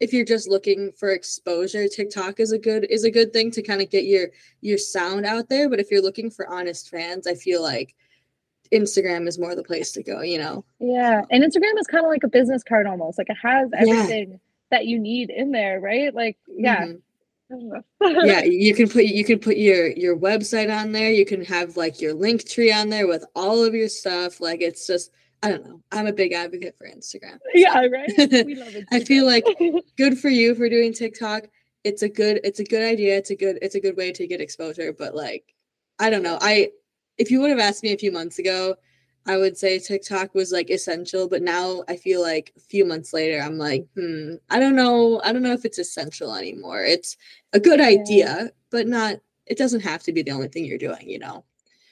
if 0.00 0.12
you're 0.12 0.24
just 0.24 0.48
looking 0.48 0.90
for 0.98 1.10
exposure 1.10 1.86
tiktok 1.86 2.40
is 2.40 2.52
a 2.52 2.58
good 2.58 2.86
is 2.90 3.04
a 3.04 3.10
good 3.10 3.32
thing 3.32 3.50
to 3.50 3.62
kind 3.62 3.82
of 3.82 3.90
get 3.90 4.04
your 4.04 4.28
your 4.60 4.78
sound 4.78 5.26
out 5.26 5.48
there 5.48 5.68
but 5.68 5.78
if 5.78 5.90
you're 5.90 6.02
looking 6.02 6.30
for 6.30 6.48
honest 6.48 6.88
fans 6.88 7.26
i 7.26 7.34
feel 7.34 7.62
like 7.62 7.94
instagram 8.72 9.26
is 9.26 9.38
more 9.38 9.54
the 9.54 9.62
place 9.62 9.92
to 9.92 10.02
go 10.02 10.20
you 10.20 10.38
know 10.38 10.64
yeah 10.78 11.22
and 11.30 11.42
instagram 11.42 11.78
is 11.78 11.86
kind 11.86 12.04
of 12.04 12.10
like 12.10 12.24
a 12.24 12.28
business 12.28 12.62
card 12.62 12.86
almost 12.86 13.18
like 13.18 13.30
it 13.30 13.36
has 13.40 13.70
everything 13.76 14.30
yeah. 14.30 14.36
that 14.70 14.86
you 14.86 14.98
need 14.98 15.30
in 15.30 15.52
there 15.52 15.80
right 15.80 16.14
like 16.14 16.36
yeah 16.48 16.82
mm-hmm 16.82 16.96
yeah, 18.00 18.42
you 18.42 18.74
can 18.74 18.88
put 18.88 19.04
you 19.04 19.24
can 19.24 19.38
put 19.38 19.56
your 19.56 19.88
your 19.90 20.16
website 20.18 20.74
on 20.74 20.90
there. 20.90 21.12
You 21.12 21.24
can 21.24 21.44
have 21.44 21.76
like 21.76 22.00
your 22.00 22.12
link 22.12 22.48
tree 22.48 22.72
on 22.72 22.88
there 22.88 23.06
with 23.06 23.24
all 23.36 23.64
of 23.64 23.72
your 23.72 23.88
stuff. 23.88 24.40
Like 24.40 24.60
it's 24.60 24.86
just 24.86 25.12
I 25.42 25.50
don't 25.50 25.64
know. 25.64 25.80
I'm 25.92 26.08
a 26.08 26.12
big 26.12 26.32
advocate 26.32 26.76
for 26.76 26.88
Instagram. 26.88 27.38
Yeah, 27.54 27.86
right. 27.86 28.10
We 28.46 28.56
love 28.56 28.74
it. 28.74 28.86
I 28.90 29.00
feel 29.00 29.26
like 29.26 29.44
good 29.96 30.18
for 30.18 30.28
you 30.28 30.56
for 30.56 30.68
doing 30.68 30.92
TikTok. 30.92 31.44
It's 31.84 32.02
a 32.02 32.08
good 32.08 32.40
it's 32.42 32.58
a 32.58 32.64
good 32.64 32.82
idea. 32.82 33.16
It's 33.16 33.30
a 33.30 33.36
good 33.36 33.58
it's 33.62 33.76
a 33.76 33.80
good 33.80 33.96
way 33.96 34.10
to 34.12 34.26
get 34.26 34.40
exposure, 34.40 34.92
but 34.92 35.14
like 35.14 35.54
I 36.00 36.10
don't 36.10 36.24
know. 36.24 36.38
I 36.40 36.72
if 37.18 37.30
you 37.30 37.40
would 37.40 37.50
have 37.50 37.58
asked 37.58 37.82
me 37.82 37.92
a 37.92 37.98
few 37.98 38.12
months 38.12 38.38
ago, 38.38 38.76
I 39.26 39.36
would 39.36 39.58
say 39.58 39.78
TikTok 39.78 40.34
was 40.34 40.52
like 40.52 40.70
essential, 40.70 41.28
but 41.28 41.42
now 41.42 41.82
I 41.88 41.96
feel 41.96 42.22
like 42.22 42.52
a 42.56 42.60
few 42.60 42.84
months 42.84 43.12
later, 43.12 43.40
I'm 43.40 43.58
like, 43.58 43.86
hmm, 43.96 44.34
I 44.50 44.60
don't 44.60 44.76
know. 44.76 45.20
I 45.24 45.32
don't 45.32 45.42
know 45.42 45.52
if 45.52 45.64
it's 45.64 45.78
essential 45.78 46.34
anymore. 46.34 46.84
It's 46.84 47.16
a 47.52 47.58
good 47.58 47.80
yeah. 47.80 47.86
idea, 47.86 48.50
but 48.70 48.86
not, 48.86 49.16
it 49.46 49.58
doesn't 49.58 49.80
have 49.80 50.02
to 50.04 50.12
be 50.12 50.22
the 50.22 50.30
only 50.30 50.48
thing 50.48 50.64
you're 50.64 50.78
doing, 50.78 51.08
you 51.08 51.18
know? 51.18 51.44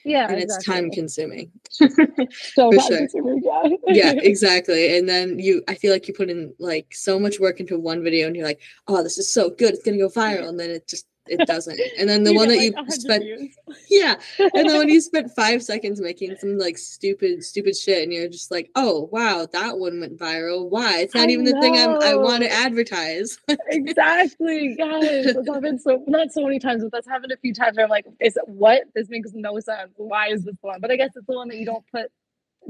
Yeah. 0.05 0.29
And 0.29 0.41
exactly. 0.41 0.55
it's 0.55 0.65
time 0.65 0.91
consuming. 0.91 1.51
so 1.71 2.71
For 2.71 2.81
sure. 2.81 2.99
consuming, 2.99 3.43
yeah. 3.43 3.69
yeah, 3.87 4.13
exactly. 4.23 4.97
And 4.97 5.09
then 5.09 5.39
you, 5.39 5.63
I 5.67 5.75
feel 5.75 5.93
like 5.93 6.07
you 6.07 6.15
put 6.15 6.31
in 6.31 6.55
like 6.61 6.95
so 6.95 7.19
much 7.19 7.41
work 7.41 7.59
into 7.59 7.79
one 7.79 8.05
video 8.05 8.29
and 8.29 8.37
you're 8.37 8.47
like, 8.47 8.61
oh, 8.87 9.03
this 9.03 9.19
is 9.19 9.33
so 9.33 9.51
good. 9.51 9.75
It's 9.75 9.83
going 9.83 9.99
to 9.99 10.05
go 10.05 10.11
viral. 10.11 10.49
And 10.49 10.61
then 10.61 10.71
it 10.71 10.87
just 10.87 11.07
it 11.27 11.47
doesn't. 11.47 11.81
And 11.99 12.09
then 12.09 12.25
the 12.25 12.33
you 12.33 12.37
one 12.37 12.49
that 12.49 12.57
like 12.57 12.75
you 12.77 12.91
spent, 12.91 13.25
yeah, 13.91 14.17
and 14.39 14.69
then 14.69 14.79
when 14.79 14.89
you 14.89 15.01
spent 15.01 15.31
five 15.35 15.63
seconds 15.63 16.01
making 16.01 16.37
some 16.37 16.59
like 16.59 16.79
stupid, 16.79 17.45
stupid 17.45 17.77
shit, 17.77 18.03
and 18.03 18.13
you're 18.13 18.29
just 18.29 18.51
like, 18.51 18.71
oh 18.75 19.09
wow, 19.13 19.47
that 19.53 19.79
one 19.79 20.01
went 20.01 20.19
viral. 20.19 20.69
Why? 20.69 20.99
It's 21.01 21.15
not 21.15 21.29
I 21.29 21.33
even 21.33 21.45
know. 21.45 21.53
the 21.53 21.61
thing 21.61 21.77
I'm, 21.77 22.03
i 22.03 22.15
want 22.15 22.43
to 22.43 22.53
advertise. 22.53 23.39
exactly, 23.69 24.75
guys. 24.77 25.35
That's 25.35 25.49
happened 25.49 25.81
so 25.81 26.03
not 26.07 26.33
so 26.33 26.43
many 26.43 26.59
times, 26.59 26.83
but 26.83 26.93
that's 26.93 27.09
happened 27.09 27.33
a 27.33 27.37
few 27.39 27.55
times 27.55 27.77
where 27.77 27.85
I'm 27.85 27.91
like, 27.91 28.07
is 28.21 28.39
what? 28.47 28.83
This 28.95 29.09
makes 29.09 29.31
no 29.35 29.59
sense. 29.61 29.93
Why 29.97 30.29
is 30.29 30.45
this 30.45 30.57
one? 30.61 30.81
But 30.81 30.91
I 30.91 30.97
guess 30.97 31.11
it's 31.15 31.27
the 31.27 31.35
one 31.35 31.49
that 31.49 31.57
you 31.57 31.67
don't 31.67 31.85
put 31.91 32.11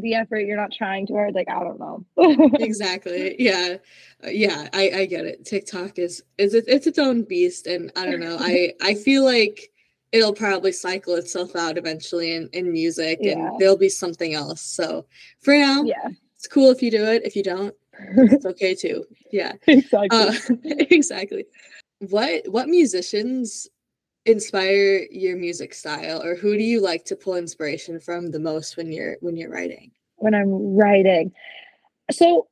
the 0.00 0.14
effort, 0.14 0.40
you're 0.40 0.56
not 0.56 0.72
trying 0.72 1.06
too 1.06 1.14
hard. 1.14 1.34
Like 1.34 1.48
I 1.48 1.60
don't 1.60 1.78
know. 1.78 2.04
exactly. 2.58 3.36
Yeah. 3.38 3.76
Uh, 4.24 4.28
yeah, 4.28 4.68
I 4.72 4.90
I 4.94 5.06
get 5.06 5.24
it. 5.24 5.44
TikTok 5.44 5.98
is 5.98 6.22
is 6.38 6.54
it, 6.54 6.64
it's 6.66 6.86
its 6.86 6.98
own 6.98 7.22
beast 7.22 7.66
and 7.66 7.92
I 7.96 8.06
don't 8.06 8.20
know. 8.20 8.36
I 8.40 8.72
I 8.82 8.94
feel 8.94 9.24
like 9.24 9.70
it'll 10.12 10.32
probably 10.32 10.72
cycle 10.72 11.14
itself 11.14 11.56
out 11.56 11.76
eventually 11.76 12.34
in, 12.34 12.48
in 12.52 12.72
music 12.72 13.18
yeah. 13.20 13.32
and 13.32 13.58
there'll 13.58 13.76
be 13.76 13.88
something 13.88 14.34
else. 14.34 14.60
So 14.60 15.06
for 15.40 15.54
now, 15.54 15.82
yeah. 15.82 16.08
It's 16.44 16.52
cool 16.52 16.70
if 16.70 16.82
you 16.82 16.90
do 16.90 17.02
it. 17.06 17.22
If 17.24 17.36
you 17.36 17.42
don't, 17.42 17.74
it's 18.18 18.44
okay 18.44 18.74
too. 18.74 19.06
Yeah. 19.32 19.52
Exactly. 19.66 20.08
Uh, 20.10 20.34
exactly. 20.90 21.46
What 22.00 22.46
what 22.48 22.68
musicians 22.68 23.66
inspire 24.26 25.06
your 25.10 25.36
music 25.36 25.74
style 25.74 26.22
or 26.22 26.34
who 26.34 26.56
do 26.56 26.62
you 26.62 26.80
like 26.80 27.04
to 27.04 27.16
pull 27.16 27.36
inspiration 27.36 28.00
from 28.00 28.30
the 28.30 28.38
most 28.38 28.76
when 28.76 28.90
you're 28.90 29.16
when 29.20 29.36
you're 29.36 29.50
writing? 29.50 29.90
When 30.16 30.34
i'm 30.34 30.76
writing. 30.76 31.32
So 32.10 32.48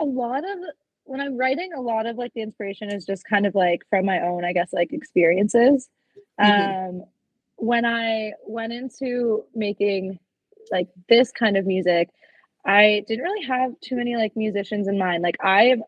a 0.00 0.04
lot 0.04 0.44
of 0.44 0.58
when 1.04 1.20
i'm 1.20 1.36
writing 1.36 1.72
a 1.74 1.80
lot 1.80 2.06
of 2.06 2.16
like 2.16 2.32
the 2.34 2.42
inspiration 2.42 2.90
is 2.90 3.04
just 3.04 3.24
kind 3.24 3.46
of 3.46 3.54
like 3.54 3.82
from 3.90 4.06
my 4.06 4.20
own 4.20 4.44
i 4.44 4.52
guess 4.52 4.72
like 4.72 4.92
experiences. 4.92 5.88
Mm-hmm. 6.40 7.00
um 7.00 7.04
when 7.56 7.84
i 7.84 8.32
went 8.46 8.72
into 8.72 9.44
making 9.54 10.18
like 10.70 10.88
this 11.08 11.30
kind 11.30 11.56
of 11.56 11.66
music 11.66 12.08
i 12.64 13.04
didn't 13.06 13.24
really 13.24 13.44
have 13.46 13.72
too 13.80 13.96
many 13.96 14.16
like 14.16 14.34
musicians 14.36 14.88
in 14.88 14.98
mind. 14.98 15.22
Like 15.22 15.36
i'm 15.44 15.82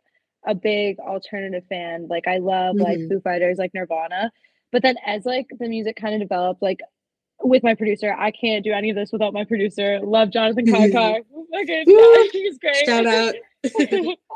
a 0.47 0.55
big 0.55 0.99
alternative 0.99 1.65
fan. 1.71 2.09
Like 2.09 2.29
i 2.29 2.37
love 2.37 2.77
mm-hmm. 2.77 2.85
like 2.85 2.99
foo 3.09 3.21
fighters 3.21 3.57
like 3.57 3.73
nirvana 3.73 4.31
but 4.75 4.83
then 4.83 4.97
as 5.07 5.25
like 5.25 5.47
the 5.61 5.69
music 5.69 5.95
kind 5.95 6.15
of 6.15 6.21
developed, 6.21 6.61
like 6.61 6.81
with 7.45 7.63
my 7.63 7.77
producer, 7.77 8.13
I 8.13 8.33
can't 8.33 8.65
do 8.65 8.73
any 8.73 8.91
of 8.91 8.97
this 8.97 9.13
without 9.13 9.33
my 9.33 9.45
producer. 9.45 10.01
Love 10.03 10.33
Jonathan 10.33 10.67
Kakar. 10.67 11.21
okay, 11.63 11.85
he's 12.33 12.59
great. 12.59 12.85
Shout 12.85 13.07
out. 13.07 13.37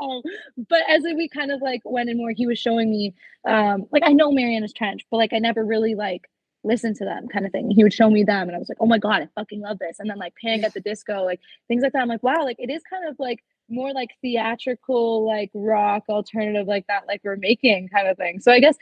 um, 0.01 0.23
but 0.69 0.83
as 0.89 1.03
we 1.03 1.29
kind 1.29 1.51
of 1.51 1.61
like 1.61 1.81
went 1.85 2.09
in 2.09 2.17
more, 2.17 2.31
he 2.31 2.47
was 2.47 2.57
showing 2.57 2.89
me, 2.89 3.17
um, 3.49 3.87
like 3.91 4.05
I 4.07 4.13
know 4.13 4.31
Marianas 4.31 4.73
Trench, 4.73 5.05
but 5.11 5.17
like 5.17 5.33
I 5.33 5.41
never 5.41 5.65
really 5.65 5.97
like 5.97 6.23
listened 6.63 6.95
to 6.97 7.05
them 7.05 7.27
kind 7.27 7.45
of 7.45 7.51
thing. 7.51 7.69
He 7.69 7.83
would 7.83 7.93
show 7.93 8.09
me 8.09 8.23
them, 8.23 8.47
and 8.47 8.55
I 8.55 8.61
was 8.61 8.69
like, 8.69 8.79
oh 8.81 8.87
my 8.87 8.99
god, 8.99 9.23
I 9.23 9.29
fucking 9.35 9.61
love 9.61 9.81
this. 9.81 9.99
And 9.99 10.09
then 10.09 10.19
like 10.19 10.35
Panic 10.41 10.63
at 10.65 10.73
the 10.73 10.81
Disco, 10.81 11.25
like 11.25 11.41
things 11.67 11.83
like 11.83 11.95
that. 11.95 12.03
I'm 12.03 12.09
like, 12.09 12.23
wow, 12.23 12.45
like 12.45 12.61
it 12.61 12.71
is 12.71 12.83
kind 12.89 13.09
of 13.09 13.17
like 13.19 13.43
more 13.69 13.93
like 13.93 14.11
theatrical, 14.23 15.27
like 15.27 15.51
rock 15.53 16.05
alternative, 16.09 16.67
like 16.67 16.87
that, 16.87 17.07
like 17.07 17.21
we're 17.25 17.37
making 17.37 17.89
kind 17.89 18.09
of 18.09 18.17
thing. 18.17 18.41
So 18.41 18.53
I 18.53 18.61
guess 18.61 18.77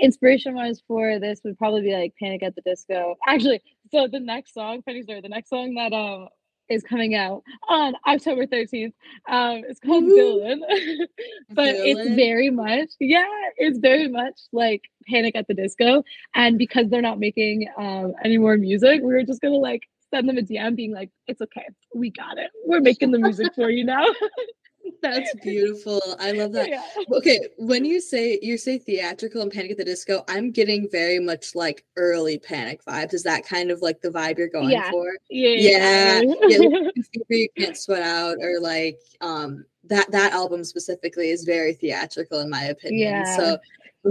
inspiration 0.00 0.54
wise 0.54 0.82
for 0.86 1.18
this 1.18 1.40
would 1.44 1.58
probably 1.58 1.82
be 1.82 1.92
like 1.92 2.14
Panic 2.18 2.42
at 2.42 2.54
the 2.54 2.62
Disco. 2.62 3.16
Actually, 3.26 3.62
so 3.90 4.08
the 4.10 4.20
next 4.20 4.54
song, 4.54 4.82
funny 4.82 5.02
story, 5.02 5.20
the 5.20 5.28
next 5.28 5.50
song 5.50 5.74
that 5.74 5.92
um 5.92 6.28
is 6.68 6.82
coming 6.82 7.14
out 7.14 7.42
on 7.68 7.94
October 8.06 8.46
13th. 8.46 8.92
Um, 9.28 9.62
it's 9.68 9.80
called 9.80 10.04
Villain, 10.04 10.62
but 11.50 11.72
Villain. 11.72 11.98
it's 11.98 12.16
very 12.16 12.50
much, 12.50 12.90
yeah, 13.00 13.26
it's 13.56 13.78
very 13.78 14.08
much 14.08 14.40
like 14.52 14.82
Panic 15.08 15.36
at 15.36 15.46
the 15.48 15.54
Disco. 15.54 16.02
And 16.34 16.58
because 16.58 16.88
they're 16.88 17.02
not 17.02 17.18
making 17.18 17.68
um 17.76 18.14
any 18.24 18.38
more 18.38 18.56
music, 18.56 19.00
we 19.02 19.12
were 19.12 19.24
just 19.24 19.40
gonna 19.40 19.54
like 19.56 19.82
send 20.12 20.28
them 20.28 20.38
a 20.38 20.42
DM 20.42 20.76
being 20.76 20.92
like, 20.92 21.10
it's 21.26 21.40
okay, 21.40 21.66
we 21.94 22.10
got 22.10 22.38
it. 22.38 22.50
We're 22.64 22.80
making 22.80 23.12
the 23.12 23.18
music 23.18 23.54
for 23.54 23.70
you 23.70 23.84
now. 23.84 24.04
That's 25.02 25.34
beautiful. 25.42 26.00
I 26.18 26.32
love 26.32 26.52
that. 26.52 26.68
Yeah. 26.68 26.82
Okay, 27.12 27.40
when 27.58 27.84
you 27.84 28.00
say 28.00 28.38
you 28.42 28.56
say 28.56 28.78
theatrical 28.78 29.42
and 29.42 29.50
Panic 29.50 29.72
at 29.72 29.78
the 29.78 29.84
Disco, 29.84 30.24
I'm 30.28 30.50
getting 30.50 30.88
very 30.90 31.18
much 31.18 31.54
like 31.54 31.84
early 31.96 32.38
Panic 32.38 32.84
vibes. 32.84 33.14
Is 33.14 33.22
that 33.22 33.46
kind 33.46 33.70
of 33.70 33.82
like 33.82 34.00
the 34.00 34.10
vibe 34.10 34.38
you're 34.38 34.48
going 34.48 34.70
yeah. 34.70 34.90
for? 34.90 35.16
Yeah, 35.30 35.54
yeah. 35.56 36.22
yeah. 36.48 36.90
you 37.28 37.48
can't 37.56 37.76
sweat 37.76 38.02
out, 38.02 38.38
or 38.40 38.60
like 38.60 38.98
um 39.20 39.64
that 39.84 40.10
that 40.10 40.32
album 40.32 40.64
specifically 40.64 41.30
is 41.30 41.44
very 41.44 41.74
theatrical 41.74 42.40
in 42.40 42.50
my 42.50 42.64
opinion. 42.64 43.12
Yeah. 43.12 43.36
So 43.36 43.58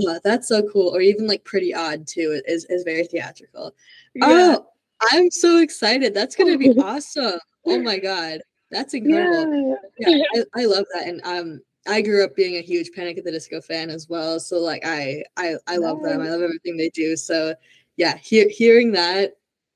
uh, 0.08 0.20
that's 0.24 0.48
so 0.48 0.68
cool. 0.70 0.96
Or 0.96 1.02
even 1.02 1.28
like 1.28 1.44
Pretty 1.44 1.74
Odd 1.74 2.08
too 2.08 2.42
is 2.46 2.66
is 2.66 2.84
very 2.84 3.06
theatrical. 3.06 3.74
Yeah. 4.14 4.26
Oh, 4.28 4.68
I'm 5.12 5.32
so 5.32 5.60
excited. 5.60 6.14
That's 6.14 6.36
gonna 6.36 6.58
be 6.58 6.70
awesome. 6.80 7.40
Oh 7.66 7.80
my 7.82 8.00
god. 8.00 8.42
That's 8.72 8.94
incredible. 8.94 9.78
Yeah, 10.00 10.10
yeah 10.10 10.44
I, 10.56 10.62
I, 10.62 10.66
love 10.66 10.86
that. 10.94 11.08
And 11.08 11.22
um 11.24 11.62
I 11.88 12.02
grew 12.02 12.24
up 12.24 12.36
being 12.36 12.56
a 12.56 12.62
huge 12.62 12.92
Panic 12.96 13.18
at 13.18 13.24
the 13.24 13.32
Disco 13.32 13.62
fan 13.62 13.90
as 13.90 14.08
well. 14.08 14.40
So 14.40 14.60
like 14.60 14.84
I 14.86 15.24
I 15.38 15.56
I 15.68 15.78
love 15.78 16.02
them. 16.02 16.22
I 16.22 16.30
love 16.30 16.42
everything 16.42 16.78
they 16.78 16.90
do. 16.90 17.16
So 17.18 17.54
yeah, 17.98 18.18
he- 18.18 18.50
hearing 18.50 18.92
that 18.94 19.34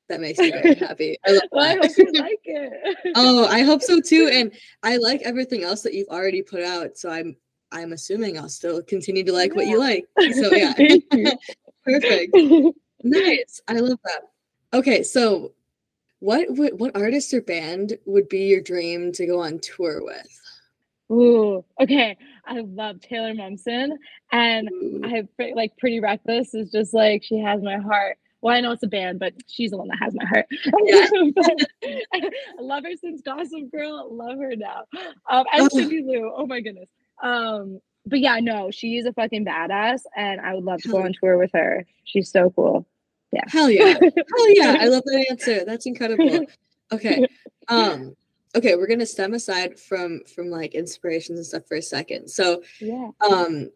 that 0.07 0.21
makes 0.21 0.39
me 0.39 0.51
very 0.51 0.75
happy. 0.75 1.17
I 1.25 1.39
well, 1.51 1.65
I 1.65 1.75
hope 1.75 1.97
you 1.97 2.11
like 2.13 2.41
it. 2.43 2.97
oh, 3.15 3.47
I 3.47 3.61
hope 3.63 3.81
so 3.81 3.99
too. 3.99 4.29
And 4.31 4.51
I 4.83 4.97
like 4.97 5.21
everything 5.23 5.63
else 5.63 5.81
that 5.81 5.93
you've 5.93 6.09
already 6.09 6.41
put 6.41 6.63
out. 6.63 6.97
So 6.97 7.09
I'm 7.09 7.35
I'm 7.71 7.91
assuming 7.91 8.37
I'll 8.37 8.49
still 8.49 8.81
continue 8.83 9.23
to 9.23 9.33
like 9.33 9.51
yeah. 9.51 9.55
what 9.55 9.67
you 9.67 9.79
like. 9.79 10.05
So 10.33 10.51
yeah. 10.51 10.73
Perfect. 11.83 12.35
nice. 13.03 13.61
I 13.67 13.73
love 13.73 13.99
that. 14.03 14.21
Okay, 14.73 15.03
so 15.03 15.53
what 16.19 16.47
would 16.49 16.79
what 16.79 16.95
artist 16.95 17.33
or 17.33 17.41
band 17.41 17.97
would 18.05 18.29
be 18.29 18.45
your 18.45 18.61
dream 18.61 19.11
to 19.13 19.25
go 19.25 19.41
on 19.41 19.59
tour 19.59 20.03
with? 20.03 20.41
Ooh, 21.11 21.63
okay. 21.79 22.17
I 22.45 22.61
love 22.61 22.99
Taylor 23.01 23.33
Momsen, 23.33 23.91
and 24.31 24.69
Ooh. 24.71 25.01
I 25.03 25.09
have 25.09 25.27
like 25.55 25.77
Pretty 25.77 25.99
Reckless 25.99 26.53
is 26.53 26.71
just 26.71 26.93
like 26.93 27.23
she 27.23 27.37
has 27.39 27.61
my 27.61 27.77
heart. 27.77 28.17
Well, 28.41 28.55
I 28.55 28.61
know 28.61 28.71
it's 28.71 28.83
a 28.83 28.87
band, 28.87 29.19
but 29.19 29.33
she's 29.47 29.71
the 29.71 29.77
one 29.77 29.87
that 29.87 29.97
has 29.99 30.13
my 30.13 30.25
heart. 30.25 30.45
Yeah. 31.81 31.99
I 32.13 32.61
love 32.61 32.83
her 32.83 32.95
since 32.95 33.21
Gossip 33.21 33.71
Girl. 33.71 34.07
Love 34.11 34.37
her 34.37 34.55
now. 34.55 34.83
Um, 35.29 35.45
and 35.51 35.71
Cindy 35.71 36.03
Lou. 36.03 36.31
Oh 36.35 36.45
my 36.45 36.61
goodness. 36.61 36.89
Um, 37.23 37.79
but 38.05 38.19
yeah, 38.19 38.39
no, 38.39 38.69
she's 38.71 39.05
a 39.05 39.13
fucking 39.13 39.45
badass, 39.45 40.01
and 40.15 40.41
I 40.41 40.53
would 40.53 40.63
love 40.63 40.81
to 40.83 40.89
go 40.89 41.03
on 41.03 41.13
tour 41.19 41.37
with 41.37 41.51
her. 41.53 41.85
She's 42.03 42.31
so 42.31 42.51
cool 42.51 42.85
yeah. 43.35 43.43
Hell 43.47 43.69
yeah. 43.69 43.93
Hell 44.01 44.55
yeah. 44.55 44.77
I 44.79 44.87
love 44.87 45.03
that 45.05 45.25
answer. 45.29 45.65
That's 45.65 45.85
incredible. 45.85 46.45
Okay. 46.91 47.25
Um 47.67 48.15
okay 48.55 48.75
we're 48.75 48.87
gonna 48.87 49.05
stem 49.05 49.33
aside 49.33 49.77
from 49.77 50.21
from 50.33 50.49
like 50.49 50.73
inspirations 50.73 51.39
and 51.39 51.45
stuff 51.45 51.67
for 51.67 51.77
a 51.77 51.81
second. 51.81 52.29
So 52.29 52.63
yeah. 52.79 53.09
um 53.29 53.69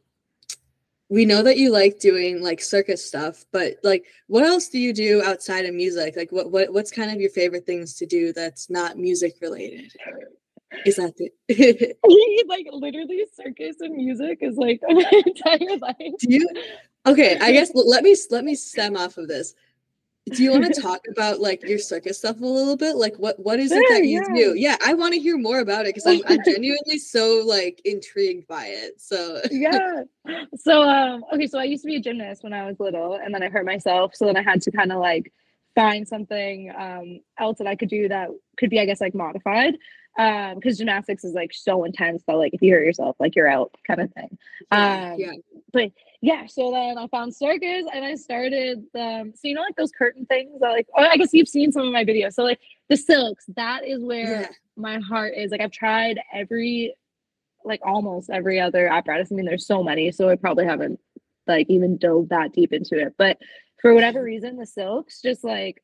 we 1.10 1.26
know 1.26 1.42
that 1.42 1.58
you 1.58 1.72
like 1.72 2.00
doing 2.00 2.42
like 2.42 2.62
circus 2.62 3.04
stuff 3.04 3.44
but 3.52 3.78
like 3.84 4.06
what 4.28 4.44
else 4.44 4.70
do 4.70 4.80
you 4.80 4.94
do 4.94 5.22
outside 5.24 5.66
of 5.66 5.74
music? 5.74 6.16
Like 6.16 6.32
what, 6.32 6.52
what 6.52 6.72
what's 6.72 6.92
kind 6.92 7.12
of 7.12 7.20
your 7.20 7.32
favorite 7.32 7.66
things 7.66 7.96
to 7.96 8.06
do 8.06 8.32
that's 8.32 8.70
not 8.70 8.98
music 8.98 9.36
related? 9.42 9.92
Is 10.86 10.98
that 10.98 11.18
the 11.18 11.32
like 12.48 12.68
literally 12.72 13.26
circus 13.34 13.78
and 13.80 13.96
music 13.96 14.40
is 14.42 14.56
like 14.56 14.80
my 14.88 15.24
entire 15.26 15.78
life. 15.78 16.14
Do 16.20 16.28
you 16.30 16.48
Okay, 17.06 17.38
I 17.40 17.52
guess 17.52 17.72
let 17.74 18.04
me 18.04 18.16
let 18.30 18.44
me 18.44 18.56
stem 18.56 18.98
off 18.98 19.18
of 19.18 19.28
this. 19.28 19.56
Do 20.32 20.44
you 20.44 20.52
want 20.52 20.66
to 20.74 20.82
talk 20.82 21.02
about 21.10 21.40
like 21.40 21.64
your 21.64 21.80
circus 21.80 22.18
stuff 22.18 22.42
a 22.42 22.46
little 22.46 22.76
bit? 22.76 22.96
Like 22.96 23.16
what 23.18 23.40
what 23.40 23.60
is 23.60 23.72
it 23.72 23.84
that 23.90 24.06
you 24.06 24.22
yeah. 24.22 24.36
do? 24.36 24.54
Yeah, 24.56 24.76
I 24.86 24.94
want 24.94 25.14
to 25.14 25.20
hear 25.20 25.38
more 25.38 25.60
about 25.60 25.86
it 25.86 25.96
because 25.96 26.06
I'm, 26.06 26.22
I'm 26.28 26.44
genuinely 26.46 26.98
so 26.98 27.44
like 27.46 27.82
intrigued 27.86 28.48
by 28.48 28.68
it. 28.68 29.00
So 29.02 29.42
yeah. 29.52 30.04
So 30.56 30.84
um 30.84 31.24
okay, 31.34 31.48
so 31.48 31.60
I 31.60 31.64
used 31.64 31.84
to 31.84 31.88
be 31.88 31.96
a 31.96 32.02
gymnast 32.02 32.44
when 32.44 32.54
I 32.54 32.66
was 32.66 32.80
little 32.80 33.16
and 33.16 33.34
then 33.34 33.44
I 33.44 33.50
hurt 33.50 33.66
myself. 33.66 34.16
So 34.16 34.26
then 34.26 34.38
I 34.38 34.44
had 34.44 34.62
to 34.64 34.72
kind 34.72 34.92
of 34.92 35.00
like 35.00 35.32
find 35.76 36.08
something 36.08 36.72
um 36.78 37.22
else 37.38 37.58
that 37.60 37.68
I 37.68 37.76
could 37.76 37.90
do 37.90 38.10
that 38.10 38.30
could 38.58 38.70
be, 38.70 38.80
I 38.80 38.86
guess, 38.86 39.02
like 39.02 39.16
modified. 39.16 39.78
Um, 40.18 40.56
because 40.56 40.78
gymnastics 40.78 41.24
is 41.24 41.34
like 41.34 41.54
so 41.54 41.86
intense 41.86 42.24
that 42.28 42.34
like 42.34 42.54
if 42.54 42.62
you 42.62 42.74
hurt 42.74 42.84
yourself, 42.84 43.16
like 43.20 43.36
you're 43.36 43.50
out 43.50 43.74
kind 43.88 44.02
of 44.02 44.12
thing. 44.12 44.38
Um 44.70 45.16
yeah. 45.18 45.32
but 45.72 45.92
yeah, 46.22 46.48
so 46.48 46.72
then 46.72 46.98
I 46.98 47.08
found 47.08 47.34
circus 47.34 47.86
and 47.94 48.04
I 48.04 48.16
started 48.16 48.84
um 48.94 49.32
so 49.36 49.48
you 49.48 49.54
know 49.54 49.62
like 49.62 49.76
those 49.78 49.92
curtain 49.92 50.26
things 50.26 50.60
that 50.60 50.70
like 50.70 50.88
oh 50.98 51.04
I 51.04 51.18
guess 51.18 51.30
you've 51.34 51.48
seen 51.48 51.72
some 51.72 51.88
of 51.88 51.94
my 51.94 52.04
videos. 52.04 52.34
So 52.34 52.44
like 52.44 52.60
the 52.90 52.98
silks, 52.98 53.46
that 53.56 53.88
is 53.88 54.04
where 54.04 54.42
yeah. 54.42 54.48
my 54.76 55.00
heart 55.00 55.34
is. 55.38 55.52
Like 55.52 55.62
I've 55.62 55.72
tried 55.72 56.20
every 56.34 56.94
like 57.64 57.82
almost 57.86 58.30
every 58.30 58.60
other 58.60 58.88
apparatus. 58.88 59.32
I 59.32 59.36
mean 59.36 59.46
there's 59.46 59.66
so 59.66 59.82
many, 59.82 60.12
so 60.12 60.30
I 60.30 60.36
probably 60.36 60.66
haven't 60.66 61.00
like 61.48 61.68
even 61.70 61.98
dove 61.98 62.30
that 62.30 62.54
deep 62.54 62.74
into 62.74 63.00
it. 63.00 63.14
But 63.18 63.38
for 63.82 63.94
whatever 63.94 64.22
reason, 64.22 64.58
the 64.58 64.66
silks 64.66 65.22
just 65.22 65.44
like 65.44 65.82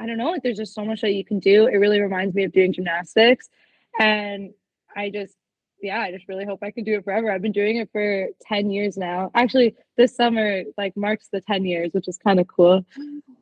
I 0.00 0.06
don't 0.06 0.16
know, 0.16 0.30
like 0.30 0.42
there's 0.42 0.56
just 0.56 0.74
so 0.74 0.84
much 0.84 1.02
that 1.02 1.12
you 1.12 1.24
can 1.24 1.40
do. 1.40 1.66
It 1.66 1.76
really 1.76 2.00
reminds 2.00 2.34
me 2.34 2.44
of 2.44 2.52
doing 2.52 2.72
gymnastics. 2.72 3.48
And 3.98 4.54
I 4.96 5.10
just 5.10 5.34
yeah, 5.80 6.00
I 6.00 6.10
just 6.10 6.28
really 6.28 6.44
hope 6.44 6.60
I 6.62 6.70
can 6.70 6.84
do 6.84 6.94
it 6.94 7.04
forever. 7.04 7.30
I've 7.30 7.42
been 7.42 7.52
doing 7.52 7.76
it 7.76 7.88
for 7.92 8.28
10 8.42 8.70
years 8.70 8.96
now. 8.96 9.30
Actually, 9.34 9.76
this 9.96 10.14
summer 10.14 10.62
like 10.76 10.96
marks 10.96 11.28
the 11.32 11.40
10 11.40 11.64
years, 11.64 11.90
which 11.92 12.08
is 12.08 12.18
kind 12.18 12.40
of 12.40 12.48
cool. 12.48 12.84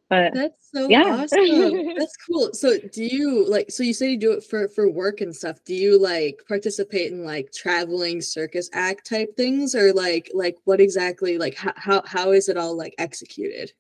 But 0.09 0.35
that's 0.35 0.71
so 0.71 0.89
yeah. 0.89 1.25
awesome. 1.25 1.95
that's 1.99 2.17
cool. 2.17 2.53
So 2.53 2.79
do 2.79 3.05
you 3.05 3.49
like 3.49 3.71
so 3.71 3.83
you 3.83 3.93
say 3.93 4.11
you 4.11 4.19
do 4.19 4.33
it 4.33 4.45
for 4.45 4.69
for 4.69 4.89
work 4.89 5.21
and 5.21 5.35
stuff. 5.35 5.59
Do 5.65 5.75
you 5.75 6.01
like 6.01 6.43
participate 6.47 7.11
in 7.11 7.25
like 7.25 7.53
traveling 7.53 8.21
circus 8.21 8.71
act 8.73 9.09
type 9.09 9.37
things 9.37 9.75
or 9.75 9.93
like 9.93 10.31
like 10.33 10.57
what 10.65 10.81
exactly 10.81 11.39
like 11.39 11.57
how 11.57 11.73
how, 11.77 12.03
how 12.07 12.33
is 12.33 12.49
it 12.49 12.57
all 12.57 12.77
like 12.77 12.95
executed? 12.99 13.73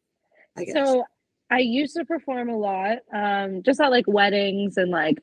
I 0.57 0.65
guess. 0.65 0.75
So 0.75 1.05
I 1.51 1.59
used 1.59 1.95
to 1.95 2.05
perform 2.05 2.49
a 2.49 2.57
lot 2.57 2.99
um 3.15 3.63
just 3.63 3.81
at 3.81 3.93
like 3.93 4.07
weddings 4.09 4.79
and 4.79 4.91
like 4.91 5.19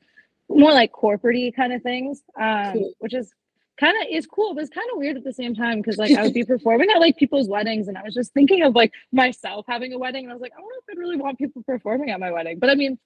more 0.48 0.72
like 0.72 0.92
corporate 0.92 1.54
kind 1.56 1.72
of 1.72 1.82
things, 1.82 2.22
um, 2.40 2.72
Cool. 2.74 2.92
which 2.98 3.14
is 3.14 3.32
kind 3.78 3.96
of 4.00 4.08
is 4.10 4.26
cool, 4.26 4.54
but 4.54 4.62
it's 4.62 4.72
kind 4.72 4.88
of 4.92 4.98
weird 4.98 5.16
at 5.16 5.24
the 5.24 5.32
same 5.32 5.54
time 5.54 5.80
because 5.80 5.98
like 5.98 6.12
I 6.12 6.22
would 6.22 6.34
be 6.34 6.44
performing 6.54 6.90
at 6.90 7.00
like 7.00 7.16
people's 7.16 7.48
weddings, 7.48 7.88
and 7.88 7.98
I 7.98 8.02
was 8.02 8.14
just 8.14 8.32
thinking 8.32 8.62
of 8.62 8.74
like 8.74 8.92
myself 9.12 9.64
having 9.68 9.92
a 9.92 9.98
wedding, 9.98 10.24
and 10.24 10.32
I 10.32 10.34
was 10.34 10.42
like, 10.42 10.52
I 10.56 10.60
don't 10.60 10.68
know 10.68 10.76
if 10.86 10.96
I'd 10.96 11.00
really 11.00 11.16
want 11.16 11.38
people 11.38 11.62
performing 11.62 12.10
at 12.10 12.20
my 12.20 12.30
wedding, 12.30 12.58
but 12.58 12.70
I 12.70 12.74
mean, 12.74 12.98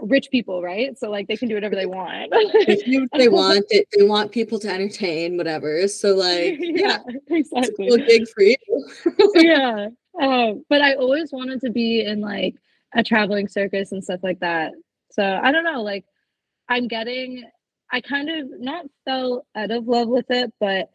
rich 0.00 0.28
people, 0.30 0.62
right? 0.62 0.98
So 0.98 1.10
like 1.10 1.28
they 1.28 1.36
can 1.36 1.48
do 1.48 1.54
whatever 1.54 1.74
they 1.74 1.86
want. 1.86 2.32
They 2.66 2.76
can 2.76 2.90
do 2.90 3.00
what 3.10 3.18
they 3.18 3.28
want. 3.28 3.64
They, 3.70 3.84
they 3.96 4.04
want 4.04 4.32
people 4.32 4.58
to 4.60 4.68
entertain, 4.68 5.36
whatever. 5.36 5.86
So 5.88 6.14
like, 6.14 6.56
yeah, 6.60 6.98
it's 7.26 7.52
a 7.52 7.56
exactly. 7.56 7.88
cool 7.88 7.98
gig 7.98 8.28
for 8.28 8.42
you. 8.42 8.56
yeah. 9.34 9.88
Um, 10.20 10.64
but 10.68 10.82
I 10.82 10.94
always 10.94 11.32
wanted 11.32 11.60
to 11.62 11.70
be 11.70 12.02
in 12.04 12.20
like 12.20 12.54
a 12.94 13.02
traveling 13.02 13.48
circus 13.48 13.92
and 13.92 14.04
stuff 14.04 14.20
like 14.22 14.40
that. 14.40 14.72
So 15.10 15.24
I 15.42 15.52
don't 15.52 15.64
know, 15.64 15.82
like 15.82 16.04
I'm 16.68 16.88
getting 16.88 17.44
I 17.92 18.00
kind 18.00 18.30
of 18.30 18.48
not 18.58 18.86
fell 19.04 19.46
out 19.54 19.70
of 19.70 19.86
love 19.86 20.08
with 20.08 20.30
it, 20.30 20.52
but 20.58 20.90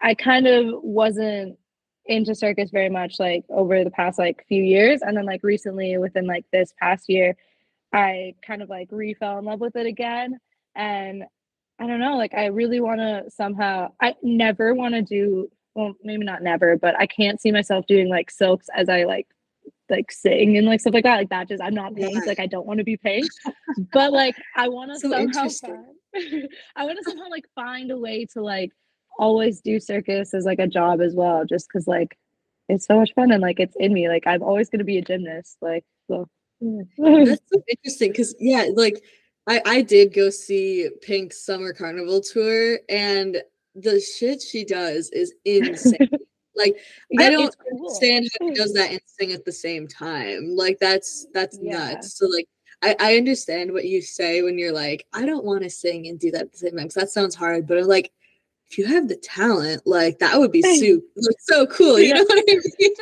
I 0.00 0.14
kind 0.14 0.48
of 0.48 0.82
wasn't 0.82 1.58
into 2.06 2.34
circus 2.34 2.70
very 2.70 2.88
much 2.88 3.20
like 3.20 3.44
over 3.50 3.84
the 3.84 3.90
past 3.90 4.18
like 4.18 4.44
few 4.48 4.62
years. 4.62 5.00
And 5.02 5.16
then 5.16 5.26
like 5.26 5.44
recently 5.44 5.96
within 5.98 6.26
like 6.26 6.44
this 6.52 6.72
past 6.80 7.08
year, 7.08 7.36
I 7.92 8.34
kind 8.44 8.62
of 8.62 8.68
like 8.68 8.88
re 8.90 9.14
fell 9.14 9.38
in 9.38 9.44
love 9.44 9.60
with 9.60 9.76
it 9.76 9.86
again. 9.86 10.40
And 10.74 11.24
I 11.78 11.86
don't 11.86 12.00
know, 12.00 12.16
like 12.16 12.34
I 12.34 12.46
really 12.46 12.80
want 12.80 13.00
to 13.00 13.30
somehow 13.30 13.92
I 14.00 14.16
never 14.22 14.74
want 14.74 14.94
to 14.94 15.02
do 15.02 15.48
well, 15.74 15.94
maybe 16.02 16.24
not 16.24 16.42
never, 16.42 16.76
but 16.76 16.98
I 16.98 17.06
can't 17.06 17.40
see 17.40 17.52
myself 17.52 17.86
doing 17.86 18.08
like 18.08 18.32
silks 18.32 18.66
as 18.74 18.88
I 18.88 19.04
like 19.04 19.28
like 19.90 20.10
sing 20.10 20.56
and 20.56 20.66
like 20.66 20.80
stuff 20.80 20.94
like 20.94 21.04
that. 21.04 21.16
Like 21.16 21.30
that 21.30 21.48
just 21.48 21.62
I'm 21.62 21.74
not 21.74 21.94
pink. 21.94 22.14
Yeah. 22.14 22.20
Like 22.26 22.40
I 22.40 22.46
don't 22.46 22.66
want 22.66 22.78
to 22.78 22.84
be 22.84 22.96
pink. 22.96 23.26
but 23.92 24.12
like 24.12 24.36
I 24.56 24.68
want 24.68 24.92
to 24.92 25.00
So 25.00 25.10
somehow 25.10 25.48
find, 25.48 25.84
I 26.76 26.84
want 26.84 26.98
to 26.98 27.10
somehow 27.10 27.28
like 27.30 27.46
find 27.54 27.90
a 27.90 27.98
way 27.98 28.26
to 28.34 28.42
like 28.42 28.72
always 29.18 29.60
do 29.60 29.80
circus 29.80 30.32
as 30.34 30.44
like 30.44 30.58
a 30.58 30.66
job 30.66 31.00
as 31.00 31.14
well, 31.14 31.44
just 31.44 31.68
because 31.68 31.86
like 31.86 32.16
it's 32.68 32.86
so 32.86 32.96
much 32.96 33.12
fun 33.14 33.32
and 33.32 33.42
like 33.42 33.60
it's 33.60 33.76
in 33.78 33.92
me. 33.92 34.08
Like 34.08 34.26
I'm 34.26 34.42
always 34.42 34.68
gonna 34.70 34.84
be 34.84 34.98
a 34.98 35.02
gymnast. 35.02 35.56
Like 35.60 35.84
so. 36.08 36.28
yeah. 36.60 36.82
That's 36.98 37.42
so 37.52 37.62
interesting 37.68 38.12
because 38.12 38.34
yeah, 38.38 38.66
like 38.74 39.02
I 39.46 39.62
I 39.64 39.82
did 39.82 40.14
go 40.14 40.30
see 40.30 40.88
Pink's 41.02 41.44
summer 41.44 41.72
carnival 41.72 42.20
tour 42.20 42.78
and 42.88 43.42
the 43.74 44.00
shit 44.00 44.42
she 44.42 44.64
does 44.64 45.10
is 45.10 45.34
insane. 45.44 46.10
Like 46.58 46.76
I 47.18 47.30
don't 47.30 47.54
cool. 47.70 47.86
understand 47.86 48.28
how 48.40 48.48
she 48.48 48.54
does 48.54 48.72
that 48.74 48.90
and 48.90 49.00
sing 49.06 49.32
at 49.32 49.44
the 49.44 49.52
same 49.52 49.88
time. 49.88 50.54
Like 50.56 50.78
that's 50.80 51.26
that's 51.32 51.58
Yeah. 51.62 51.94
nuts. 51.94 52.18
So 52.18 52.26
like 52.26 52.46
I, 52.82 52.96
I 53.00 53.16
understand 53.16 53.72
what 53.72 53.86
you 53.86 54.02
say 54.02 54.42
when 54.42 54.58
you're 54.58 54.72
like, 54.72 55.06
I 55.12 55.24
don't 55.26 55.44
want 55.44 55.62
to 55.62 55.70
sing 55.70 56.06
and 56.06 56.18
do 56.18 56.30
that 56.32 56.42
at 56.42 56.52
the 56.52 56.58
same 56.58 56.70
time 56.76 56.84
because 56.84 56.94
that 56.94 57.10
sounds 57.10 57.34
hard. 57.34 57.66
But 57.66 57.78
I'm 57.78 57.84
like, 57.84 58.12
if 58.70 58.78
you 58.78 58.86
have 58.86 59.08
the 59.08 59.16
talent, 59.16 59.82
like 59.86 60.18
that 60.18 60.38
would 60.38 60.52
be 60.52 60.62
super 60.62 61.04
so 61.40 61.66
cool. 61.66 61.98
You 61.98 62.08
Yeah. 62.08 62.18
know 62.18 62.24
what 62.24 62.44
I 62.48 62.58
mean? 62.78 62.94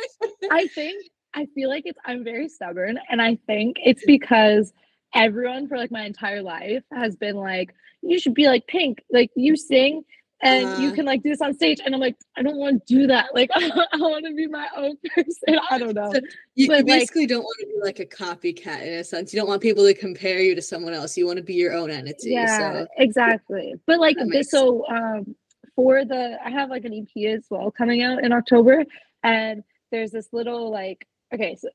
I 0.49 0.67
think 0.67 1.05
I 1.33 1.45
feel 1.53 1.69
like 1.69 1.83
it's 1.85 1.99
I'm 2.05 2.23
very 2.23 2.49
stubborn 2.49 2.99
and 3.09 3.21
I 3.21 3.37
think 3.47 3.77
it's 3.83 4.03
because 4.05 4.73
everyone 5.13 5.67
for 5.67 5.77
like 5.77 5.91
my 5.91 6.03
entire 6.03 6.41
life 6.41 6.83
has 6.91 7.15
been 7.15 7.35
like 7.35 7.73
you 8.01 8.19
should 8.19 8.33
be 8.33 8.47
like 8.47 8.67
pink 8.67 9.03
like 9.11 9.31
you 9.35 9.55
sing 9.55 10.03
and 10.41 10.83
you 10.83 10.89
Uh. 10.89 10.93
can 10.95 11.05
like 11.05 11.23
do 11.23 11.29
this 11.29 11.41
on 11.41 11.53
stage 11.53 11.79
and 11.83 11.95
I'm 11.95 12.01
like 12.01 12.15
I 12.35 12.43
don't 12.43 12.57
want 12.57 12.85
to 12.85 12.93
do 12.93 13.07
that 13.07 13.27
like 13.33 13.49
I, 13.55 13.87
want 13.97 14.25
to 14.25 14.33
be 14.35 14.47
my 14.47 14.67
own 14.75 14.95
person 15.15 15.59
I 15.71 15.77
don't 15.79 15.95
know 15.95 16.11
So 16.13 16.19
you, 16.19 16.27
you 16.55 16.67
But, 16.67 16.77
like- 16.77 16.85
basically 16.85 17.25
don't 17.25 17.43
want 17.43 17.57
to 17.61 17.65
be 17.67 17.79
like 17.83 17.99
a 17.99 18.05
copycat 18.05 18.81
in 18.85 18.93
a 18.93 19.03
sense. 19.03 19.33
You 19.33 19.39
don't 19.39 19.47
want 19.49 19.61
people 19.61 19.83
to 19.85 19.93
compare 19.93 20.39
you 20.39 20.53
to 20.55 20.61
someone 20.61 20.93
else. 20.93 21.17
You 21.17 21.25
want 21.25 21.37
to 21.37 21.43
be 21.43 21.55
your 21.55 21.73
own 21.73 21.89
entity. 21.89 22.31
yeah 22.31 22.73
So 22.83 22.87
exactly 22.97 23.75
but 23.85 23.99
like 23.99 24.17
this 24.31 24.51
so 24.51 24.87
um 24.87 25.35
for 25.75 26.05
the 26.05 26.37
I 26.43 26.49
have 26.51 26.69
like 26.69 26.85
an 26.85 26.93
EP 26.93 27.25
as 27.35 27.45
well 27.49 27.71
coming 27.71 28.01
out 28.03 28.23
in 28.23 28.31
October 28.31 28.83
and 29.23 29.63
there's 29.91 30.11
this 30.11 30.29
little 30.33 30.69
like 30.71 31.07
okay 31.33 31.55
so 31.55 31.67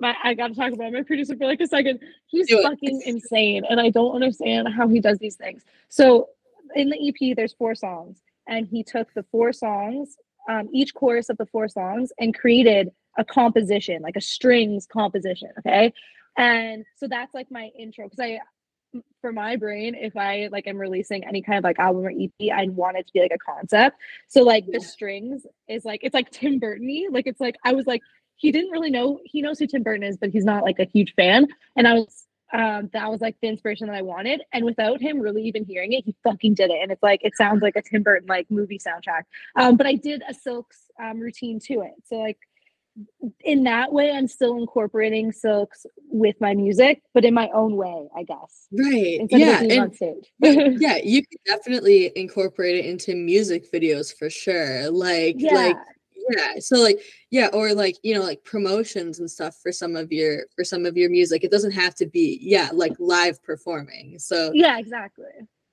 my, 0.00 0.14
I 0.24 0.32
gotta 0.34 0.54
talk 0.54 0.72
about 0.72 0.92
my 0.92 1.02
producer 1.02 1.36
for 1.36 1.44
like 1.44 1.60
a 1.60 1.66
second. 1.66 2.00
He's 2.26 2.50
fucking 2.50 3.02
insane, 3.04 3.64
and 3.68 3.78
I 3.78 3.90
don't 3.90 4.14
understand 4.14 4.66
how 4.68 4.88
he 4.88 4.98
does 4.98 5.18
these 5.18 5.36
things. 5.36 5.62
So, 5.90 6.30
in 6.74 6.90
the 6.90 7.08
EP, 7.08 7.36
there's 7.36 7.54
four 7.54 7.74
songs, 7.74 8.20
and 8.48 8.66
he 8.66 8.82
took 8.82 9.12
the 9.14 9.24
four 9.30 9.52
songs, 9.52 10.16
um, 10.48 10.68
each 10.72 10.94
chorus 10.94 11.28
of 11.28 11.38
the 11.38 11.46
four 11.46 11.68
songs, 11.68 12.12
and 12.18 12.36
created 12.36 12.90
a 13.18 13.24
composition, 13.24 14.02
like 14.02 14.16
a 14.16 14.20
strings 14.20 14.86
composition. 14.86 15.50
Okay, 15.58 15.92
and 16.36 16.84
so 16.96 17.06
that's 17.08 17.34
like 17.34 17.50
my 17.50 17.70
intro 17.78 18.08
because 18.08 18.20
I 18.20 18.40
for 19.20 19.32
my 19.32 19.56
brain, 19.56 19.94
if 19.94 20.16
I 20.16 20.48
like 20.50 20.66
am 20.66 20.78
releasing 20.78 21.24
any 21.24 21.42
kind 21.42 21.58
of 21.58 21.64
like 21.64 21.78
album 21.78 22.04
or 22.04 22.10
EP, 22.10 22.50
I'd 22.52 22.70
want 22.70 22.96
it 22.96 23.06
to 23.06 23.12
be 23.12 23.20
like 23.20 23.32
a 23.32 23.38
concept. 23.38 23.96
So 24.28 24.42
like 24.42 24.64
the 24.66 24.80
strings 24.80 25.46
is 25.68 25.84
like 25.84 26.00
it's 26.02 26.14
like 26.14 26.30
Tim 26.30 26.58
Burton-y. 26.58 27.08
Like 27.10 27.26
it's 27.26 27.40
like 27.40 27.56
I 27.64 27.72
was 27.72 27.86
like, 27.86 28.02
he 28.36 28.52
didn't 28.52 28.70
really 28.70 28.90
know 28.90 29.20
he 29.24 29.42
knows 29.42 29.58
who 29.58 29.66
Tim 29.66 29.82
Burton 29.82 30.02
is, 30.02 30.16
but 30.16 30.30
he's 30.30 30.44
not 30.44 30.64
like 30.64 30.78
a 30.78 30.84
huge 30.84 31.14
fan. 31.14 31.46
And 31.76 31.86
I 31.86 31.94
was 31.94 32.26
um 32.52 32.90
that 32.92 33.10
was 33.10 33.20
like 33.20 33.36
the 33.40 33.48
inspiration 33.48 33.86
that 33.86 33.96
I 33.96 34.02
wanted. 34.02 34.42
And 34.52 34.64
without 34.64 35.00
him 35.00 35.20
really 35.20 35.44
even 35.44 35.64
hearing 35.64 35.92
it, 35.92 36.04
he 36.04 36.14
fucking 36.24 36.54
did 36.54 36.70
it. 36.70 36.78
And 36.82 36.90
it's 36.90 37.02
like 37.02 37.20
it 37.22 37.36
sounds 37.36 37.62
like 37.62 37.76
a 37.76 37.82
Tim 37.82 38.02
Burton 38.02 38.28
like 38.28 38.50
movie 38.50 38.78
soundtrack. 38.78 39.22
Um, 39.56 39.76
but 39.76 39.86
I 39.86 39.94
did 39.94 40.22
a 40.28 40.34
Silks 40.34 40.90
um 41.02 41.20
routine 41.20 41.60
to 41.66 41.80
it. 41.82 41.94
So 42.06 42.16
like 42.16 42.38
in 43.44 43.64
that 43.64 43.92
way, 43.92 44.10
I'm 44.10 44.26
still 44.26 44.56
incorporating 44.56 45.32
Silks 45.32 45.86
with 46.08 46.36
my 46.40 46.54
music, 46.54 47.02
but 47.14 47.24
in 47.24 47.34
my 47.34 47.48
own 47.54 47.76
way, 47.76 48.08
I 48.16 48.24
guess. 48.24 48.66
right. 48.72 49.20
Yeah. 49.30 49.62
And 49.62 49.96
yeah, 50.80 50.98
you 51.02 51.22
can 51.24 51.38
definitely 51.46 52.12
incorporate 52.16 52.76
it 52.76 52.86
into 52.86 53.14
music 53.14 53.70
videos 53.72 54.14
for 54.16 54.28
sure. 54.28 54.90
Like 54.90 55.36
yeah. 55.38 55.54
like 55.54 55.76
yeah. 56.36 56.54
So 56.58 56.82
like 56.82 57.00
yeah, 57.30 57.48
or 57.52 57.74
like, 57.74 57.96
you 58.02 58.14
know, 58.14 58.22
like 58.22 58.44
promotions 58.44 59.20
and 59.20 59.30
stuff 59.30 59.56
for 59.62 59.72
some 59.72 59.96
of 59.96 60.12
your 60.12 60.46
for 60.56 60.64
some 60.64 60.84
of 60.84 60.96
your 60.96 61.10
music. 61.10 61.44
It 61.44 61.50
doesn't 61.50 61.72
have 61.72 61.94
to 61.96 62.06
be, 62.06 62.38
yeah, 62.42 62.70
like 62.72 62.92
live 62.98 63.42
performing. 63.42 64.18
So 64.18 64.50
yeah, 64.54 64.78
exactly. 64.78 65.26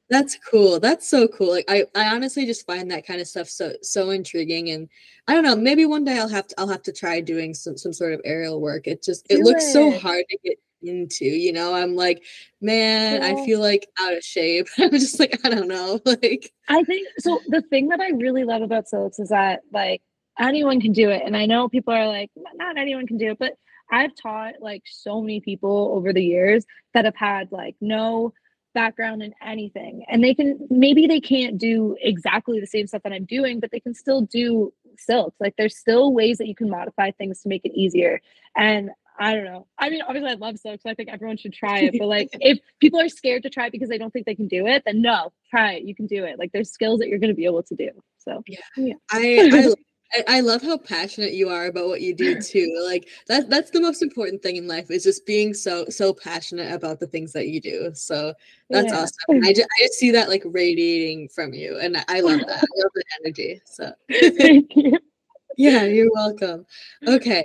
That's 0.09 0.37
cool. 0.49 0.79
That's 0.79 1.07
so 1.07 1.27
cool. 1.27 1.51
Like 1.51 1.65
I, 1.67 1.85
I 1.93 2.15
honestly 2.15 2.45
just 2.45 2.65
find 2.65 2.89
that 2.91 3.05
kind 3.05 3.19
of 3.19 3.27
stuff 3.27 3.49
so 3.49 3.73
so 3.81 4.11
intriguing. 4.11 4.69
And 4.69 4.87
I 5.27 5.33
don't 5.33 5.43
know, 5.43 5.55
maybe 5.55 5.85
one 5.85 6.05
day 6.05 6.17
I'll 6.17 6.29
have 6.29 6.47
to 6.47 6.55
I'll 6.57 6.69
have 6.69 6.83
to 6.83 6.93
try 6.93 7.19
doing 7.19 7.53
some 7.53 7.75
some 7.77 7.91
sort 7.91 8.13
of 8.13 8.21
aerial 8.23 8.61
work. 8.61 8.87
It 8.87 9.03
just 9.03 9.25
it 9.29 9.37
Do 9.37 9.43
looks 9.43 9.73
so 9.73 9.91
hard 9.99 10.23
to 10.29 10.37
get 10.43 10.59
into, 10.81 11.25
you 11.25 11.51
know. 11.51 11.73
I'm 11.73 11.95
like, 11.95 12.23
man, 12.61 13.21
I 13.21 13.45
feel 13.45 13.59
like 13.59 13.87
out 13.99 14.15
of 14.15 14.23
shape. 14.23 14.67
I'm 14.77 14.91
just 14.91 15.19
like, 15.19 15.39
I 15.43 15.49
don't 15.49 15.67
know. 15.67 15.99
Like 16.05 16.53
I 16.69 16.83
think 16.83 17.07
so. 17.19 17.39
The 17.47 17.61
thing 17.61 17.89
that 17.89 17.99
I 17.99 18.09
really 18.09 18.45
love 18.45 18.61
about 18.61 18.87
Silks 18.87 19.19
is 19.19 19.29
that 19.29 19.61
like 19.73 20.01
anyone 20.39 20.81
can 20.81 20.91
do 20.91 21.09
it, 21.09 21.23
and 21.25 21.35
I 21.35 21.45
know 21.45 21.69
people 21.69 21.93
are 21.93 22.07
like, 22.07 22.31
not 22.55 22.77
anyone 22.77 23.07
can 23.07 23.17
do 23.17 23.31
it, 23.31 23.39
but 23.39 23.53
I've 23.91 24.15
taught 24.15 24.55
like 24.59 24.83
so 24.85 25.21
many 25.21 25.39
people 25.39 25.91
over 25.95 26.11
the 26.13 26.23
years 26.23 26.65
that 26.93 27.05
have 27.05 27.15
had 27.15 27.51
like 27.51 27.75
no 27.79 28.33
background 28.73 29.23
in 29.23 29.33
anything, 29.43 30.05
and 30.07 30.23
they 30.23 30.33
can 30.33 30.67
maybe 30.69 31.07
they 31.07 31.21
can't 31.21 31.57
do 31.57 31.95
exactly 31.99 32.59
the 32.59 32.67
same 32.67 32.87
stuff 32.87 33.03
that 33.03 33.13
I'm 33.13 33.25
doing, 33.25 33.59
but 33.59 33.71
they 33.71 33.79
can 33.79 33.93
still 33.93 34.21
do 34.21 34.73
Silks. 34.97 35.35
Like 35.39 35.55
there's 35.57 35.77
still 35.77 36.13
ways 36.13 36.37
that 36.39 36.47
you 36.47 36.55
can 36.55 36.69
modify 36.69 37.11
things 37.11 37.41
to 37.41 37.49
make 37.49 37.65
it 37.65 37.71
easier, 37.73 38.21
and 38.55 38.91
I 39.19 39.33
don't 39.33 39.45
know. 39.45 39.67
I 39.79 39.89
mean, 39.89 40.01
obviously, 40.01 40.29
I 40.29 40.35
love 40.35 40.57
silk, 40.59 40.81
so 40.81 40.89
I 40.89 40.93
think 40.93 41.09
everyone 41.09 41.37
should 41.37 41.53
try 41.53 41.79
it. 41.79 41.95
But 41.97 42.07
like, 42.07 42.29
if 42.33 42.59
people 42.79 42.99
are 42.99 43.09
scared 43.09 43.43
to 43.43 43.49
try 43.49 43.67
it 43.67 43.71
because 43.71 43.89
they 43.89 43.97
don't 43.97 44.11
think 44.11 44.25
they 44.25 44.35
can 44.35 44.47
do 44.47 44.67
it, 44.67 44.83
then 44.85 45.01
no, 45.01 45.33
try 45.49 45.73
it. 45.73 45.83
You 45.83 45.95
can 45.95 46.05
do 46.05 46.23
it. 46.23 46.37
Like, 46.37 46.51
there's 46.51 46.71
skills 46.71 46.99
that 46.99 47.07
you're 47.07 47.17
going 47.17 47.31
to 47.31 47.35
be 47.35 47.45
able 47.45 47.63
to 47.63 47.75
do. 47.75 47.89
So 48.19 48.43
I, 48.77 48.93
I 49.11 49.73
I- 50.13 50.23
I 50.37 50.39
love 50.39 50.61
how 50.61 50.77
passionate 50.77 51.33
you 51.33 51.49
are 51.49 51.65
about 51.65 51.87
what 51.87 52.01
you 52.01 52.13
do 52.15 52.39
too. 52.41 52.81
Like 52.85 53.09
that 53.27 53.49
that's 53.49 53.71
the 53.71 53.81
most 53.81 54.01
important 54.01 54.41
thing 54.41 54.55
in 54.55 54.67
life 54.67 54.89
is 54.89 55.03
just 55.03 55.25
being 55.25 55.53
so 55.53 55.85
so 55.89 56.13
passionate 56.13 56.73
about 56.73 56.99
the 56.99 57.07
things 57.07 57.33
that 57.33 57.47
you 57.47 57.59
do. 57.59 57.91
So 57.93 58.33
that's 58.69 58.91
Yeah. 58.91 58.99
awesome. 59.01 59.43
I 59.43 59.53
just, 59.53 59.67
I 59.79 59.83
just 59.83 59.93
see 59.99 60.11
that 60.11 60.29
like 60.29 60.43
radiating 60.45 61.27
from 61.29 61.53
you 61.53 61.77
and 61.79 61.97
I- 62.07 62.19
love 62.21 62.39
that. 62.39 62.63
I 62.63 62.81
love 62.81 62.91
the 62.95 63.03
energy. 63.21 63.61
So 63.65 63.91
thank 64.37 64.75
you. 64.75 64.97
yeah, 65.57 65.83
you're 65.83 66.11
welcome. 66.13 66.65
Okay. 67.07 67.43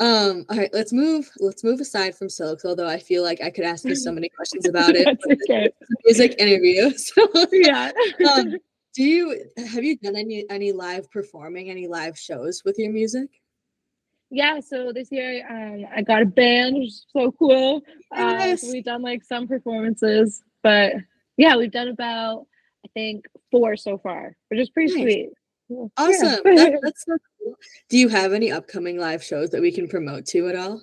Um, 0.00 0.44
all 0.48 0.56
right, 0.56 0.70
let's 0.72 0.92
move 0.92 1.30
let's 1.38 1.62
move 1.62 1.78
aside 1.80 2.16
from 2.16 2.28
silks, 2.28 2.64
although 2.64 2.88
I 2.88 2.98
feel 2.98 3.22
like 3.22 3.40
I 3.40 3.50
could 3.50 3.64
ask 3.64 3.84
you 3.84 3.94
so 3.94 4.10
many 4.18 4.28
questions 4.30 4.66
about 4.68 4.96
it. 4.96 5.04
That's 5.04 5.42
okay. 5.48 5.66
a 5.66 5.94
music 6.04 6.34
interview. 6.38 6.90
So 6.96 7.28
Yeah. 7.52 7.92
um, 8.34 8.56
do 8.94 9.02
you 9.02 9.44
have 9.56 9.82
you 9.84 9.96
done 9.96 10.16
any 10.16 10.44
any 10.50 10.72
live 10.72 11.10
performing, 11.10 11.70
any 11.70 11.86
live 11.88 12.18
shows 12.18 12.62
with 12.64 12.78
your 12.78 12.92
music? 12.92 13.28
yeah. 14.30 14.60
So 14.60 14.92
this 14.92 15.12
year, 15.12 15.46
um, 15.48 15.84
I 15.94 16.00
got 16.02 16.22
a 16.22 16.26
band, 16.26 16.76
which 16.76 16.88
is 16.88 17.06
so 17.12 17.32
cool. 17.32 17.82
Uh, 18.16 18.36
Yes. 18.40 18.62
so 18.62 18.72
we've 18.72 18.84
done 18.84 19.02
like 19.02 19.22
some 19.24 19.46
performances, 19.46 20.42
but 20.62 20.94
yeah, 21.36 21.56
we've 21.56 21.70
done 21.72 21.88
about 21.88 22.46
I 22.84 22.88
think 22.94 23.26
four 23.50 23.76
so 23.76 23.98
far, 23.98 24.36
which 24.48 24.58
is 24.60 24.70
pretty 24.70 24.92
Nice. 24.94 25.02
sweet. 25.02 25.30
Yeah. 25.68 25.84
Awesome. 25.96 26.40
That, 26.44 26.78
that's 26.82 27.04
so 27.04 27.16
cool. 27.42 27.54
Do 27.88 27.96
you 27.98 28.08
have 28.08 28.32
any 28.32 28.50
upcoming 28.50 28.98
live 28.98 29.22
shows 29.22 29.50
that 29.50 29.60
we 29.62 29.70
can 29.72 29.86
promote 29.88 30.26
to 30.26 30.48
at 30.48 30.56
all? 30.56 30.80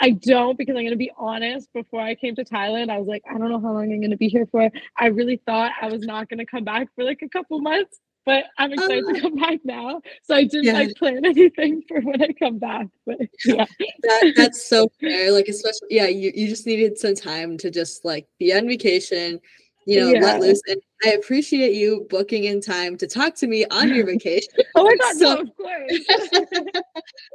I 0.00 0.10
don't 0.10 0.56
because 0.56 0.76
I'm 0.76 0.84
gonna 0.84 0.96
be 0.96 1.10
honest. 1.16 1.72
Before 1.72 2.00
I 2.00 2.14
came 2.14 2.34
to 2.36 2.44
Thailand, 2.44 2.90
I 2.90 2.98
was 2.98 3.08
like, 3.08 3.22
I 3.28 3.36
don't 3.38 3.48
know 3.50 3.60
how 3.60 3.72
long 3.72 3.92
I'm 3.92 4.00
gonna 4.00 4.16
be 4.16 4.28
here 4.28 4.46
for. 4.46 4.70
I 4.96 5.06
really 5.06 5.40
thought 5.46 5.72
I 5.80 5.88
was 5.88 6.02
not 6.02 6.28
gonna 6.28 6.46
come 6.46 6.64
back 6.64 6.88
for 6.94 7.04
like 7.04 7.22
a 7.22 7.28
couple 7.28 7.60
months, 7.60 7.98
but 8.24 8.44
I'm 8.58 8.72
excited 8.72 9.04
to 9.06 9.16
Oh. 9.16 9.20
come 9.20 9.36
back 9.36 9.58
now. 9.64 10.00
So 10.24 10.34
I 10.34 10.44
didn't 10.44 10.64
Yeah. 10.64 10.72
like 10.74 10.94
plan 10.96 11.24
anything 11.24 11.82
for 11.88 12.00
when 12.00 12.22
I 12.22 12.28
come 12.32 12.58
back. 12.58 12.86
But 13.06 13.18
yeah, 13.44 13.66
that 14.02 14.32
that's 14.36 14.64
so 14.68 14.88
fair. 15.00 15.32
Like 15.32 15.48
especially 15.48 15.88
yeah, 15.90 16.06
you, 16.06 16.32
you 16.34 16.48
just 16.48 16.66
needed 16.66 16.96
some 16.98 17.14
time 17.14 17.56
to 17.58 17.70
just 17.70 18.04
like 18.04 18.26
be 18.38 18.54
on 18.54 18.68
vacation, 18.68 19.40
you 19.86 19.98
know, 20.00 20.10
Yeah. 20.10 20.20
let 20.20 20.40
loose. 20.40 20.60
And 20.68 20.80
I 21.04 21.10
appreciate 21.12 21.74
you 21.74 22.06
booking 22.10 22.44
in 22.44 22.60
time 22.60 22.96
to 22.98 23.06
talk 23.08 23.34
to 23.36 23.46
me 23.48 23.64
on 23.66 23.88
your 23.94 24.06
vacation. 24.12 24.52
oh 24.76 24.84
my 24.84 24.96
god, 24.96 25.16
So- 25.16 25.34
no, 25.34 25.40
of 25.40 25.56
course. 25.56 26.06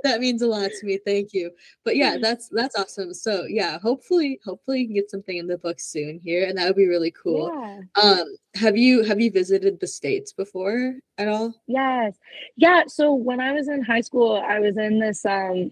That 0.03 0.19
means 0.19 0.41
a 0.41 0.47
lot 0.47 0.69
to 0.69 0.85
me. 0.85 0.99
Thank 1.03 1.33
you. 1.33 1.51
But 1.83 1.95
yeah, 1.95 2.17
that's 2.21 2.49
that's 2.49 2.77
awesome. 2.77 3.13
So 3.13 3.45
yeah, 3.45 3.79
hopefully 3.79 4.39
hopefully 4.45 4.81
you 4.81 4.87
can 4.87 4.95
get 4.95 5.09
something 5.11 5.37
in 5.37 5.47
the 5.47 5.57
books 5.57 5.87
soon 5.87 6.19
here 6.19 6.47
and 6.47 6.57
that 6.57 6.67
would 6.67 6.75
be 6.75 6.87
really 6.87 7.11
cool. 7.11 7.51
Yeah. 7.53 7.81
Um 8.01 8.35
have 8.55 8.77
you 8.77 9.03
have 9.03 9.19
you 9.19 9.31
visited 9.31 9.79
the 9.79 9.87
states 9.87 10.33
before 10.33 10.95
at 11.17 11.27
all? 11.27 11.53
Yes. 11.67 12.15
Yeah. 12.55 12.83
So 12.87 13.13
when 13.13 13.39
I 13.39 13.51
was 13.51 13.67
in 13.67 13.81
high 13.81 14.01
school, 14.01 14.41
I 14.45 14.59
was 14.59 14.77
in 14.77 14.99
this 14.99 15.25
um 15.25 15.71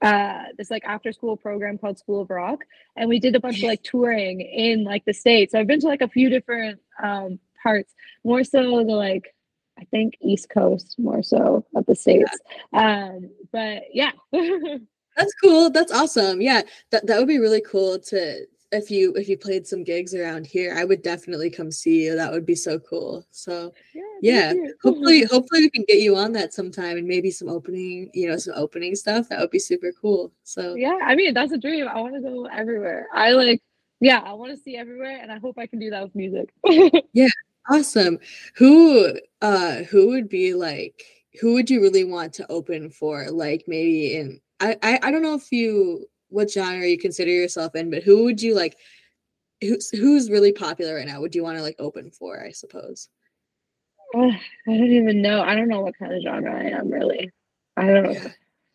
uh 0.00 0.44
this 0.58 0.70
like 0.70 0.84
after 0.84 1.12
school 1.12 1.36
program 1.36 1.78
called 1.78 1.98
School 1.98 2.22
of 2.22 2.30
Rock. 2.30 2.60
And 2.96 3.08
we 3.08 3.20
did 3.20 3.36
a 3.36 3.40
bunch 3.40 3.58
of 3.58 3.64
like 3.64 3.82
touring 3.82 4.40
in 4.40 4.84
like 4.84 5.04
the 5.04 5.14
States. 5.14 5.52
So 5.52 5.60
I've 5.60 5.66
been 5.66 5.80
to 5.80 5.88
like 5.88 6.02
a 6.02 6.08
few 6.08 6.28
different 6.28 6.80
um 7.02 7.38
parts, 7.62 7.94
more 8.24 8.44
so 8.44 8.60
the 8.60 8.92
like 8.92 9.34
I 9.82 9.86
think 9.90 10.14
East 10.20 10.48
Coast 10.48 10.94
more 10.96 11.22
so 11.24 11.66
of 11.74 11.86
the 11.86 11.96
States. 11.96 12.30
Um, 12.72 13.30
but 13.50 13.82
yeah. 13.92 14.12
That's 15.16 15.34
cool. 15.42 15.70
That's 15.70 15.92
awesome. 15.92 16.40
Yeah, 16.40 16.62
that 16.90 17.06
that 17.06 17.18
would 17.18 17.28
be 17.28 17.38
really 17.38 17.60
cool 17.60 17.98
to 17.98 18.46
if 18.70 18.90
you 18.90 19.12
if 19.14 19.28
you 19.28 19.36
played 19.36 19.66
some 19.66 19.84
gigs 19.84 20.14
around 20.14 20.46
here. 20.46 20.74
I 20.74 20.84
would 20.84 21.02
definitely 21.02 21.50
come 21.50 21.70
see 21.70 22.04
you. 22.04 22.14
That 22.16 22.32
would 22.32 22.46
be 22.46 22.54
so 22.54 22.78
cool. 22.78 23.26
So 23.30 23.74
yeah, 23.92 24.54
yeah, 24.54 24.54
hopefully 24.82 25.24
hopefully 25.30 25.62
we 25.62 25.70
can 25.70 25.84
get 25.86 25.98
you 25.98 26.16
on 26.16 26.32
that 26.32 26.54
sometime 26.54 26.96
and 26.96 27.06
maybe 27.06 27.30
some 27.30 27.48
opening, 27.48 28.10
you 28.14 28.28
know, 28.28 28.38
some 28.38 28.54
opening 28.56 28.94
stuff. 28.94 29.28
That 29.28 29.40
would 29.40 29.50
be 29.50 29.58
super 29.58 29.92
cool. 30.00 30.32
So 30.44 30.76
Yeah, 30.76 30.98
I 31.02 31.14
mean 31.14 31.34
that's 31.34 31.52
a 31.52 31.58
dream. 31.58 31.88
I 31.88 32.00
want 32.00 32.14
to 32.14 32.22
go 32.22 32.46
everywhere. 32.46 33.08
I 33.12 33.32
like 33.32 33.60
yeah, 34.00 34.20
I 34.20 34.32
want 34.32 34.56
to 34.56 34.62
see 34.62 34.76
everywhere 34.76 35.18
and 35.20 35.30
I 35.30 35.40
hope 35.40 35.58
I 35.58 35.66
can 35.66 35.78
do 35.78 35.90
that 35.90 36.04
with 36.04 36.14
music. 36.14 36.54
awesome. 37.70 38.18
Who 38.56 39.18
uh 39.40 39.76
who 39.84 40.08
would 40.08 40.28
be 40.28 40.54
like 40.54 41.04
who 41.40 41.54
would 41.54 41.70
you 41.70 41.80
really 41.80 42.04
want 42.04 42.34
to 42.34 42.50
open 42.50 42.90
for? 42.90 43.30
Like 43.30 43.64
maybe 43.66 44.16
in 44.16 44.40
I 44.60 44.76
I, 44.82 45.00
I 45.02 45.10
don't 45.10 45.22
know 45.22 45.34
if 45.34 45.50
you 45.52 46.06
what 46.28 46.50
genre 46.50 46.86
you 46.86 46.98
consider 46.98 47.30
yourself 47.30 47.74
in, 47.74 47.90
but 47.90 48.02
who 48.02 48.24
would 48.24 48.40
you 48.42 48.54
like 48.54 48.76
who's 49.60 49.90
who's 49.90 50.30
really 50.30 50.52
popular 50.52 50.96
right 50.96 51.06
now? 51.06 51.20
Would 51.20 51.34
you 51.34 51.42
want 51.42 51.56
to 51.56 51.62
like 51.62 51.76
open 51.78 52.10
for, 52.10 52.44
I 52.44 52.50
suppose? 52.52 53.08
Ugh, 54.14 54.32
I 54.68 54.70
don't 54.70 54.92
even 54.92 55.22
know. 55.22 55.42
I 55.42 55.54
don't 55.54 55.68
know 55.68 55.80
what 55.80 55.96
kind 55.98 56.12
of 56.12 56.22
genre 56.22 56.54
I 56.54 56.70
am 56.70 56.90
really. 56.90 57.30
I 57.76 57.86
don't 57.86 58.02
know. 58.02 58.10
Yeah. 58.12 58.28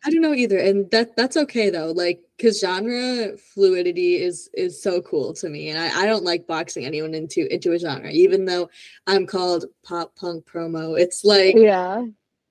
I 0.04 0.10
don't 0.10 0.20
know 0.22 0.34
either, 0.34 0.58
and 0.58 0.90
that 0.92 1.16
that's 1.16 1.36
okay 1.36 1.70
though. 1.70 1.90
Like, 1.90 2.20
cause 2.40 2.60
genre 2.60 3.36
fluidity 3.36 4.16
is 4.16 4.48
is 4.54 4.80
so 4.82 5.02
cool 5.02 5.32
to 5.34 5.48
me, 5.48 5.70
and 5.70 5.78
I, 5.78 6.02
I 6.02 6.06
don't 6.06 6.24
like 6.24 6.46
boxing 6.46 6.84
anyone 6.84 7.14
into 7.14 7.52
into 7.52 7.72
a 7.72 7.78
genre, 7.78 8.10
even 8.10 8.44
though 8.44 8.70
I'm 9.06 9.26
called 9.26 9.64
pop 9.84 10.14
punk 10.16 10.46
promo. 10.46 10.98
It's 10.98 11.24
like 11.24 11.56
Yeah. 11.56 12.04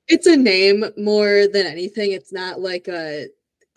it's 0.07 0.27
a 0.27 0.35
name 0.35 0.83
more 0.97 1.47
than 1.47 1.65
anything. 1.65 2.11
It's 2.11 2.33
not 2.33 2.59
like 2.59 2.87
a 2.89 3.27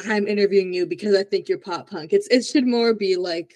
I'm 0.09 0.27
interviewing 0.27 0.73
you 0.73 0.87
because 0.87 1.15
I 1.15 1.23
think 1.23 1.49
you're 1.49 1.59
pop 1.59 1.89
punk. 1.91 2.13
It's 2.13 2.27
it 2.29 2.43
should 2.45 2.67
more 2.67 2.93
be 2.95 3.17
like 3.17 3.55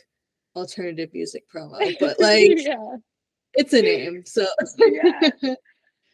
alternative 0.55 1.11
music 1.13 1.45
promo, 1.53 1.79
but 1.99 2.17
like 2.21 2.53
yeah. 2.55 2.97
it's 3.55 3.73
a 3.73 3.83
name. 3.83 4.23
So 4.27 4.47
Yeah. 4.79 5.55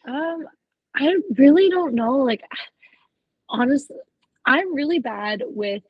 Um, 0.06 0.46
I 0.94 1.14
really 1.36 1.68
don't 1.68 1.94
know. 1.94 2.16
Like, 2.16 2.42
honestly, 3.50 3.96
I'm 4.46 4.74
really 4.74 4.98
bad 4.98 5.42
with 5.46 5.82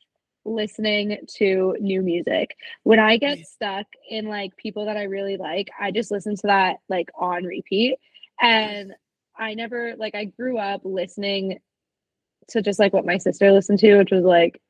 listening 0.44 1.18
to 1.36 1.76
new 1.80 2.02
music. 2.02 2.56
When 2.82 2.98
I 2.98 3.16
get 3.16 3.46
stuck 3.46 3.86
in 4.08 4.26
like 4.26 4.56
people 4.56 4.86
that 4.86 4.96
I 4.96 5.04
really 5.04 5.36
like, 5.36 5.68
I 5.78 5.90
just 5.90 6.10
listen 6.10 6.36
to 6.36 6.46
that 6.46 6.78
like 6.88 7.10
on 7.14 7.44
repeat. 7.44 7.96
And 8.40 8.94
I 9.36 9.54
never 9.54 9.94
like 9.96 10.14
I 10.14 10.24
grew 10.24 10.58
up 10.58 10.82
listening 10.84 11.58
to 12.48 12.62
just 12.62 12.78
like 12.78 12.92
what 12.92 13.06
my 13.06 13.18
sister 13.18 13.52
listened 13.52 13.78
to, 13.80 13.98
which 13.98 14.10
was 14.10 14.24
like 14.24 14.60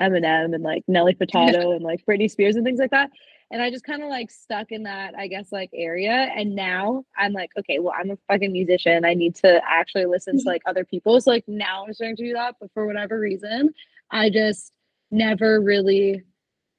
Eminem 0.00 0.54
and 0.54 0.64
like 0.64 0.84
Nelly 0.88 1.14
Furtado 1.20 1.74
and 1.74 1.84
like 1.84 2.04
Britney 2.06 2.30
Spears 2.30 2.56
and 2.56 2.64
things 2.64 2.80
like 2.80 2.90
that. 2.90 3.10
And 3.50 3.62
I 3.62 3.70
just 3.70 3.84
kind 3.84 4.02
of 4.02 4.08
like 4.08 4.30
stuck 4.30 4.72
in 4.72 4.84
that, 4.84 5.14
I 5.16 5.28
guess, 5.28 5.52
like 5.52 5.70
area. 5.74 6.30
And 6.34 6.56
now 6.56 7.04
I'm 7.16 7.32
like, 7.32 7.50
okay, 7.58 7.78
well, 7.78 7.94
I'm 7.96 8.10
a 8.10 8.18
fucking 8.28 8.52
musician. 8.52 9.04
I 9.04 9.14
need 9.14 9.36
to 9.36 9.60
actually 9.68 10.06
listen 10.06 10.38
to 10.38 10.44
like 10.46 10.62
other 10.66 10.84
people. 10.84 11.20
So 11.20 11.30
like 11.30 11.44
now 11.46 11.84
I'm 11.86 11.94
starting 11.94 12.16
to 12.16 12.24
do 12.24 12.32
that. 12.34 12.56
But 12.60 12.70
for 12.72 12.86
whatever 12.86 13.18
reason, 13.18 13.74
I 14.10 14.30
just 14.30 14.72
never 15.10 15.60
really 15.60 16.22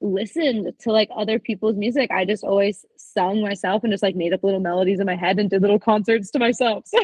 listened 0.00 0.72
to 0.80 0.92
like 0.92 1.08
other 1.16 1.38
people's 1.38 1.76
music. 1.76 2.10
I 2.10 2.24
just 2.24 2.44
always 2.44 2.84
sung 2.96 3.40
myself 3.40 3.82
and 3.82 3.92
just 3.92 4.02
like 4.02 4.16
made 4.16 4.32
up 4.32 4.44
little 4.44 4.60
melodies 4.60 5.00
in 5.00 5.06
my 5.06 5.16
head 5.16 5.38
and 5.38 5.48
did 5.48 5.62
little 5.62 5.78
concerts 5.78 6.30
to 6.32 6.38
myself. 6.38 6.84
So 6.96 7.00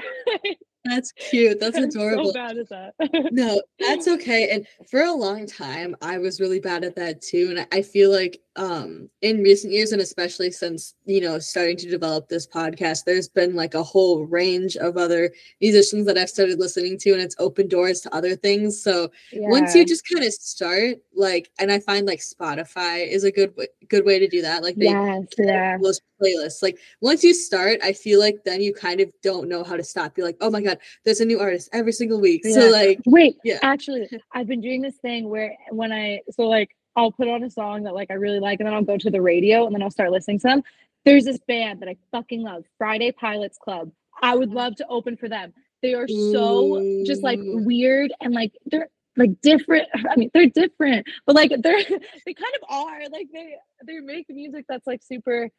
that's 0.84 1.12
cute. 1.12 1.60
That's 1.60 1.78
adorable. 1.78 2.26
so 2.26 2.32
bad 2.32 2.58
at 2.58 2.68
that. 2.70 2.94
no, 3.30 3.62
that's 3.78 4.08
okay. 4.08 4.50
And 4.50 4.66
for 4.90 5.02
a 5.02 5.12
long 5.12 5.46
time, 5.46 5.94
I 6.02 6.18
was 6.18 6.40
really 6.40 6.58
bad 6.60 6.84
at 6.84 6.96
that 6.96 7.20
too. 7.22 7.48
And 7.50 7.66
I- 7.70 7.82
feel 7.82 8.10
like 8.12 8.40
um 8.56 9.08
in 9.22 9.42
recent 9.42 9.72
years, 9.72 9.92
and 9.92 10.00
especially 10.00 10.50
since 10.50 10.94
you 11.04 11.20
know 11.20 11.38
starting 11.38 11.76
to 11.78 11.90
develop 11.90 12.28
this 12.28 12.46
podcast, 12.46 13.04
there's 13.04 13.28
been 13.28 13.54
like 13.54 13.74
a 13.74 13.82
whole 13.82 14.24
range 14.24 14.76
of 14.76 14.96
other 14.96 15.32
musicians 15.60 16.06
that 16.06 16.16
I've 16.16 16.30
started 16.30 16.58
listening 16.58 16.98
to, 16.98 17.12
and 17.12 17.20
it's 17.20 17.36
opened 17.38 17.70
doors 17.70 18.00
to 18.02 18.14
other 18.14 18.36
things. 18.36 18.82
So 18.82 19.10
once 19.34 19.74
you 19.74 19.84
just 19.84 20.08
kind 20.08 20.24
of 20.24 20.32
start, 20.32 20.98
like, 21.14 21.50
and 21.58 21.72
I 21.72 21.80
find 21.80 22.06
like 22.06 22.20
Spotify 22.20 23.06
is 23.06 23.24
a 23.24 23.32
good 23.32 23.56
way, 23.56 23.68
good 23.88 24.04
way 24.04 24.18
to 24.18 24.28
do 24.28 24.42
that. 24.42 24.62
Like 24.62 24.76
they 24.76 24.86
yes, 24.86 25.24
yeah. 25.38 25.78
those 25.82 26.00
playlists. 26.22 26.62
Like 26.62 26.78
once 27.00 27.24
you 27.24 27.34
start, 27.34 27.80
I 27.82 27.92
feel 27.92 28.20
like 28.20 28.44
then 28.44 28.60
you 28.60 28.72
kind 28.72 29.00
of 29.00 29.12
don't 29.22 29.48
know 29.48 29.64
how 29.64 29.76
to 29.76 29.84
stop. 29.84 30.16
You're 30.16 30.26
like, 30.26 30.38
oh 30.40 30.50
my 30.50 30.62
god, 30.62 30.78
there's 31.04 31.20
a 31.20 31.24
new 31.24 31.40
artist 31.40 31.68
every 31.72 31.92
single 31.92 32.20
week. 32.20 32.44
So 32.46 32.68
like, 32.68 33.00
Wait, 33.06 33.36
Yeah. 33.44 33.58
actually, 33.62 34.08
I've 34.32 34.46
been 34.46 34.60
doing 34.60 34.82
this 34.82 34.96
thing 34.96 35.28
where 35.28 35.56
when 35.70 35.92
I 35.92 36.20
so 36.30 36.48
like 36.48 36.70
I'll 36.96 37.12
put 37.12 37.28
on 37.28 37.42
a 37.42 37.50
song 37.50 37.84
that 37.84 37.94
like 37.94 38.10
I 38.10 38.14
really 38.14 38.40
like, 38.40 38.60
and 38.60 38.66
then 38.66 38.74
I'll 38.74 38.82
go 38.82 38.98
to 38.98 39.10
the 39.10 39.20
radio 39.22 39.66
and 39.66 39.74
then 39.74 39.82
I'll 39.82 39.90
start 39.90 40.10
listening 40.12 40.38
to 40.40 40.48
them. 40.48 40.62
There's 41.04 41.24
this 41.24 41.38
band 41.48 41.80
that 41.80 41.88
I 41.88 41.96
fucking 42.12 42.42
love, 42.42 42.64
Friday 42.78 43.10
Pilots 43.12 43.58
Club. 43.58 43.90
I 44.22 44.36
would 44.36 44.50
love 44.50 44.76
to 44.76 44.86
open 44.88 45.16
for 45.16 45.28
them. 45.28 45.52
They 45.82 45.94
are 45.94 46.06
so 46.06 47.02
just 47.04 47.22
like 47.24 47.40
weird 47.42 48.12
and 48.20 48.32
like 48.32 48.52
they're 48.66 48.88
like 49.16 49.40
different. 49.42 49.88
I 50.10 50.16
mean, 50.16 50.30
they're 50.32 50.48
different, 50.48 51.06
but 51.26 51.34
like 51.34 51.50
they're 51.62 51.82
they 52.26 52.34
kind 52.34 52.54
of 52.62 52.70
are. 52.70 53.00
Like 53.10 53.28
they 53.32 53.56
they 53.86 53.98
make 54.00 54.26
music 54.28 54.64
that's 54.68 54.86
like 54.86 55.02
super. 55.02 55.50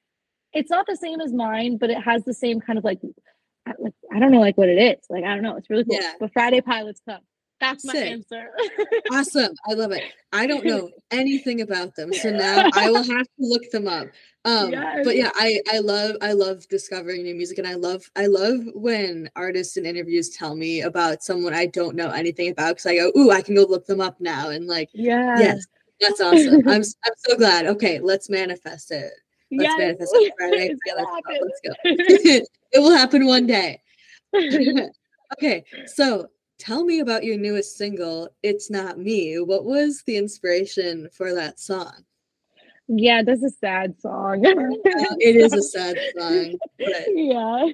It's 0.54 0.70
not 0.70 0.86
the 0.88 0.96
same 0.96 1.22
as 1.22 1.34
mine, 1.34 1.78
but 1.78 1.90
it 1.90 2.02
has 2.02 2.24
the 2.24 2.34
same 2.34 2.60
kind 2.60 2.78
of 2.78 2.84
like 2.84 3.00
I- 3.66 3.74
like 3.80 3.94
I 4.14 4.20
don't 4.20 4.32
know 4.32 4.40
like 4.40 4.58
what 4.58 4.70
it 4.70 4.78
is. 4.78 5.06
Like 5.10 5.24
I 5.24 5.34
don't 5.34 5.44
know. 5.44 5.56
It's 5.58 5.70
really 5.70 5.86
cool. 5.86 5.98
Yeah. 6.00 6.14
But 6.20 6.34
Friday 6.34 6.62
Pilots 6.62 7.02
Club. 7.02 7.22
That's 7.60 7.86
my 7.86 7.94
Sick. 7.94 8.12
answer. 8.12 8.50
awesome. 9.12 9.54
I 9.70 9.74
love 9.74 9.94
it. 9.94 10.04
I 10.34 10.48
don't 10.48 10.66
know 10.66 10.90
anything 11.12 11.62
about 11.62 11.96
them, 11.96 12.14
so 12.14 12.30
now 12.30 12.70
I 12.74 12.90
will 12.90 13.04
have 13.04 13.26
to 13.26 13.30
look 13.40 13.72
them 13.72 13.88
up. 13.88 14.08
Um, 14.44 14.72
but 15.06 15.16
yeah, 15.16 15.30
I 15.36 15.62
I 15.72 15.80
love 15.80 16.18
I 16.22 16.34
love 16.34 16.68
discovering 16.68 17.24
new 17.24 17.34
music, 17.34 17.60
and 17.60 17.68
I 17.68 17.76
love 17.76 18.04
I 18.18 18.26
love 18.26 18.60
when 18.74 19.30
artists 19.38 19.78
in 19.78 19.86
interviews 19.86 20.32
tell 20.32 20.56
me 20.58 20.82
about 20.82 21.24
someone 21.24 21.54
I 21.54 21.68
don't 21.68 21.96
know 21.96 22.10
anything 22.10 22.52
about 22.52 22.72
because 22.76 22.86
I 22.86 22.96
go, 22.98 23.12
ooh, 23.18 23.32
I 23.32 23.42
can 23.42 23.56
go 23.56 23.64
look 23.64 23.86
them 23.86 24.02
up 24.02 24.20
now, 24.20 24.50
and 24.50 24.68
like, 24.68 24.90
yeah. 24.94 25.40
yes, 25.40 25.66
that's 26.02 26.20
awesome. 26.20 26.68
I'm 26.68 26.84
I'm 27.06 27.14
so 27.16 27.38
glad. 27.38 27.66
Okay, 27.68 28.02
let's 28.02 28.30
manifest 28.30 28.92
it. 28.92 29.14
Let's 29.58 29.70
Yes. 29.78 29.80
manifest 29.80 30.16
it 30.16 30.34
Friday. 30.38 30.70
It's 30.72 30.82
Yeah, 30.86 30.94
gonna 30.96 31.08
let's 31.12 31.62
go. 31.62 31.86
Let's 31.86 32.10
go. 32.42 32.46
it 32.72 32.80
will 32.80 32.92
happen 32.92 33.26
one 33.26 33.46
day. 33.48 33.82
okay, 35.34 35.64
so 35.86 36.28
tell 36.58 36.84
me 36.84 37.00
about 37.00 37.24
your 37.24 37.38
newest 37.38 37.78
single, 37.78 38.30
It's 38.42 38.70
Not 38.70 38.98
Me. 38.98 39.40
What 39.40 39.66
was 39.66 40.04
the 40.06 40.18
inspiration 40.18 41.10
for 41.14 41.34
that 41.34 41.60
song? 41.60 42.06
yeah, 42.88 43.24
that's 43.24 43.44
a 43.44 43.50
sad 43.50 44.00
song. 44.00 44.46
Uh, 44.46 45.16
it 45.20 45.36
is 45.36 45.54
a 45.54 45.62
sad 45.62 45.98
song, 46.18 46.60
but 46.80 47.08
yeah. 47.08 47.68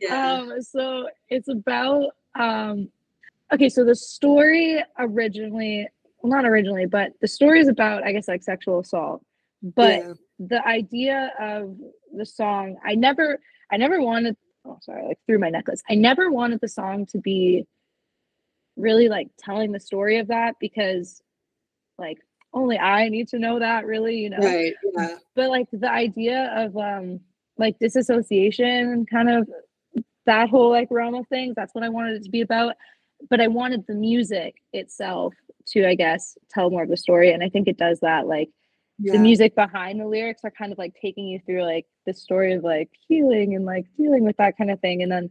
yeah. 0.00 0.32
Um, 0.32 0.62
so 0.62 1.08
it's 1.28 1.48
about 1.48 2.10
um 2.38 2.88
okay, 3.52 3.68
so 3.68 3.84
the 3.84 3.94
story 3.94 4.82
originally 4.98 5.88
well, 6.22 6.30
not 6.42 6.48
originally, 6.48 6.86
but 6.86 7.12
the 7.20 7.28
story 7.28 7.60
is 7.60 7.68
about, 7.68 8.02
I 8.04 8.12
guess, 8.12 8.28
like 8.28 8.42
sexual 8.42 8.80
assault. 8.80 9.22
But 9.62 9.98
yeah. 10.00 10.12
The 10.38 10.66
idea 10.66 11.32
of 11.40 11.76
the 12.14 12.26
song, 12.26 12.76
I 12.84 12.94
never 12.94 13.38
I 13.70 13.76
never 13.76 14.00
wanted 14.00 14.36
oh 14.66 14.78
sorry, 14.82 15.06
like 15.06 15.18
through 15.26 15.38
my 15.38 15.50
necklace. 15.50 15.82
I 15.88 15.94
never 15.94 16.30
wanted 16.30 16.60
the 16.60 16.68
song 16.68 17.06
to 17.06 17.18
be 17.18 17.66
really 18.76 19.08
like 19.08 19.28
telling 19.38 19.72
the 19.72 19.80
story 19.80 20.18
of 20.18 20.28
that 20.28 20.56
because 20.60 21.22
like 21.98 22.18
only 22.52 22.78
I 22.78 23.08
need 23.08 23.28
to 23.28 23.38
know 23.38 23.58
that 23.58 23.86
really, 23.86 24.18
you 24.18 24.30
know. 24.30 24.38
Right. 24.38 24.74
Yeah. 24.96 25.16
But 25.34 25.50
like 25.50 25.68
the 25.72 25.90
idea 25.90 26.52
of 26.56 26.76
um 26.76 27.20
like 27.58 27.78
disassociation 27.78 29.06
kind 29.06 29.30
of 29.30 29.48
that 30.26 30.48
whole 30.48 30.70
like 30.70 30.88
realm 30.90 31.14
of 31.14 31.26
things, 31.28 31.54
that's 31.54 31.74
what 31.74 31.84
I 31.84 31.88
wanted 31.88 32.16
it 32.16 32.24
to 32.24 32.30
be 32.30 32.40
about. 32.40 32.74
But 33.30 33.40
I 33.40 33.48
wanted 33.48 33.86
the 33.86 33.94
music 33.94 34.56
itself 34.72 35.34
to, 35.68 35.88
I 35.88 35.94
guess, 35.94 36.36
tell 36.50 36.70
more 36.70 36.82
of 36.82 36.90
the 36.90 36.96
story. 36.96 37.32
And 37.32 37.42
I 37.42 37.48
think 37.48 37.66
it 37.66 37.78
does 37.78 38.00
that. 38.00 38.26
Like 38.26 38.50
Yeah. 38.98 39.12
the 39.12 39.18
music 39.18 39.54
behind 39.54 40.00
the 40.00 40.06
lyrics 40.06 40.42
are 40.44 40.50
kind 40.50 40.72
of 40.72 40.78
like 40.78 40.94
taking 41.00 41.26
you 41.26 41.40
through 41.44 41.62
like 41.64 41.86
the 42.06 42.14
story 42.14 42.54
of 42.54 42.64
like 42.64 42.90
healing 43.08 43.54
and 43.54 43.64
like 43.66 43.86
dealing 43.98 44.24
with 44.24 44.36
that 44.38 44.56
kind 44.56 44.70
of 44.70 44.80
thing. 44.80 45.02
And 45.02 45.12
then 45.12 45.30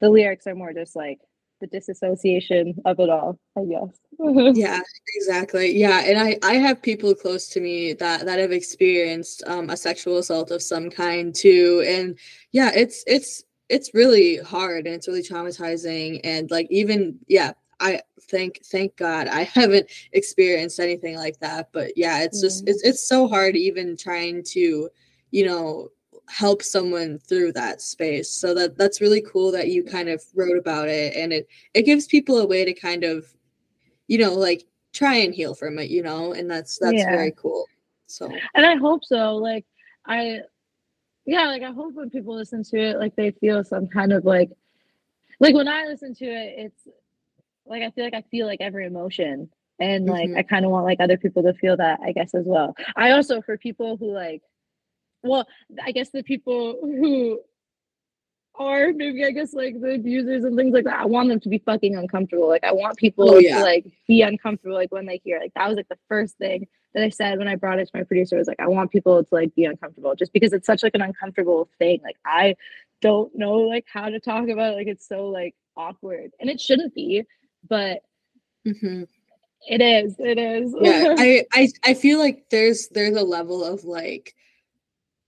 the 0.00 0.10
lyrics 0.10 0.46
are 0.46 0.54
more 0.54 0.72
just 0.72 0.96
like 0.96 1.20
the 1.60 1.66
disassociation 1.68 2.74
of 2.84 2.98
it 2.98 3.08
all, 3.08 3.38
I 3.56 3.64
guess. 3.64 4.00
yeah 4.56 4.80
exactly 5.16 5.76
yeah 5.76 6.02
and 6.04 6.18
i 6.18 6.38
i 6.44 6.54
have 6.54 6.80
people 6.80 7.14
close 7.14 7.48
to 7.48 7.60
me 7.60 7.92
that 7.94 8.24
that 8.24 8.38
have 8.38 8.52
experienced 8.52 9.42
um 9.48 9.70
a 9.70 9.76
sexual 9.76 10.18
assault 10.18 10.52
of 10.52 10.62
some 10.62 10.88
kind 10.88 11.34
too 11.34 11.84
and 11.84 12.16
yeah 12.52 12.70
it's 12.74 13.02
it's 13.08 13.42
it's 13.68 13.92
really 13.92 14.36
hard 14.38 14.86
and 14.86 14.94
it's 14.94 15.08
really 15.08 15.22
traumatizing 15.22 16.20
and 16.22 16.48
like 16.50 16.68
even 16.70 17.18
yeah 17.26 17.52
i 17.84 18.00
thank 18.22 18.60
thank 18.64 18.96
god 18.96 19.28
i 19.28 19.42
haven't 19.58 19.88
experienced 20.12 20.80
anything 20.80 21.16
like 21.16 21.38
that 21.40 21.68
but 21.72 21.92
yeah 21.96 22.22
it's 22.22 22.40
just 22.40 22.64
mm. 22.64 22.68
it's 22.68 22.82
it's 22.82 23.08
so 23.08 23.28
hard 23.28 23.56
even 23.56 23.96
trying 23.96 24.42
to 24.42 24.88
you 25.30 25.46
know 25.46 25.88
help 26.28 26.62
someone 26.62 27.18
through 27.18 27.52
that 27.52 27.82
space 27.82 28.30
so 28.30 28.54
that 28.54 28.78
that's 28.78 29.00
really 29.00 29.22
cool 29.30 29.52
that 29.52 29.68
you 29.68 29.84
kind 29.84 30.08
of 30.08 30.22
wrote 30.34 30.56
about 30.56 30.88
it 30.88 31.14
and 31.14 31.32
it 31.32 31.46
it 31.74 31.82
gives 31.82 32.06
people 32.06 32.38
a 32.38 32.46
way 32.46 32.64
to 32.64 32.72
kind 32.72 33.04
of 33.04 33.26
you 34.08 34.18
know 34.18 34.32
like 34.32 34.64
try 34.94 35.16
and 35.16 35.34
heal 35.34 35.54
from 35.54 35.78
it 35.78 35.90
you 35.90 36.02
know 36.02 36.32
and 36.32 36.50
that's 36.50 36.78
that's 36.78 36.96
Yeah. 36.96 37.10
very 37.10 37.32
cool 37.32 37.66
so 38.06 38.30
and 38.54 38.66
I 38.66 38.76
hope 38.76 39.04
so. 39.04 39.36
Like 39.36 39.64
I 40.06 40.40
yeah, 41.26 41.46
like 41.46 41.62
I 41.62 41.72
hope 41.72 41.94
when 41.94 42.10
people 42.10 42.34
listen 42.36 42.62
to 42.64 42.78
it, 42.78 42.98
like 42.98 43.16
they 43.16 43.30
feel 43.32 43.64
some 43.64 43.88
kind 43.88 44.12
of 44.12 44.24
like 44.24 44.50
like 45.40 45.54
when 45.54 45.68
I 45.68 45.84
listen 45.86 46.14
to 46.16 46.24
it, 46.24 46.54
it's 46.58 46.88
like 47.66 47.82
I 47.82 47.90
feel 47.90 48.04
like 48.04 48.14
I 48.14 48.22
feel 48.30 48.46
like 48.46 48.60
every 48.60 48.86
emotion. 48.86 49.50
And 49.80 50.06
like 50.06 50.30
Mhm. 50.30 50.38
I 50.38 50.42
kind 50.42 50.64
of 50.64 50.70
want 50.70 50.84
like 50.84 51.00
other 51.00 51.16
people 51.16 51.42
to 51.42 51.52
feel 51.54 51.76
that, 51.78 51.98
I 52.00 52.12
guess, 52.12 52.34
as 52.34 52.46
well. 52.46 52.76
I 52.96 53.10
also 53.12 53.40
for 53.42 53.56
people 53.58 53.96
who 53.96 54.12
like 54.12 54.42
well, 55.22 55.46
I 55.82 55.90
guess 55.92 56.10
the 56.10 56.22
people 56.22 56.78
who 56.82 57.40
are 58.56 58.92
maybe 58.92 59.24
I 59.24 59.30
guess 59.32 59.52
like 59.52 59.80
the 59.80 59.94
abusers 59.94 60.44
and 60.44 60.56
things 60.56 60.72
like 60.74 60.84
that. 60.84 61.00
I 61.00 61.06
want 61.06 61.28
them 61.28 61.40
to 61.40 61.48
be 61.48 61.58
fucking 61.58 61.96
uncomfortable. 61.96 62.46
Like 62.48 62.62
I 62.62 62.72
want 62.72 62.96
people 62.98 63.28
Oh, 63.34 63.38
yeah. 63.38 63.58
to 63.58 63.64
like 63.64 63.84
be 64.06 64.22
uncomfortable 64.22 64.74
like 64.76 64.92
when 64.92 65.06
they 65.06 65.20
hear. 65.24 65.40
Like 65.40 65.52
that 65.54 65.66
was 65.68 65.76
like 65.76 65.88
the 65.88 65.98
first 66.08 66.38
thing 66.38 66.68
that 66.94 67.02
I 67.02 67.08
said 67.08 67.38
when 67.38 67.48
I 67.48 67.56
brought 67.56 67.80
it 67.80 67.86
to 67.86 67.90
my 67.98 68.04
producer 68.04 68.36
was 68.36 68.46
like 68.46 68.60
I 68.60 68.68
want 68.68 68.92
people 68.92 69.24
to 69.24 69.34
like 69.34 69.52
be 69.56 69.64
uncomfortable 69.64 70.14
just 70.14 70.32
because 70.32 70.52
it's 70.52 70.66
such 70.66 70.84
like 70.84 70.94
an 70.94 71.02
uncomfortable 71.02 71.68
thing. 71.80 72.00
Like 72.04 72.16
I 72.24 72.54
don't 73.00 73.34
know 73.34 73.54
like 73.54 73.86
how 73.92 74.08
to 74.08 74.20
talk 74.20 74.48
about 74.48 74.74
it. 74.74 74.76
Like 74.76 74.86
it's 74.86 75.08
so 75.08 75.28
like 75.30 75.56
awkward. 75.76 76.30
And 76.38 76.48
it 76.48 76.60
shouldn't 76.60 76.94
be, 76.94 77.24
but 77.68 78.02
mhm. 78.66 79.06
it 79.68 79.80
is. 79.80 80.14
It 80.18 80.38
is. 80.38 80.74
yeah 80.80 81.14
I, 81.18 81.44
I 81.52 81.68
i 81.84 81.94
feel 81.94 82.18
like 82.18 82.44
there's 82.50 82.88
there's 82.88 83.16
a 83.16 83.22
level 83.22 83.64
of 83.64 83.84
like 83.84 84.34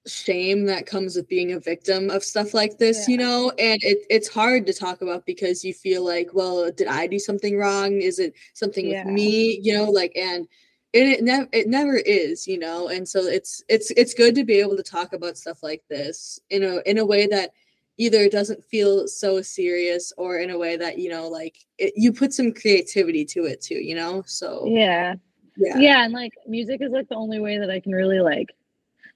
shame 0.07 0.66
that 0.66 0.87
comes 0.87 1.16
with 1.16 1.28
being 1.28 1.53
a 1.53 1.59
victim 1.59 2.11
of 2.11 2.22
stuff 2.22 2.55
like 2.55 2.78
this 2.78 3.09
you 3.09 3.16
know 3.16 3.51
and 3.59 3.82
it, 3.82 3.99
it's 4.09 4.28
hard 4.28 4.64
to 4.66 4.72
talk 4.72 5.03
about 5.03 5.26
because 5.26 5.64
you 5.64 5.74
feel 5.74 6.05
like 6.05 6.28
well 6.32 6.70
did 6.70 6.87
i 6.87 7.09
do 7.09 7.18
something 7.18 7.57
wrong 7.59 7.93
is 8.01 8.20
it 8.20 8.32
something 8.55 8.87
Yeah. 8.87 9.05
with 9.05 9.12
me 9.12 9.59
you 9.61 9.74
know 9.74 9.91
like 9.91 10.12
and 10.14 10.47
and 10.95 11.09
it 11.09 11.24
never 11.24 11.49
it 11.53 11.66
never 11.66 11.97
is 11.97 12.47
you 12.47 12.59
know 12.59 12.87
and 12.89 13.09
so 13.09 13.20
it's 13.24 13.64
it's 13.68 13.91
it's 13.97 14.14
good 14.14 14.37
to 14.37 14.45
be 14.45 14.61
able 14.61 14.76
to 14.76 14.82
talk 14.82 15.12
about 15.12 15.37
stuff 15.37 15.61
like 15.64 15.82
this 15.91 16.39
in 16.51 16.62
a 16.62 16.80
in 16.87 16.99
a 16.99 17.05
way 17.05 17.26
that 17.26 17.51
either 17.99 18.18
it 18.18 18.32
doesn't 18.32 18.64
feel 18.64 19.09
so 19.09 19.40
serious 19.40 20.12
or 20.16 20.38
in 20.38 20.51
a 20.51 20.59
way 20.59 20.76
that 20.76 20.99
you 20.99 21.09
know 21.09 21.28
like 21.28 21.57
it, 21.78 21.92
you 21.97 22.12
put 22.12 22.32
some 22.32 22.53
creativity 22.53 23.24
to 23.24 23.44
it 23.44 23.61
too 23.61 23.76
you 23.76 23.94
know 23.94 24.22
so 24.26 24.64
yeah. 24.66 25.14
yeah 25.57 25.78
yeah 25.78 26.05
and 26.05 26.12
like 26.12 26.32
music 26.47 26.80
is 26.82 26.92
like 26.92 27.09
the 27.09 27.14
only 27.14 27.40
way 27.40 27.59
that 27.59 27.70
i 27.70 27.80
can 27.80 27.92
really 27.92 28.20
like 28.20 28.49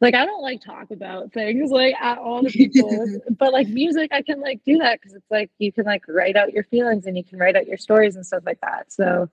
like 0.01 0.15
i 0.15 0.25
don't 0.25 0.43
like 0.43 0.63
talk 0.63 0.91
about 0.91 1.33
things 1.33 1.71
like 1.71 1.95
at 2.01 2.19
all 2.19 2.43
to 2.43 2.51
people 2.51 3.07
but 3.39 3.53
like 3.53 3.69
music 3.69 4.11
i 4.13 4.23
can 4.23 4.41
like 4.41 4.61
do 4.65 4.79
that 4.79 5.01
because 5.01 5.15
it's 5.15 5.31
like 5.31 5.51
you 5.59 5.73
can 5.73 5.85
like 5.85 6.03
write 6.09 6.37
out 6.37 6.53
your 6.53 6.65
feelings 6.65 7.07
and 7.07 7.17
you 7.17 7.25
can 7.25 7.39
write 7.39 7.57
out 7.57 7.67
your 7.67 7.79
stories 7.79 8.17
and 8.17 8.25
stuff 8.27 8.43
like 8.47 8.61
that 8.61 8.91
so 8.93 9.29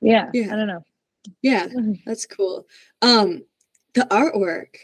yeah, 0.00 0.30
Yeah. 0.34 0.52
i 0.52 0.56
don't 0.56 0.66
know 0.66 0.84
Yeah, 1.42 1.66
that's 2.04 2.26
cool. 2.26 2.68
Um, 3.02 3.42
the 3.94 4.02
artwork. 4.02 4.76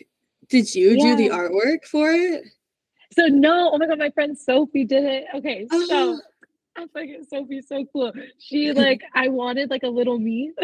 Did 0.49 0.75
you 0.75 1.01
do 1.01 1.17
the 1.17 1.29
artwork 1.29 1.85
for 1.85 2.11
it? 2.11 2.43
So 3.13 3.27
no 3.27 3.71
oh 3.73 3.79
my 3.79 3.87
god 3.87 3.99
my 3.99 4.11
friend 4.11 4.37
sophie 4.37 4.85
did 4.85 5.05
it 5.05 5.25
okay 5.35 5.67
so 5.71 5.87
Oh. 5.91 6.21
I 6.75 6.87
fucking 6.87 7.25
Sophie's 7.29 7.69
so 7.69 7.85
cool. 7.93 8.13
She 8.39 8.73
like 8.73 9.03
I 9.15 9.29
wanted 9.29 9.69
like 9.69 9.83
a 9.83 9.89
little 9.91 10.19
me. 10.19 10.53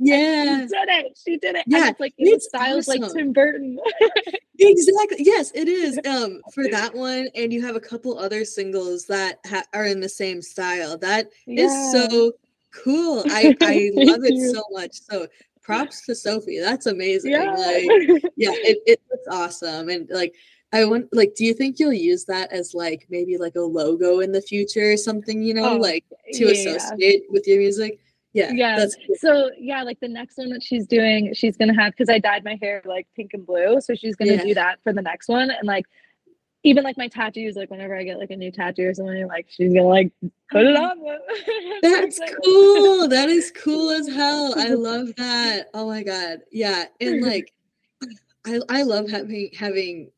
Yeah, 0.00 0.62
she 0.62 0.66
did 0.66 0.88
it. 0.88 1.18
She 1.24 1.36
did 1.36 1.54
it. 1.54 1.64
Yeah, 1.68 1.82
and 1.82 1.90
it's 1.90 2.00
like 2.00 2.14
in 2.18 2.24
the 2.26 2.32
it's 2.32 2.46
style 2.48 2.78
of 2.78 2.88
like. 2.88 3.00
Tim 3.12 3.32
Burton. 3.32 3.78
exactly. 4.58 5.18
Yes, 5.20 5.52
it 5.54 5.68
is. 5.68 5.98
Um, 6.04 6.40
for 6.52 6.68
that 6.70 6.94
one, 6.94 7.28
and 7.36 7.52
you 7.52 7.64
have 7.64 7.76
a 7.76 7.80
couple 7.80 8.18
other 8.18 8.44
singles 8.44 9.06
that 9.06 9.38
ha- 9.46 9.62
are 9.72 9.86
in 9.86 10.00
the 10.00 10.08
same 10.08 10.42
style. 10.42 10.98
That 10.98 11.26
is 11.46 11.72
Yeah. 11.72 11.92
so 12.08 12.32
cool. 12.74 13.22
I 13.28 13.54
I 13.60 13.90
love 13.94 14.24
it 14.24 14.34
you. 14.34 14.52
so 14.52 14.64
much. 14.72 15.00
So 15.08 15.28
props 15.62 16.04
to 16.06 16.14
Sophie. 16.16 16.58
That's 16.60 16.86
amazing. 16.86 17.32
Yeah. 17.32 17.54
Like, 17.54 17.84
yeah, 18.36 18.50
it, 18.52 18.78
it 18.86 19.00
looks 19.10 19.26
awesome. 19.30 19.88
And 19.90 20.08
like, 20.10 20.34
I 20.72 20.84
want 20.84 21.08
like, 21.12 21.34
do 21.34 21.44
you 21.44 21.52
think 21.54 21.78
you'll 21.78 21.92
use 21.92 22.24
that 22.26 22.52
as 22.52 22.74
like 22.74 23.06
maybe 23.10 23.36
like 23.38 23.56
a 23.56 23.60
logo 23.60 24.20
in 24.20 24.32
the 24.32 24.40
future 24.42 24.92
or 24.92 24.96
something? 24.96 25.42
You 25.42 25.54
know, 25.54 25.74
Oh, 25.74 25.76
like 25.76 26.04
to 26.34 26.44
yeah. 26.54 26.76
associate 26.76 27.24
with 27.28 27.46
your 27.46 27.58
music. 27.58 27.98
Yeah, 28.32 28.52
Yeah. 28.54 28.76
that's 28.78 28.94
cool. 28.94 29.16
So 29.18 29.50
yeah, 29.58 29.82
like 29.82 29.98
the 29.98 30.08
next 30.08 30.38
one 30.38 30.50
that 30.50 30.62
she's 30.62 30.86
doing, 30.86 31.34
she's 31.34 31.56
gonna 31.56 31.74
have 31.74 31.92
because 31.92 32.08
I 32.08 32.20
dyed 32.20 32.44
my 32.44 32.56
hair 32.62 32.82
like 32.84 33.08
pink 33.16 33.32
and 33.34 33.44
blue, 33.44 33.80
so 33.80 33.94
she's 33.96 34.14
gonna 34.14 34.34
Yeah. 34.34 34.44
do 34.44 34.54
that 34.54 34.78
for 34.84 34.92
the 34.92 35.02
next 35.02 35.28
one. 35.28 35.50
And 35.50 35.66
like 35.66 35.86
even 36.62 36.84
like 36.84 36.96
my 36.98 37.08
tattoos, 37.08 37.56
like 37.56 37.70
whenever 37.70 37.96
I 37.96 38.04
get 38.04 38.18
like 38.18 38.30
a 38.30 38.36
new 38.36 38.52
tattoo 38.52 38.86
or 38.86 38.94
something, 38.94 39.26
like 39.26 39.46
she's 39.48 39.72
gonna 39.72 39.88
like 39.88 40.12
put 40.52 40.66
it 40.66 40.76
on. 40.76 40.98
That's 41.82 42.20
cool. 42.44 43.08
That 43.08 43.28
is 43.28 43.50
cool 43.56 43.90
as 43.90 44.06
hell. 44.06 44.54
I 44.56 44.68
love 44.74 45.08
that. 45.16 45.68
Oh 45.74 45.86
my 45.88 46.04
god. 46.04 46.42
Yeah. 46.52 46.84
And 47.00 47.22
like 47.22 47.52
I 48.46 48.60
I 48.68 48.82
love 48.82 49.10
having 49.10 49.50
having 49.58 50.10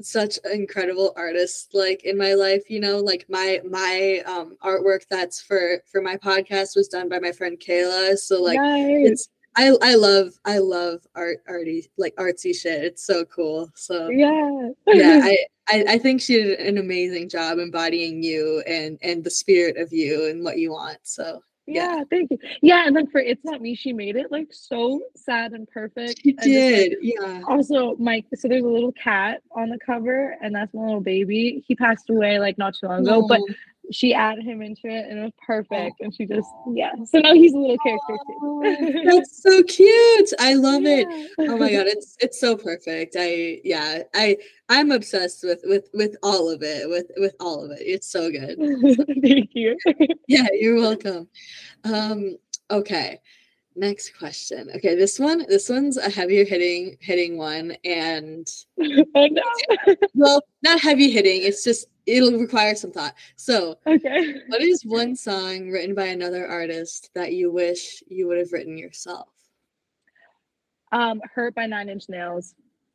such 0.00 0.38
incredible 0.52 1.12
artists 1.16 1.68
like 1.74 2.04
in 2.04 2.16
my 2.16 2.34
life, 2.34 2.70
you 2.70 2.80
know, 2.80 2.98
like 2.98 3.26
my 3.28 3.60
my 3.68 4.22
um 4.26 4.56
artwork 4.64 5.02
that's 5.10 5.40
for 5.40 5.82
for 5.90 6.00
my 6.00 6.16
podcast 6.16 6.76
was 6.76 6.88
done 6.88 7.08
by 7.08 7.18
my 7.18 7.32
friend 7.32 7.58
Kayla. 7.58 8.16
So 8.16 8.42
like 8.42 8.60
nice. 8.60 9.08
it's 9.10 9.28
I 9.56 9.74
I 9.82 9.94
love 9.94 10.32
I 10.44 10.58
love 10.58 11.06
art 11.14 11.38
arty 11.48 11.90
like 11.96 12.14
artsy 12.16 12.54
shit. 12.54 12.84
It's 12.84 13.04
so 13.04 13.24
cool. 13.24 13.70
So 13.74 14.10
Yeah. 14.10 14.68
yeah, 14.86 15.20
I, 15.22 15.38
I 15.68 15.84
I 15.88 15.98
think 15.98 16.20
she 16.20 16.34
did 16.42 16.60
an 16.60 16.78
amazing 16.78 17.28
job 17.28 17.58
embodying 17.58 18.22
you 18.22 18.62
and 18.66 18.98
and 19.02 19.24
the 19.24 19.30
spirit 19.30 19.76
of 19.78 19.92
you 19.92 20.26
and 20.26 20.44
what 20.44 20.58
you 20.58 20.70
want. 20.72 20.98
So 21.02 21.42
yeah. 21.68 22.02
thank 22.10 22.30
you. 22.30 22.38
Yeah, 22.62 22.86
and 22.86 22.96
then 22.96 23.06
for 23.08 23.20
it's 23.20 23.44
not 23.44 23.60
me, 23.60 23.74
she 23.74 23.92
made 23.92 24.16
it 24.16 24.32
like 24.32 24.48
so 24.50 25.02
sad 25.14 25.52
and 25.52 25.68
perfect. 25.68 26.20
she 26.22 26.30
and 26.30 26.38
just, 26.38 26.48
like, 26.48 26.54
did. 26.54 26.96
Yeah. 27.02 27.42
also 27.46 27.96
mike 27.98 28.26
so 28.34 28.48
there's 28.48 28.64
a 28.64 28.68
little 28.68 28.92
cat 28.92 29.42
on 29.52 29.68
the 29.68 29.78
cover 29.78 30.36
and 30.40 30.54
that's 30.54 30.72
my 30.74 30.82
little 30.82 31.00
baby 31.00 31.62
he 31.66 31.74
passed 31.74 32.10
away 32.10 32.38
like 32.38 32.58
not 32.58 32.74
too 32.74 32.86
long 32.86 33.00
ago 33.00 33.26
but. 33.26 33.40
She 33.90 34.14
added 34.14 34.44
him 34.44 34.62
into 34.62 34.86
it 34.86 35.06
and 35.08 35.18
it 35.18 35.22
was 35.22 35.32
perfect 35.46 36.00
and 36.00 36.14
she 36.14 36.26
just 36.26 36.48
yeah 36.72 36.92
so 37.04 37.18
now 37.18 37.32
he's 37.34 37.54
a 37.54 37.58
little 37.58 37.78
character 37.78 38.16
too 38.26 38.38
That's 39.04 39.42
so 39.42 39.62
cute. 39.62 40.32
I 40.38 40.54
love 40.54 40.84
it. 40.84 41.06
Oh 41.38 41.56
my 41.56 41.70
god, 41.72 41.86
it's 41.86 42.16
it's 42.20 42.40
so 42.40 42.56
perfect. 42.56 43.16
I 43.18 43.60
yeah, 43.64 44.02
I 44.14 44.36
I'm 44.68 44.90
obsessed 44.90 45.44
with 45.44 45.60
with 45.64 45.88
with 45.94 46.16
all 46.22 46.50
of 46.50 46.62
it. 46.62 46.88
With 46.88 47.10
with 47.16 47.34
all 47.40 47.64
of 47.64 47.70
it. 47.72 47.80
It's 47.80 48.10
so 48.10 48.30
good. 48.30 48.58
thank 49.22 49.50
you 49.54 49.76
Yeah, 50.28 50.46
you're 50.52 50.76
welcome. 50.76 51.28
Um 51.84 52.36
okay. 52.70 53.20
Next 53.78 54.18
question. 54.18 54.70
Okay, 54.74 54.96
this 54.96 55.20
one 55.20 55.46
this 55.48 55.68
one's 55.68 55.98
a 55.98 56.10
heavier 56.10 56.44
hitting 56.44 56.96
hitting 57.00 57.38
one 57.38 57.76
and 57.84 58.44
oh 58.80 59.28
no 59.30 59.42
well, 60.14 60.42
not 60.64 60.80
heavy 60.80 61.12
hitting. 61.12 61.42
It's 61.42 61.62
just 61.62 61.86
it'll 62.04 62.36
require 62.40 62.74
some 62.74 62.90
thought. 62.90 63.14
So, 63.36 63.78
okay 63.86 64.34
what 64.48 64.62
is 64.62 64.84
one 64.84 65.14
song 65.14 65.70
written 65.70 65.94
by 65.94 66.06
another 66.06 66.48
artist 66.48 67.10
that 67.14 67.34
you 67.34 67.52
wish 67.52 68.02
you 68.08 68.26
would 68.26 68.38
have 68.38 68.52
written 68.52 68.76
yourself? 68.76 69.28
um 70.90 71.20
hurt 71.32 71.54
by 71.54 71.66
nine 71.66 71.88
inch 71.88 72.08
nails 72.08 72.54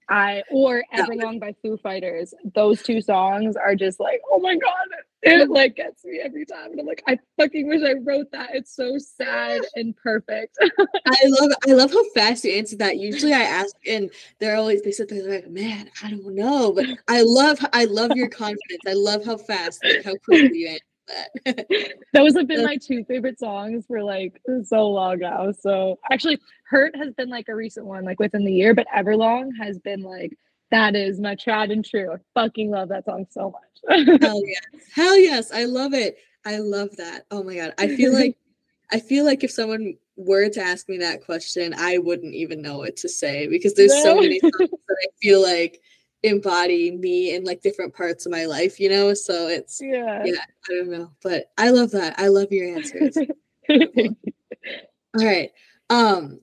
I 0.10 0.44
or 0.52 0.84
Everlong 0.94 1.40
by 1.40 1.56
Foo 1.62 1.78
Fighters. 1.78 2.34
Those 2.56 2.82
two 2.82 3.02
songs 3.02 3.56
are 3.56 3.76
just 3.76 4.00
like, 4.00 4.22
oh 4.32 4.40
my 4.40 4.56
god, 4.56 4.88
it 5.22 5.50
like 5.50 5.76
gets 5.76 6.04
me 6.04 6.20
every 6.24 6.46
time. 6.46 6.72
And 6.72 6.80
I'm 6.80 6.86
like, 6.86 7.04
I 7.08 7.18
fucking 7.38 7.68
wish 7.68 7.82
I 7.84 7.94
wrote 7.94 8.32
that. 8.32 8.50
It's 8.54 8.76
so 8.76 8.98
sad 8.98 9.62
and 9.76 9.96
perfect. 9.96 10.58
I 11.06 11.16
love 11.26 11.52
I 11.68 11.74
love 11.74 11.92
how 11.92 12.04
fast 12.12 12.44
you 12.44 12.54
answer 12.54 12.78
that. 12.78 12.98
Usually 12.98 13.34
I 13.34 13.42
ask 13.42 13.76
and 13.88 14.10
they're 14.40 14.56
always 14.56 14.82
they 14.82 14.92
sit 14.92 15.10
there 15.10 15.28
like, 15.28 15.50
man, 15.50 15.90
I 16.04 16.10
don't 16.10 16.36
know. 16.36 16.74
But 16.74 16.86
I 17.08 17.22
love 17.24 17.60
I 17.74 17.86
love 17.86 18.12
your 18.16 18.30
confidence. 18.30 18.82
I 18.86 18.94
love 18.94 19.26
how 19.26 19.38
fast, 19.38 19.84
like 19.84 20.04
how 20.04 20.16
quickly 20.16 20.58
you 20.58 20.68
answer 20.70 20.84
that. 21.08 21.94
Those 22.14 22.36
have 22.36 22.48
been 22.48 22.64
my 22.64 22.78
two 22.78 23.04
favorite 23.06 23.40
songs 23.40 23.86
for 23.88 24.04
like 24.04 24.42
so 24.64 24.90
long 24.90 25.20
now. 25.20 25.52
So 25.52 26.00
actually, 26.12 26.40
Hurt 26.74 26.96
has 26.96 27.14
been 27.14 27.30
like 27.30 27.50
a 27.50 27.56
recent 27.56 27.86
one, 27.86 28.04
like 28.04 28.20
within 28.20 28.44
the 28.44 28.52
year, 28.52 28.74
but 28.74 28.88
Everlong 28.88 29.52
has 29.60 29.78
been 29.78 30.02
like 30.02 30.36
that 30.72 30.96
is 30.96 31.20
my 31.20 31.36
tried 31.36 31.70
and 31.70 31.86
true. 31.86 32.12
I 32.12 32.18
fucking 32.34 32.72
love 32.72 32.90
that 32.90 33.06
song 33.06 33.28
so 33.30 33.52
much. 33.52 34.20
Hell 34.22 34.42
yes. 34.44 34.90
Hell 34.92 35.20
yes. 35.20 35.52
I 35.52 35.66
love 35.66 35.94
it. 35.94 36.18
I 36.46 36.58
love 36.58 36.96
that. 36.98 37.26
Oh 37.30 37.44
my 37.44 37.56
god. 37.56 37.74
I 37.78 37.96
feel 37.96 38.12
like 38.12 38.38
I 38.92 39.00
feel 39.00 39.24
like 39.24 39.44
if 39.44 39.52
someone 39.52 39.94
were 40.16 40.50
to 40.50 40.62
ask 40.62 40.90
me 40.90 40.98
that 40.98 41.24
question, 41.24 41.76
I 41.78 42.00
wouldn't 42.00 42.34
even 42.34 42.62
know 42.62 42.80
what 42.80 42.96
to 42.98 43.10
say 43.10 43.48
because 43.48 43.76
there's 43.76 44.02
so 44.02 44.16
many 44.16 44.40
songs 44.40 44.54
that 44.58 44.98
I 45.00 45.08
feel 45.22 45.44
like 45.44 45.80
embody 46.24 46.90
me 46.90 47.36
in 47.36 47.44
like 47.44 47.62
different 47.62 47.94
parts 47.94 48.26
of 48.26 48.32
my 48.32 48.46
life, 48.46 48.80
you 48.80 48.90
know? 48.90 49.14
So 49.14 49.48
it's 49.48 49.80
yeah. 49.80 50.24
yeah, 50.26 50.42
I 50.70 50.74
don't 50.74 50.90
know. 50.90 51.12
But 51.22 51.52
I 51.58 51.70
love 51.70 51.92
that. 51.92 52.16
I 52.18 52.30
love 52.30 52.52
your 52.52 52.76
answers. 52.76 53.16
All 53.70 55.26
right. 55.26 55.52
Um, 55.90 56.40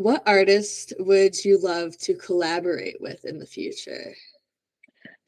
what 0.00 0.22
artist 0.26 0.94
would 0.98 1.44
you 1.44 1.58
love 1.58 1.96
to 1.98 2.14
collaborate 2.14 2.98
with 3.00 3.26
in 3.26 3.38
the 3.38 3.46
future? 3.46 4.14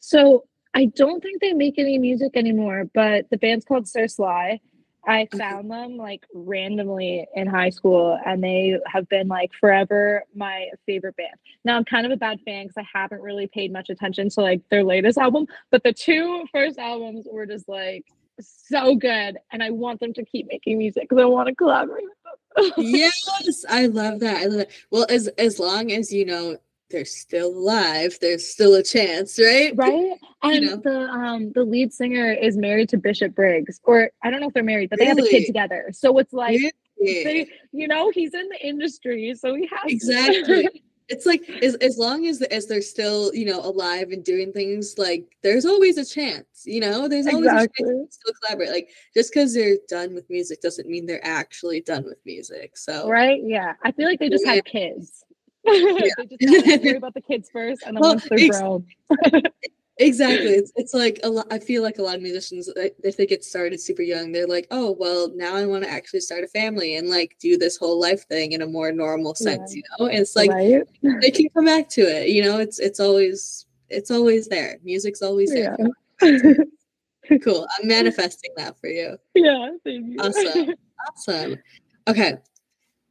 So 0.00 0.44
I 0.72 0.86
don't 0.86 1.22
think 1.22 1.42
they 1.42 1.52
make 1.52 1.78
any 1.78 1.98
music 1.98 2.32
anymore, 2.36 2.88
but 2.94 3.28
the 3.30 3.36
band's 3.36 3.66
called 3.66 3.86
Sir 3.86 4.08
Sly. 4.08 4.60
I 5.06 5.28
found 5.36 5.70
them 5.70 5.98
like 5.98 6.24
randomly 6.32 7.26
in 7.34 7.48
high 7.48 7.68
school 7.68 8.18
and 8.24 8.42
they 8.42 8.78
have 8.86 9.06
been 9.10 9.28
like 9.28 9.50
forever 9.60 10.24
my 10.34 10.68
favorite 10.86 11.16
band. 11.16 11.34
Now 11.64 11.76
I'm 11.76 11.84
kind 11.84 12.06
of 12.06 12.12
a 12.12 12.16
bad 12.16 12.40
fan 12.46 12.66
because 12.66 12.78
I 12.78 12.98
haven't 12.98 13.20
really 13.20 13.48
paid 13.48 13.72
much 13.72 13.90
attention 13.90 14.30
to 14.30 14.40
like 14.40 14.62
their 14.70 14.84
latest 14.84 15.18
album, 15.18 15.48
but 15.70 15.82
the 15.82 15.92
two 15.92 16.46
first 16.50 16.78
albums 16.78 17.26
were 17.30 17.44
just 17.44 17.68
like 17.68 18.06
so 18.40 18.94
good 18.94 19.36
and 19.50 19.62
I 19.62 19.70
want 19.70 20.00
them 20.00 20.14
to 20.14 20.24
keep 20.24 20.46
making 20.48 20.78
music 20.78 21.08
because 21.10 21.20
I 21.20 21.26
want 21.26 21.48
to 21.48 21.54
collaborate 21.54 22.04
with. 22.04 22.21
Yes, 22.76 23.64
I 23.68 23.86
love 23.86 24.20
that. 24.20 24.36
I 24.36 24.44
love 24.46 24.58
that. 24.58 24.70
Well, 24.90 25.06
as 25.08 25.28
as 25.38 25.58
long 25.58 25.92
as 25.92 26.12
you 26.12 26.24
know 26.24 26.58
they're 26.90 27.04
still 27.04 27.48
alive, 27.48 28.18
there's 28.20 28.46
still 28.46 28.74
a 28.74 28.82
chance, 28.82 29.38
right? 29.38 29.72
Right. 29.76 30.18
And 30.44 30.64
you 30.64 30.70
know? 30.70 30.76
the 30.76 31.08
um 31.08 31.52
the 31.52 31.62
lead 31.62 31.92
singer 31.92 32.32
is 32.32 32.56
married 32.56 32.88
to 32.88 32.96
Bishop 32.96 33.32
Briggs, 33.32 33.80
or 33.84 34.10
I 34.24 34.30
don't 34.30 34.40
know 34.40 34.48
if 34.48 34.54
they're 34.54 34.64
married, 34.64 34.90
but 34.90 34.98
really? 34.98 35.14
they 35.14 35.20
have 35.20 35.24
a 35.24 35.30
kid 35.30 35.46
together. 35.46 35.90
So 35.92 36.18
it's 36.18 36.32
like 36.32 36.58
really? 36.98 37.22
they, 37.22 37.46
you 37.70 37.86
know, 37.86 38.10
he's 38.10 38.34
in 38.34 38.48
the 38.48 38.66
industry, 38.66 39.34
so 39.36 39.54
he 39.54 39.68
has 39.68 39.84
exactly. 39.84 40.68
it's 41.08 41.26
like 41.26 41.42
as, 41.62 41.74
as 41.76 41.98
long 41.98 42.26
as 42.26 42.42
as 42.42 42.66
they're 42.66 42.82
still 42.82 43.34
you 43.34 43.44
know 43.44 43.60
alive 43.60 44.10
and 44.10 44.24
doing 44.24 44.52
things 44.52 44.94
like 44.98 45.36
there's 45.42 45.64
always 45.64 45.98
a 45.98 46.04
chance 46.04 46.46
you 46.64 46.80
know 46.80 47.08
there's 47.08 47.26
always 47.26 47.46
exactly. 47.46 47.88
a 47.88 47.92
chance 47.92 48.16
to 48.16 48.20
still 48.22 48.34
collaborate 48.42 48.70
like 48.70 48.88
just 49.14 49.32
because 49.32 49.54
they're 49.54 49.76
done 49.88 50.14
with 50.14 50.28
music 50.30 50.60
doesn't 50.60 50.88
mean 50.88 51.06
they're 51.06 51.24
actually 51.26 51.80
done 51.80 52.04
with 52.04 52.18
music 52.24 52.76
so 52.76 53.08
right 53.08 53.40
yeah 53.44 53.74
i 53.82 53.92
feel 53.92 54.06
like 54.06 54.18
they 54.18 54.28
just 54.28 54.46
yeah. 54.46 54.54
have 54.54 54.64
kids 54.64 55.24
they 55.64 55.80
just 56.40 56.82
worry 56.82 56.96
about 56.96 57.14
the 57.14 57.20
kids 57.20 57.48
first, 57.52 57.84
and 57.86 57.96
then 57.96 58.00
well, 58.00 58.14
once 58.14 58.28
they're 58.28 58.38
ex- 58.40 58.58
grown. 58.58 58.84
exactly, 60.06 60.50
it's, 60.50 60.72
it's 60.76 60.94
like 60.94 61.20
a 61.22 61.28
lot. 61.28 61.46
I 61.50 61.58
feel 61.58 61.82
like 61.82 61.98
a 61.98 62.02
lot 62.02 62.16
of 62.16 62.22
musicians, 62.22 62.68
uh, 62.68 62.88
if 63.02 63.16
they 63.16 63.26
get 63.26 63.44
started 63.44 63.80
super 63.80 64.02
young, 64.02 64.32
they're 64.32 64.46
like, 64.46 64.66
"Oh, 64.70 64.96
well, 64.98 65.30
now 65.34 65.54
I 65.54 65.66
want 65.66 65.84
to 65.84 65.90
actually 65.90 66.20
start 66.20 66.44
a 66.44 66.48
family 66.48 66.96
and 66.96 67.08
like 67.08 67.36
do 67.40 67.56
this 67.56 67.76
whole 67.76 68.00
life 68.00 68.26
thing 68.28 68.52
in 68.52 68.62
a 68.62 68.66
more 68.66 68.92
normal 68.92 69.34
sense," 69.34 69.74
yeah. 69.74 69.78
you 69.78 69.82
know. 69.98 70.06
And 70.06 70.18
it's 70.18 70.36
like 70.36 70.50
right? 70.50 70.82
they 71.20 71.30
can 71.30 71.48
come 71.50 71.66
back 71.66 71.88
to 71.90 72.02
it. 72.02 72.28
You 72.28 72.42
know, 72.42 72.58
it's 72.58 72.78
it's 72.78 73.00
always 73.00 73.66
it's 73.88 74.10
always 74.10 74.48
there. 74.48 74.78
Music's 74.82 75.22
always 75.22 75.52
there. 75.52 75.76
Yeah. 76.20 76.52
cool. 77.44 77.66
I'm 77.78 77.88
manifesting 77.88 78.50
that 78.56 78.78
for 78.80 78.88
you. 78.88 79.16
Yeah, 79.34 79.70
thank 79.84 80.06
you. 80.06 80.16
Awesome. 80.20 80.74
Awesome. 81.16 81.56
Okay 82.06 82.36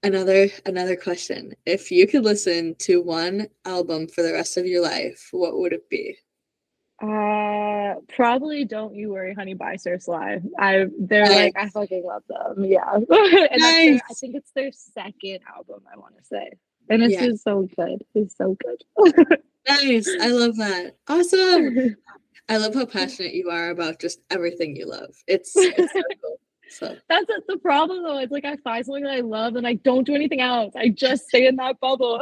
another 0.03 0.47
another 0.65 0.95
question 0.95 1.53
if 1.65 1.91
you 1.91 2.07
could 2.07 2.23
listen 2.23 2.73
to 2.75 3.01
one 3.01 3.47
album 3.65 4.07
for 4.07 4.23
the 4.23 4.33
rest 4.33 4.57
of 4.57 4.65
your 4.65 4.81
life 4.81 5.29
what 5.31 5.59
would 5.59 5.73
it 5.73 5.87
be 5.89 6.17
uh 7.01 7.95
probably 8.15 8.63
don't 8.63 8.95
you 8.95 9.11
worry 9.11 9.33
honey 9.33 9.53
by 9.53 9.75
sly 9.75 10.39
i 10.59 10.85
they're 10.99 11.25
nice. 11.25 11.35
like 11.35 11.53
i 11.57 11.67
fucking 11.69 12.03
love 12.05 12.23
them 12.29 12.63
yeah 12.63 12.93
and 12.93 13.05
nice. 13.07 13.59
their, 13.59 14.01
i 14.09 14.13
think 14.13 14.35
it's 14.35 14.51
their 14.51 14.71
second 14.71 15.39
album 15.55 15.81
i 15.91 15.97
want 15.97 16.15
to 16.15 16.23
say 16.23 16.51
and 16.89 17.01
it's 17.01 17.13
yeah. 17.13 17.25
just 17.25 17.43
so 17.43 17.67
good 17.75 18.03
it's 18.13 18.37
so 18.37 18.55
good 18.63 19.39
nice 19.67 20.07
i 20.21 20.27
love 20.27 20.55
that 20.57 20.95
awesome 21.07 21.95
i 22.49 22.57
love 22.57 22.75
how 22.75 22.85
passionate 22.85 23.33
you 23.33 23.49
are 23.49 23.69
about 23.71 23.99
just 23.99 24.19
everything 24.29 24.75
you 24.75 24.87
love 24.87 25.09
it's, 25.27 25.53
it's 25.55 25.93
so 25.93 26.01
cool 26.21 26.39
so 26.71 26.95
that's 27.09 27.25
the 27.47 27.57
problem 27.57 28.03
though. 28.03 28.17
It's 28.19 28.31
like 28.31 28.45
I 28.45 28.55
find 28.57 28.85
something 28.85 29.03
that 29.03 29.13
I 29.13 29.19
love 29.19 29.57
and 29.57 29.67
I 29.67 29.73
don't 29.73 30.05
do 30.05 30.15
anything 30.15 30.39
else. 30.39 30.73
I 30.73 30.87
just 30.87 31.27
stay 31.27 31.45
in 31.45 31.57
that 31.57 31.81
bubble. 31.81 32.21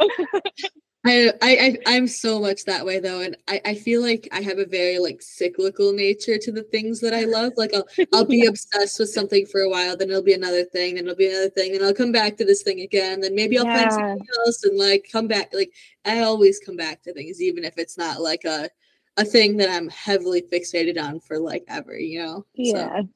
I, 1.02 1.32
I 1.40 1.78
I'm 1.86 2.06
so 2.06 2.38
much 2.40 2.66
that 2.66 2.84
way 2.84 3.00
though, 3.00 3.20
and 3.20 3.36
I, 3.48 3.60
I 3.64 3.74
feel 3.74 4.02
like 4.02 4.28
I 4.32 4.42
have 4.42 4.58
a 4.58 4.66
very 4.66 4.98
like 4.98 5.22
cyclical 5.22 5.92
nature 5.92 6.36
to 6.36 6.52
the 6.52 6.62
things 6.64 7.00
that 7.00 7.14
I 7.14 7.24
love. 7.24 7.54
Like 7.56 7.74
I'll 7.74 7.86
I'll 8.12 8.24
be 8.26 8.44
obsessed 8.48 8.98
with 8.98 9.08
something 9.08 9.46
for 9.46 9.62
a 9.62 9.70
while, 9.70 9.96
then 9.96 10.10
it'll 10.10 10.22
be 10.22 10.34
another 10.34 10.64
thing, 10.64 10.96
then 10.96 11.04
it'll 11.04 11.16
be 11.16 11.28
another 11.28 11.48
thing, 11.48 11.74
and 11.74 11.84
I'll 11.84 11.94
come 11.94 12.12
back 12.12 12.36
to 12.36 12.44
this 12.44 12.62
thing 12.62 12.80
again. 12.80 13.20
Then 13.20 13.34
maybe 13.34 13.58
I'll 13.58 13.64
yeah. 13.64 13.80
find 13.80 13.92
something 13.92 14.26
else 14.46 14.62
and 14.64 14.78
like 14.78 15.08
come 15.10 15.26
back. 15.26 15.54
Like 15.54 15.72
I 16.04 16.20
always 16.20 16.60
come 16.60 16.76
back 16.76 17.02
to 17.04 17.14
things, 17.14 17.40
even 17.40 17.64
if 17.64 17.78
it's 17.78 17.96
not 17.96 18.20
like 18.20 18.44
a 18.44 18.68
a 19.16 19.24
thing 19.24 19.56
that 19.56 19.70
I'm 19.70 19.88
heavily 19.88 20.42
fixated 20.42 21.02
on 21.02 21.20
for 21.20 21.38
like 21.38 21.64
ever. 21.68 21.98
You 21.98 22.22
know? 22.22 22.46
Yeah. 22.54 23.02
So 23.02 23.08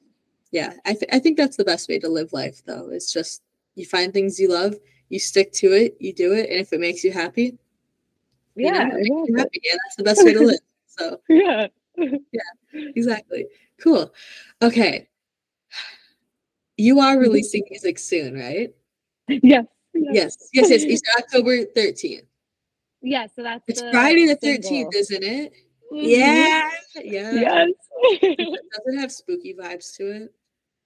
yeah 0.55 0.73
I, 0.85 0.93
th- 0.93 1.09
I 1.11 1.19
think 1.19 1.37
that's 1.37 1.57
the 1.57 1.65
best 1.65 1.89
way 1.89 1.99
to 1.99 2.07
live 2.07 2.31
life 2.31 2.61
though 2.65 2.89
it's 2.89 3.11
just 3.11 3.41
you 3.75 3.85
find 3.85 4.13
things 4.13 4.39
you 4.39 4.49
love 4.49 4.75
you 5.09 5.19
stick 5.19 5.51
to 5.53 5.73
it 5.73 5.97
you 5.99 6.13
do 6.13 6.33
it 6.33 6.49
and 6.49 6.59
if 6.61 6.71
it 6.71 6.79
makes 6.79 7.03
you 7.03 7.11
happy 7.11 7.57
yeah, 8.55 8.89
you 8.97 9.25
know, 9.29 9.37
happy, 9.37 9.61
yeah 9.63 9.75
that's 9.83 9.95
the 9.97 10.03
best 10.03 10.25
way 10.25 10.33
to 10.33 10.41
live 10.41 10.59
so. 10.85 11.19
Yeah. 11.29 11.67
Yeah 11.97 12.41
exactly. 12.95 13.45
Cool. 13.81 14.13
Okay. 14.61 15.07
You 16.77 16.99
are 16.99 17.17
releasing 17.17 17.63
music 17.69 17.99
soon 17.99 18.35
right? 18.35 18.73
Yes. 19.27 19.65
Yes. 19.93 20.37
Yes 20.53 20.69
yes, 20.69 20.83
it's 20.83 21.01
october 21.17 21.63
13th 21.63 22.25
yeah 23.01 23.27
so 23.35 23.43
that's 23.43 23.63
it's 23.67 23.81
friday 23.91 24.25
the 24.25 24.35
13th 24.35 24.93
isn't 24.93 25.23
it? 25.23 25.53
Mm-hmm. 25.93 26.05
yeah. 26.05 26.69
Yeah 27.03 27.31
yes. 27.33 27.69
Does 28.21 28.83
it 28.85 28.99
have 28.99 29.11
spooky 29.11 29.53
vibes 29.53 29.95
to 29.97 30.23
it. 30.23 30.33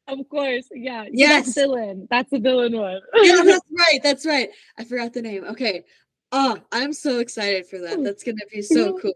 Of 0.08 0.28
course, 0.28 0.66
yeah. 0.72 1.06
Yes, 1.12 1.46
that's 1.46 1.56
villain. 1.56 2.08
That's 2.10 2.32
the 2.32 2.40
villain 2.40 2.76
one. 2.76 3.00
yeah, 3.22 3.44
that's 3.44 3.70
right. 3.78 4.00
That's 4.02 4.26
right. 4.26 4.50
I 4.78 4.84
forgot 4.84 5.14
the 5.14 5.22
name. 5.22 5.44
Okay. 5.44 5.86
Oh, 6.32 6.58
I'm 6.72 6.94
so 6.94 7.20
excited 7.20 7.68
for 7.68 7.80
that. 7.80 8.04
That's 8.04 8.24
gonna 8.24 8.38
be 8.52 8.62
so 8.62 8.98
cool. 9.00 9.14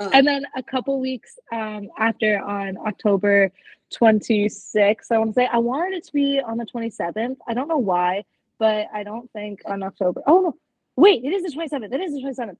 Oh. 0.00 0.10
And 0.12 0.26
then 0.26 0.44
a 0.56 0.62
couple 0.62 1.00
weeks 1.00 1.38
um, 1.52 1.88
after, 1.98 2.38
on 2.40 2.76
October 2.78 3.52
26th, 3.92 5.12
I 5.12 5.18
want 5.18 5.30
to 5.30 5.34
say 5.34 5.46
I 5.46 5.58
wanted 5.58 5.98
it 5.98 6.04
to 6.06 6.12
be 6.12 6.40
on 6.40 6.58
the 6.58 6.66
27th. 6.66 7.36
I 7.46 7.54
don't 7.54 7.68
know 7.68 7.78
why, 7.78 8.24
but 8.58 8.88
I 8.92 9.04
don't 9.04 9.30
think 9.32 9.60
on 9.66 9.82
October. 9.82 10.22
Oh 10.26 10.40
no, 10.40 10.56
wait, 10.96 11.24
it 11.24 11.32
is 11.32 11.44
the 11.44 11.58
27th. 11.58 11.94
It 11.94 12.00
is 12.00 12.12
the 12.12 12.20
27th. 12.22 12.56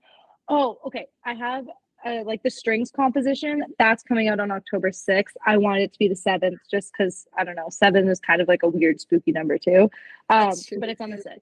Oh, 0.48 0.78
okay. 0.86 1.06
I 1.24 1.34
have 1.34 1.66
uh, 2.04 2.22
like 2.24 2.42
the 2.42 2.50
strings 2.50 2.90
composition 2.90 3.62
that's 3.78 4.02
coming 4.02 4.28
out 4.28 4.38
on 4.38 4.50
october 4.50 4.90
6th 4.90 5.32
i 5.46 5.56
wanted 5.56 5.84
it 5.84 5.92
to 5.92 5.98
be 5.98 6.06
the 6.06 6.14
7th 6.14 6.58
just 6.70 6.92
because 6.92 7.26
i 7.38 7.44
don't 7.44 7.56
know 7.56 7.68
7 7.70 8.06
is 8.08 8.20
kind 8.20 8.42
of 8.42 8.48
like 8.48 8.62
a 8.62 8.68
weird 8.68 9.00
spooky 9.00 9.32
number 9.32 9.56
too 9.56 9.90
um, 10.28 10.52
but 10.78 10.90
it's 10.90 11.00
on 11.00 11.10
the 11.10 11.16
6th 11.16 11.40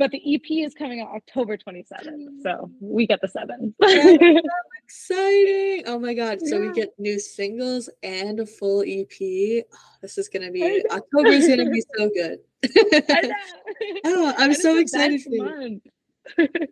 but 0.00 0.10
the 0.10 0.34
ep 0.34 0.42
is 0.48 0.74
coming 0.74 1.00
out 1.00 1.08
october 1.14 1.56
27th 1.56 2.42
so 2.42 2.48
mm. 2.50 2.70
we 2.80 3.06
get 3.06 3.20
the 3.20 3.28
seven. 3.28 3.72
so 3.80 3.86
exciting 4.84 5.84
oh 5.86 5.98
my 6.00 6.14
god 6.14 6.40
so 6.40 6.58
yeah. 6.58 6.68
we 6.68 6.72
get 6.72 6.88
new 6.98 7.20
singles 7.20 7.88
and 8.02 8.40
a 8.40 8.46
full 8.46 8.82
ep 8.82 9.12
oh, 9.20 9.78
this 10.02 10.18
is 10.18 10.28
gonna 10.28 10.50
be 10.50 10.82
october 10.90 11.28
is 11.28 11.46
gonna 11.46 11.70
be 11.70 11.82
so 11.96 12.10
good 12.10 12.38
oh, 14.04 14.34
i'm 14.38 14.54
so 14.54 14.78
excited 14.78 15.22
for 15.22 15.30
you 15.30 15.80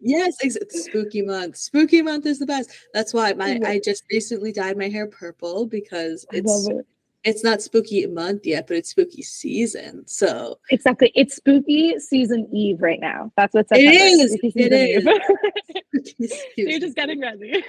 yes, 0.01 0.37
it's 0.41 0.85
spooky 0.85 1.22
month. 1.22 1.57
Spooky 1.57 2.03
month 2.03 2.26
is 2.26 2.39
the 2.39 2.47
best. 2.47 2.70
That's 2.95 3.12
why 3.12 3.33
my 3.33 3.59
I 3.64 3.81
just 3.83 4.05
recently 4.11 4.53
dyed 4.53 4.76
my 4.76 4.89
hair 4.89 5.07
purple 5.07 5.66
because 5.66 6.26
it's 6.33 6.68
it. 6.68 6.87
It's 7.24 7.42
not 7.44 7.62
spooky 7.62 8.06
month 8.06 8.46
yet, 8.46 8.66
but 8.66 8.76
it's 8.76 8.90
spooky 8.90 9.22
season. 9.22 10.06
So 10.06 10.58
exactly, 10.70 11.12
it's 11.14 11.36
spooky 11.36 11.98
season 11.98 12.48
eve 12.52 12.80
right 12.80 13.00
now. 13.00 13.32
That's 13.36 13.54
what 13.54 13.68
September 13.68 13.92
it 13.92 14.02
is. 14.02 14.38
It 14.42 14.72
is. 14.72 16.30
so 16.30 16.36
you're 16.56 16.80
just 16.80 16.96
getting 16.96 17.20
ready. 17.20 17.62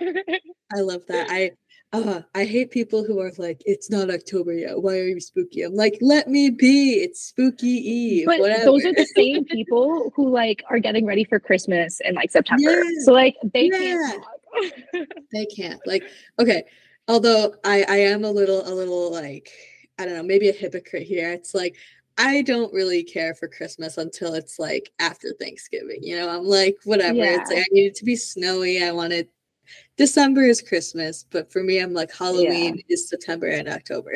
I 0.75 0.81
love 0.81 1.01
that. 1.07 1.27
I 1.29 1.51
uh, 1.91 2.21
I 2.35 2.45
hate 2.45 2.69
people 2.69 3.03
who 3.03 3.19
are 3.19 3.31
like, 3.39 3.63
it's 3.65 3.89
not 3.89 4.11
October 4.11 4.53
yet. 4.53 4.81
Why 4.81 4.99
are 4.99 5.07
you 5.07 5.19
spooky? 5.19 5.63
I'm 5.63 5.73
like, 5.73 5.97
let 6.01 6.27
me 6.27 6.51
be. 6.51 7.01
It's 7.01 7.19
spooky 7.19 7.67
Eve. 7.67 8.25
But 8.27 8.39
whatever. 8.39 8.65
those 8.65 8.85
are 8.85 8.93
the 8.93 9.07
same 9.15 9.43
people 9.45 10.11
who 10.15 10.29
like 10.29 10.63
are 10.69 10.77
getting 10.77 11.07
ready 11.07 11.23
for 11.23 11.39
Christmas 11.39 11.99
in 12.05 12.13
like 12.13 12.29
September. 12.29 12.83
Yeah. 12.83 12.89
So 13.03 13.13
like 13.13 13.37
they 13.53 13.71
yeah. 13.73 14.11
can't. 14.11 15.09
they 15.33 15.45
can't. 15.45 15.81
Like, 15.87 16.03
okay. 16.37 16.63
Although 17.09 17.55
I 17.65 17.83
I 17.89 17.97
am 17.97 18.23
a 18.23 18.31
little 18.31 18.65
a 18.65 18.73
little 18.73 19.11
like 19.11 19.51
I 19.97 20.05
don't 20.05 20.15
know 20.15 20.23
maybe 20.23 20.47
a 20.47 20.53
hypocrite 20.53 21.03
here. 21.03 21.31
It's 21.31 21.53
like 21.53 21.75
I 22.17 22.41
don't 22.41 22.73
really 22.73 23.03
care 23.03 23.33
for 23.33 23.47
Christmas 23.47 23.97
until 23.97 24.33
it's 24.33 24.59
like 24.59 24.91
after 24.99 25.33
Thanksgiving. 25.33 25.99
You 26.01 26.17
know, 26.17 26.29
I'm 26.29 26.45
like, 26.45 26.77
whatever. 26.83 27.17
Yeah. 27.17 27.41
It's 27.41 27.49
like 27.49 27.59
I 27.59 27.65
need 27.71 27.87
it 27.87 27.95
to 27.95 28.05
be 28.05 28.15
snowy. 28.15 28.83
I 28.83 28.91
want 28.91 29.13
it 29.13 29.29
December 29.97 30.43
is 30.43 30.61
Christmas, 30.61 31.25
but 31.29 31.51
for 31.51 31.63
me, 31.63 31.79
I'm 31.79 31.93
like 31.93 32.11
Halloween 32.13 32.75
yeah. 32.75 32.93
is 32.93 33.09
September 33.09 33.47
and 33.47 33.67
October. 33.67 34.13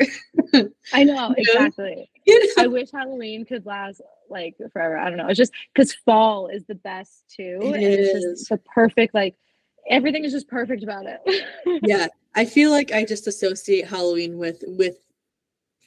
I 0.92 1.04
know 1.04 1.34
exactly. 1.36 2.10
You 2.26 2.40
know? 2.40 2.52
I 2.62 2.66
wish 2.68 2.88
Halloween 2.90 3.44
could 3.44 3.66
last 3.66 4.00
like 4.30 4.56
forever. 4.72 4.96
I 4.96 5.10
don't 5.10 5.18
know. 5.18 5.28
It's 5.28 5.36
just 5.36 5.52
because 5.74 5.92
fall 5.92 6.48
is 6.48 6.64
the 6.64 6.74
best 6.74 7.24
too. 7.28 7.58
It 7.60 7.74
and 7.74 7.82
is. 7.82 7.98
it's 7.98 8.22
just 8.22 8.48
the 8.48 8.56
perfect 8.56 9.12
like 9.12 9.36
everything 9.90 10.24
is 10.24 10.32
just 10.32 10.48
perfect 10.48 10.82
about 10.82 11.04
it. 11.04 11.20
yeah, 11.82 12.06
I 12.34 12.44
feel 12.44 12.70
like 12.70 12.92
I 12.92 13.04
just 13.04 13.26
associate 13.26 13.86
Halloween 13.86 14.38
with 14.38 14.62
with 14.66 14.96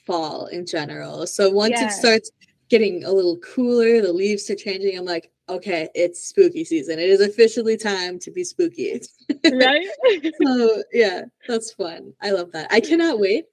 fall 0.05 0.45
in 0.47 0.65
general. 0.65 1.27
So 1.27 1.49
once 1.49 1.73
yeah. 1.77 1.87
it 1.87 1.91
starts 1.91 2.31
getting 2.69 3.03
a 3.03 3.11
little 3.11 3.37
cooler, 3.37 4.01
the 4.01 4.13
leaves 4.13 4.49
are 4.49 4.55
changing. 4.55 4.97
I'm 4.97 5.05
like, 5.05 5.31
okay, 5.49 5.89
it's 5.95 6.27
spooky 6.27 6.63
season. 6.63 6.99
It 6.99 7.09
is 7.09 7.21
officially 7.21 7.77
time 7.77 8.19
to 8.19 8.31
be 8.31 8.43
spooky. 8.43 9.01
Right? 9.45 9.87
so 10.43 10.83
yeah, 10.93 11.23
that's 11.47 11.73
fun. 11.73 12.13
I 12.21 12.31
love 12.31 12.51
that. 12.53 12.67
I 12.71 12.79
cannot 12.79 13.19
wait 13.19 13.45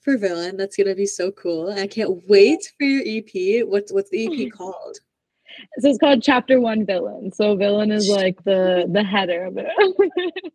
for 0.00 0.16
Villain. 0.18 0.56
That's 0.56 0.76
gonna 0.76 0.94
be 0.94 1.06
so 1.06 1.32
cool. 1.32 1.72
I 1.72 1.86
can't 1.86 2.28
wait 2.28 2.72
for 2.78 2.84
your 2.84 3.02
EP. 3.06 3.66
What's 3.66 3.92
what's 3.92 4.10
the 4.10 4.26
EP 4.26 4.52
called? 4.56 4.98
So 5.78 5.88
it's 5.88 5.98
called 5.98 6.22
Chapter 6.22 6.60
One 6.60 6.84
Villain. 6.84 7.32
So 7.32 7.56
Villain 7.56 7.90
is 7.90 8.08
like 8.08 8.42
the 8.44 8.86
the 8.90 9.02
header 9.02 9.44
of 9.44 9.56
it. 9.56 9.68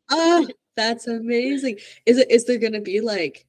oh, 0.09 0.47
that's 0.79 1.07
amazing. 1.07 1.77
Is 2.05 2.17
it 2.17 2.31
is 2.31 2.45
there 2.45 2.57
gonna 2.57 2.79
be 2.79 3.01
like 3.01 3.45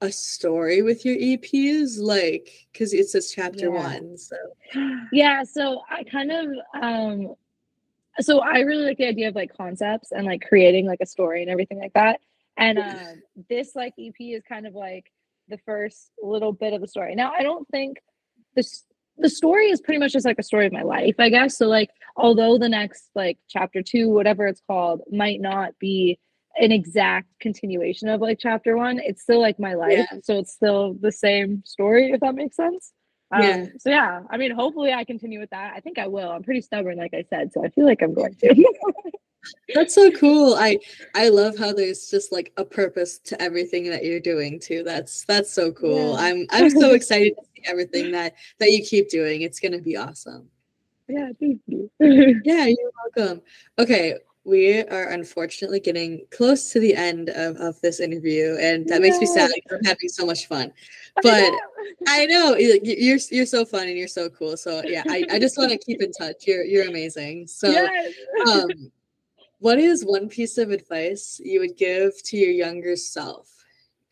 a 0.00 0.10
story 0.10 0.80
with 0.82 1.04
your 1.04 1.16
EPs? 1.16 1.98
Like, 1.98 2.66
because 2.72 2.94
it 2.94 3.08
says 3.08 3.30
chapter 3.30 3.66
yeah. 3.66 3.88
one. 3.88 4.16
So 4.16 4.36
yeah, 5.12 5.44
so 5.44 5.82
I 5.90 6.04
kind 6.04 6.32
of 6.32 6.46
um 6.82 7.34
so 8.20 8.40
I 8.40 8.60
really 8.60 8.84
like 8.84 8.98
the 8.98 9.08
idea 9.08 9.28
of 9.28 9.34
like 9.34 9.54
concepts 9.56 10.12
and 10.12 10.24
like 10.24 10.42
creating 10.48 10.86
like 10.86 11.00
a 11.02 11.06
story 11.06 11.42
and 11.42 11.50
everything 11.50 11.80
like 11.80 11.92
that. 11.92 12.20
And 12.56 12.78
um 12.78 13.22
this 13.50 13.76
like 13.76 13.92
EP 13.98 14.14
is 14.18 14.42
kind 14.48 14.66
of 14.66 14.74
like 14.74 15.12
the 15.48 15.58
first 15.66 16.12
little 16.22 16.52
bit 16.52 16.72
of 16.72 16.80
the 16.80 16.88
story. 16.88 17.14
Now 17.14 17.32
I 17.32 17.42
don't 17.42 17.68
think 17.68 17.98
this 18.54 18.84
the 19.18 19.28
story 19.28 19.66
is 19.66 19.80
pretty 19.80 19.98
much 19.98 20.12
just 20.12 20.26
like 20.26 20.38
a 20.38 20.42
story 20.42 20.66
of 20.66 20.72
my 20.72 20.82
life, 20.82 21.16
I 21.18 21.28
guess. 21.28 21.58
So 21.58 21.66
like 21.66 21.90
although 22.16 22.58
the 22.58 22.68
next 22.68 23.10
like 23.14 23.38
chapter 23.48 23.82
two, 23.82 24.08
whatever 24.08 24.46
it's 24.46 24.62
called, 24.66 25.02
might 25.10 25.40
not 25.40 25.78
be 25.78 26.18
an 26.56 26.72
exact 26.72 27.28
continuation 27.40 28.08
of 28.08 28.20
like 28.20 28.38
chapter 28.38 28.76
one. 28.76 28.98
It's 28.98 29.22
still 29.22 29.40
like 29.40 29.58
my 29.58 29.74
life, 29.74 30.06
yeah. 30.10 30.18
so 30.22 30.38
it's 30.38 30.52
still 30.52 30.94
the 31.00 31.12
same 31.12 31.62
story. 31.64 32.10
If 32.10 32.20
that 32.20 32.34
makes 32.34 32.56
sense. 32.56 32.92
Um, 33.30 33.42
yeah. 33.42 33.66
So 33.78 33.90
yeah, 33.90 34.20
I 34.30 34.36
mean, 34.36 34.52
hopefully 34.52 34.92
I 34.92 35.04
continue 35.04 35.40
with 35.40 35.50
that. 35.50 35.74
I 35.74 35.80
think 35.80 35.98
I 35.98 36.06
will. 36.06 36.30
I'm 36.30 36.42
pretty 36.42 36.60
stubborn, 36.60 36.98
like 36.98 37.14
I 37.14 37.24
said, 37.28 37.52
so 37.52 37.64
I 37.64 37.68
feel 37.70 37.84
like 37.84 38.02
I'm 38.02 38.14
going 38.14 38.34
to. 38.36 38.72
That's 39.74 39.94
so 39.94 40.10
cool. 40.12 40.54
I 40.54 40.78
I 41.14 41.28
love 41.28 41.58
how 41.58 41.72
there's 41.72 42.10
just 42.10 42.32
like 42.32 42.52
a 42.56 42.64
purpose 42.64 43.18
to 43.20 43.40
everything 43.42 43.90
that 43.90 44.04
you're 44.04 44.20
doing 44.20 44.58
too. 44.58 44.82
That's 44.82 45.24
that's 45.26 45.52
so 45.52 45.72
cool. 45.72 46.14
Yeah. 46.14 46.20
I'm 46.20 46.46
I'm 46.50 46.70
so 46.70 46.94
excited 46.94 47.34
to 47.36 47.42
see 47.54 47.62
everything 47.66 48.12
that 48.12 48.34
that 48.58 48.70
you 48.70 48.82
keep 48.82 49.10
doing. 49.10 49.42
It's 49.42 49.60
gonna 49.60 49.80
be 49.80 49.96
awesome. 49.96 50.48
Yeah, 51.08 51.30
thank 51.38 51.60
you. 51.66 51.90
yeah, 52.44 52.66
you're 52.66 52.92
welcome. 53.16 53.42
Okay, 53.78 54.14
we 54.44 54.82
are 54.82 55.08
unfortunately 55.08 55.80
getting 55.80 56.26
close 56.30 56.70
to 56.70 56.78
the 56.78 56.94
end 56.94 57.30
of, 57.30 57.56
of 57.56 57.80
this 57.80 57.98
interview 57.98 58.56
and 58.60 58.86
that 58.88 59.00
makes 59.00 59.18
me 59.18 59.26
sad 59.26 59.50
i'm 59.72 59.84
having 59.84 60.08
so 60.08 60.26
much 60.26 60.46
fun. 60.46 60.72
But 61.22 61.52
I 62.08 62.26
know. 62.26 62.56
You're 62.56 63.18
you're 63.30 63.46
so 63.46 63.64
fun 63.64 63.88
and 63.88 63.96
you're 63.96 64.08
so 64.08 64.28
cool 64.28 64.56
so 64.56 64.82
yeah 64.84 65.04
i, 65.08 65.24
I 65.30 65.38
just 65.38 65.56
want 65.56 65.70
to 65.70 65.78
keep 65.78 66.02
in 66.02 66.12
touch. 66.12 66.46
You're 66.46 66.64
you're 66.64 66.88
amazing. 66.88 67.46
So 67.46 67.70
yes. 67.70 68.14
um 68.46 68.68
what 69.60 69.78
is 69.78 70.04
one 70.04 70.28
piece 70.28 70.58
of 70.58 70.70
advice 70.70 71.40
you 71.42 71.60
would 71.60 71.76
give 71.76 72.22
to 72.24 72.36
your 72.36 72.50
younger 72.50 72.96
self? 72.96 73.48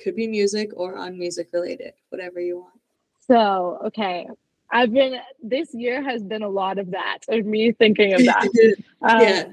Could 0.01 0.17
be 0.17 0.27
music 0.27 0.71
or 0.75 0.97
on 0.97 1.19
music 1.19 1.49
related 1.53 1.93
whatever 2.09 2.41
you 2.41 2.61
want. 2.61 2.81
So 3.27 3.81
okay 3.87 4.29
I've 4.71 4.93
been 4.93 5.19
this 5.43 5.75
year 5.75 6.03
has 6.03 6.23
been 6.23 6.43
a 6.43 6.49
lot 6.49 6.79
of 6.79 6.93
that 6.93 7.19
of 7.29 7.45
me 7.45 7.73
thinking 7.73 8.15
of 8.15 8.25
that. 8.25 8.49
um, 9.03 9.21
yeah 9.21 9.45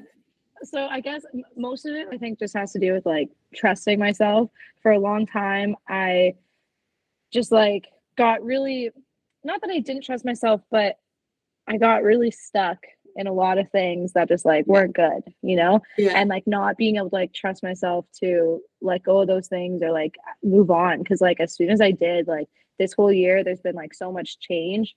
so 0.63 0.87
I 0.87 0.99
guess 0.99 1.23
most 1.55 1.85
of 1.85 1.95
it 1.95 2.07
I 2.11 2.17
think 2.17 2.39
just 2.39 2.55
has 2.55 2.71
to 2.73 2.79
do 2.79 2.93
with 2.93 3.05
like 3.05 3.29
trusting 3.55 3.99
myself. 3.99 4.49
For 4.81 4.91
a 4.91 4.99
long 4.99 5.25
time, 5.25 5.75
I 5.87 6.35
just 7.31 7.51
like 7.51 7.87
got 8.17 8.43
really 8.43 8.91
not 9.43 9.61
that 9.61 9.69
I 9.69 9.79
didn't 9.79 10.03
trust 10.03 10.25
myself, 10.25 10.61
but 10.69 10.97
I 11.67 11.77
got 11.77 12.03
really 12.03 12.31
stuck 12.31 12.77
in 13.15 13.27
a 13.27 13.33
lot 13.33 13.57
of 13.57 13.69
things 13.71 14.13
that 14.13 14.27
just 14.27 14.45
like 14.45 14.65
weren't 14.67 14.95
good, 14.95 15.21
you 15.41 15.55
know? 15.55 15.81
Yeah. 15.97 16.13
And 16.15 16.29
like 16.29 16.45
not 16.47 16.77
being 16.77 16.97
able 16.97 17.09
to 17.09 17.15
like 17.15 17.33
trust 17.33 17.63
myself 17.63 18.05
to 18.21 18.61
let 18.81 19.03
go 19.03 19.21
of 19.21 19.27
those 19.27 19.47
things 19.47 19.81
or 19.81 19.91
like 19.91 20.15
move 20.43 20.71
on. 20.71 21.03
Cause 21.03 21.21
like 21.21 21.39
as 21.39 21.53
soon 21.53 21.69
as 21.69 21.81
I 21.81 21.91
did, 21.91 22.27
like 22.27 22.47
this 22.77 22.93
whole 22.93 23.11
year, 23.11 23.43
there's 23.43 23.61
been 23.61 23.75
like 23.75 23.93
so 23.93 24.11
much 24.11 24.39
change. 24.39 24.95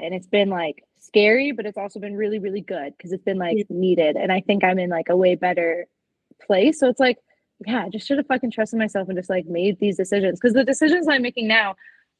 And 0.00 0.14
it's 0.14 0.26
been 0.26 0.50
like 0.50 0.84
scary, 1.02 1.52
but 1.52 1.66
it's 1.66 1.78
also 1.78 2.00
been 2.00 2.16
really, 2.16 2.38
really 2.38 2.60
good 2.60 2.94
because 2.96 3.12
it's 3.12 3.24
been 3.24 3.38
like 3.38 3.56
yeah. 3.56 3.64
needed. 3.68 4.16
And 4.16 4.32
I 4.32 4.40
think 4.40 4.64
I'm 4.64 4.78
in 4.78 4.90
like 4.90 5.08
a 5.08 5.16
way 5.16 5.34
better 5.34 5.86
place. 6.40 6.78
So 6.78 6.88
it's 6.88 7.00
like, 7.00 7.18
yeah, 7.66 7.84
I 7.84 7.88
just 7.88 8.06
should 8.06 8.18
have 8.18 8.26
fucking 8.26 8.50
trusted 8.50 8.78
myself 8.78 9.08
and 9.08 9.18
just 9.18 9.30
like 9.30 9.46
made 9.46 9.78
these 9.78 9.96
decisions. 9.96 10.38
Because 10.40 10.54
the 10.54 10.64
decisions 10.64 11.08
I'm 11.08 11.22
making 11.22 11.48
now 11.48 11.76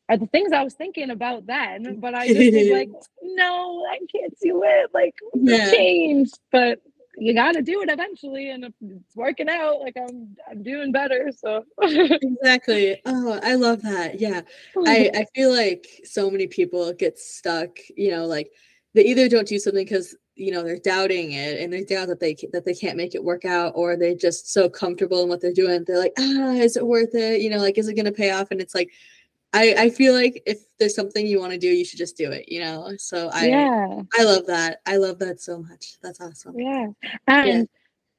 are 0.08 0.16
the 0.16 0.26
things 0.26 0.52
I 0.52 0.64
was 0.64 0.74
thinking 0.74 1.10
about 1.10 1.46
then, 1.46 2.00
but 2.00 2.14
I 2.14 2.26
just 2.26 2.38
was 2.38 2.70
like, 2.70 2.90
no, 3.22 3.84
I 3.90 3.98
can't 4.14 4.34
do 4.42 4.62
it. 4.64 4.90
Like 4.92 5.14
yeah. 5.34 5.70
changed. 5.70 6.38
But 6.50 6.80
you 7.18 7.34
got 7.34 7.52
to 7.52 7.62
do 7.62 7.82
it 7.82 7.90
eventually 7.90 8.50
and 8.50 8.64
it's 8.64 9.14
working 9.14 9.48
out 9.48 9.80
like 9.80 9.94
i'm 9.98 10.34
i'm 10.50 10.62
doing 10.62 10.92
better 10.92 11.30
so 11.36 11.62
exactly 11.82 13.00
oh 13.04 13.38
i 13.42 13.54
love 13.54 13.82
that 13.82 14.18
yeah 14.18 14.40
i 14.86 15.10
i 15.14 15.26
feel 15.34 15.54
like 15.54 15.86
so 16.04 16.30
many 16.30 16.46
people 16.46 16.92
get 16.94 17.18
stuck 17.18 17.76
you 17.96 18.10
know 18.10 18.24
like 18.24 18.50
they 18.94 19.04
either 19.04 19.28
don't 19.28 19.48
do 19.48 19.58
something 19.58 19.84
because 19.84 20.16
you 20.34 20.50
know 20.50 20.62
they're 20.62 20.78
doubting 20.78 21.32
it 21.32 21.60
and 21.60 21.72
they 21.72 21.84
doubt 21.84 22.08
that 22.08 22.20
they 22.20 22.36
that 22.52 22.64
they 22.64 22.74
can't 22.74 22.96
make 22.96 23.14
it 23.14 23.22
work 23.22 23.44
out 23.44 23.72
or 23.74 23.96
they're 23.96 24.14
just 24.14 24.52
so 24.52 24.68
comfortable 24.68 25.22
in 25.22 25.28
what 25.28 25.40
they're 25.40 25.52
doing 25.52 25.84
they're 25.86 25.98
like 25.98 26.14
ah 26.18 26.52
is 26.52 26.76
it 26.76 26.86
worth 26.86 27.14
it? 27.14 27.40
You 27.40 27.50
know 27.50 27.58
like 27.58 27.78
is 27.78 27.88
it 27.88 27.94
going 27.94 28.06
to 28.06 28.12
pay 28.12 28.30
off? 28.30 28.50
And 28.50 28.60
it's 28.60 28.74
like 28.74 28.90
i 29.54 29.74
i 29.76 29.90
feel 29.90 30.14
like 30.14 30.42
if 30.46 30.60
there's 30.78 30.94
something 30.94 31.26
you 31.26 31.38
want 31.38 31.52
to 31.52 31.58
do 31.58 31.68
you 31.68 31.84
should 31.84 31.98
just 31.98 32.16
do 32.16 32.30
it 32.30 32.48
you 32.48 32.60
know? 32.60 32.92
So 32.98 33.28
i 33.32 33.46
yeah. 33.46 34.00
I 34.18 34.24
love 34.24 34.46
that. 34.46 34.80
I 34.86 34.96
love 34.96 35.18
that 35.18 35.40
so 35.40 35.58
much. 35.58 35.98
That's 36.02 36.20
awesome. 36.20 36.58
Yeah. 36.58 36.88
And 37.26 37.46
yeah 37.48 37.64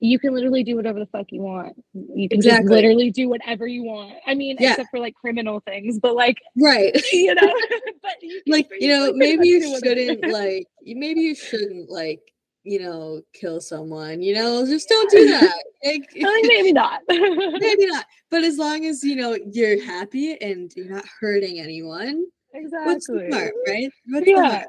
you 0.04 0.20
can 0.20 0.34
literally 0.34 0.66
do 0.66 0.76
whatever 0.76 1.00
the 1.00 1.06
fuck 1.06 1.28
you 1.30 1.42
want. 1.42 1.82
You 1.94 2.28
can 2.28 2.40
exactly. 2.40 2.64
just 2.64 2.72
literally 2.74 3.10
do 3.10 3.30
whatever 3.30 3.66
you 3.66 3.84
want. 3.84 4.16
I 4.28 4.36
mean, 4.36 4.58
yeah. 4.60 4.72
except 4.72 4.90
for 4.92 5.00
like 5.00 5.16
criminal 5.16 5.62
things, 5.62 5.98
but 5.98 6.14
like, 6.14 6.38
right? 6.62 6.94
You 7.14 7.34
know, 7.34 7.42
but 8.02 8.12
you 8.22 8.42
like 8.46 8.70
you 8.80 8.90
know, 8.90 9.14
maybe 9.14 9.48
you 9.48 9.80
shouldn't 9.80 10.28
like, 10.30 10.68
maybe 10.84 11.22
you 11.22 11.34
shouldn't 11.34 11.90
like, 11.90 12.20
you 12.66 12.82
know, 12.82 13.22
kill 13.34 13.62
someone. 13.62 14.22
You 14.22 14.36
know, 14.36 14.66
just 14.66 14.90
don't 14.90 15.10
do 15.10 15.26
that. 15.30 15.64
Like, 15.86 16.10
maybe 16.14 16.74
not. 16.74 17.00
maybe 17.08 17.86
not. 17.86 18.06
But 18.30 18.44
as 18.44 18.58
long 18.58 18.86
as 18.86 19.04
you 19.06 19.16
know 19.16 19.38
you're 19.54 19.84
happy 19.86 20.36
and 20.42 20.70
you're 20.76 20.94
not 20.94 21.06
hurting 21.22 21.62
anyone, 21.62 22.26
Exactly. 22.54 22.94
What's 22.94 23.06
smart, 23.08 23.54
right? 23.68 23.92
What's 24.08 24.28
yeah. 24.28 24.66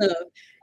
So, 0.00 0.14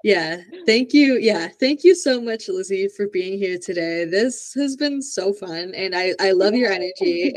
yeah. 0.04 0.42
Thank 0.66 0.94
you. 0.94 1.18
Yeah. 1.18 1.48
Thank 1.60 1.84
you 1.84 1.96
so 1.96 2.22
much, 2.22 2.48
Lyzzie, 2.48 2.92
for 2.96 3.08
being 3.08 3.40
here 3.40 3.58
today. 3.58 4.06
This 4.06 4.54
has 4.56 4.76
been 4.76 5.02
so 5.02 5.34
fun, 5.34 5.74
and 5.76 5.96
I 5.96 6.14
I 6.20 6.32
love 6.32 6.54
your 6.54 6.72
energy. 6.72 7.34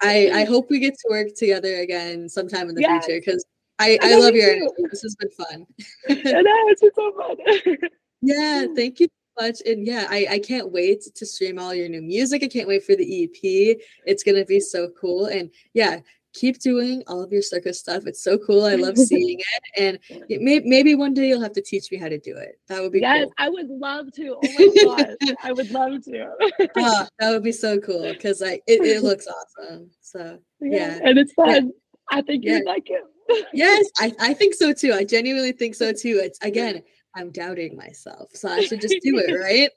I 0.00 0.30
I 0.32 0.44
hope 0.44 0.70
we 0.70 0.78
get 0.78 0.94
to 0.94 1.08
work 1.10 1.28
together 1.36 1.76
again 1.76 2.28
sometime 2.28 2.68
in 2.70 2.74
the 2.74 2.80
yes. 2.80 3.04
future 3.04 3.20
because 3.20 3.44
I 3.78 3.98
I, 4.02 4.12
I 4.12 4.18
love 4.18 4.34
your 4.34 4.50
energy. 4.50 4.72
This 4.90 5.02
has 5.02 5.16
been 5.16 5.30
fun. 5.30 5.66
I 6.08 6.42
know 6.42 6.68
it's 6.68 6.80
been 6.80 6.90
so 6.94 7.12
fun. 7.12 7.76
yeah. 8.22 8.66
Thank 8.74 9.00
you 9.00 9.08
so 9.08 9.46
much 9.46 9.60
and 9.66 9.84
yeah 9.84 10.06
I, 10.08 10.26
I 10.30 10.38
can't 10.38 10.70
wait 10.70 11.02
to 11.12 11.26
stream 11.26 11.58
all 11.58 11.74
your 11.74 11.88
new 11.88 12.02
music 12.02 12.44
i 12.44 12.46
can't 12.46 12.68
wait 12.68 12.84
for 12.84 12.94
the 12.94 13.24
ep 13.24 13.80
it's 14.06 14.22
gonna 14.22 14.44
be 14.44 14.60
so 14.60 14.90
cool 15.00 15.26
and 15.26 15.50
yeah 15.72 15.98
keep 16.34 16.58
doing 16.58 17.02
all 17.06 17.22
of 17.22 17.32
your 17.32 17.40
circus 17.40 17.78
stuff. 17.78 18.06
It's 18.06 18.22
so 18.22 18.36
cool. 18.36 18.64
I 18.66 18.74
love 18.74 18.98
seeing 18.98 19.38
it. 19.40 19.80
And 19.80 19.98
it 20.28 20.42
may, 20.42 20.60
maybe 20.60 20.94
one 20.94 21.14
day 21.14 21.28
you'll 21.28 21.40
have 21.40 21.52
to 21.52 21.62
teach 21.62 21.90
me 21.90 21.96
how 21.96 22.08
to 22.08 22.18
do 22.18 22.36
it. 22.36 22.58
That 22.68 22.82
would 22.82 22.92
be 22.92 23.00
yes, 23.00 23.24
cool. 23.24 23.32
I 23.38 23.48
would 23.48 23.68
love 23.68 24.12
to. 24.12 24.36
Oh 24.42 24.52
my 24.58 25.06
god, 25.06 25.36
I 25.42 25.52
would 25.52 25.70
love 25.70 26.04
to. 26.04 26.28
oh, 26.76 27.06
that 27.18 27.30
would 27.30 27.42
be 27.44 27.52
so 27.52 27.78
cool 27.78 28.12
because 28.12 28.40
like 28.40 28.62
it, 28.66 28.82
it 28.82 29.02
looks 29.02 29.26
awesome. 29.26 29.90
So 30.00 30.38
yeah, 30.60 30.98
and 31.02 31.18
it's 31.18 31.32
fun. 31.32 31.48
Yeah. 31.48 31.70
I 32.10 32.20
think 32.22 32.44
Yeah. 32.44 32.56
you'd 32.56 32.66
like 32.66 32.90
it. 32.90 33.46
yes, 33.54 33.86
I, 33.98 34.12
I 34.20 34.34
think 34.34 34.52
so 34.54 34.72
too. 34.74 34.92
I 34.92 35.04
genuinely 35.04 35.52
think 35.52 35.74
so 35.74 35.92
too. 35.92 36.20
It's 36.22 36.38
again, 36.42 36.82
I'm 37.16 37.30
doubting 37.30 37.76
myself. 37.76 38.30
So 38.34 38.48
I 38.48 38.60
should 38.62 38.80
just 38.80 38.96
do 39.02 39.18
it, 39.18 39.32
right? 39.40 39.70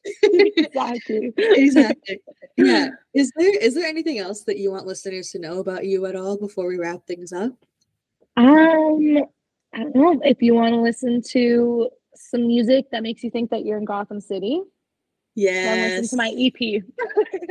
exactly. 0.57 1.33
exactly. 1.37 2.19
Yeah. 2.57 2.89
Is 3.13 3.31
there 3.35 3.57
is 3.57 3.73
there 3.73 3.87
anything 3.87 4.19
else 4.19 4.43
that 4.43 4.57
you 4.57 4.71
want 4.71 4.85
listeners 4.85 5.31
to 5.31 5.39
know 5.39 5.59
about 5.59 5.85
you 5.85 6.05
at 6.05 6.15
all 6.15 6.37
before 6.37 6.67
we 6.67 6.77
wrap 6.77 7.05
things 7.07 7.33
up? 7.33 7.51
Um, 8.35 9.25
I 9.73 9.79
don't 9.79 9.95
know 9.95 10.21
if 10.23 10.41
you 10.41 10.53
want 10.53 10.73
to 10.73 10.81
listen 10.81 11.21
to 11.29 11.89
some 12.15 12.45
music 12.45 12.85
that 12.91 13.01
makes 13.01 13.23
you 13.23 13.31
think 13.31 13.49
that 13.49 13.65
you're 13.65 13.79
in 13.79 13.85
Gotham 13.85 14.21
City. 14.21 14.61
Then 15.35 16.01
listen 16.01 16.17
to 16.17 16.23
my 16.23 16.33
EP. 16.37 16.83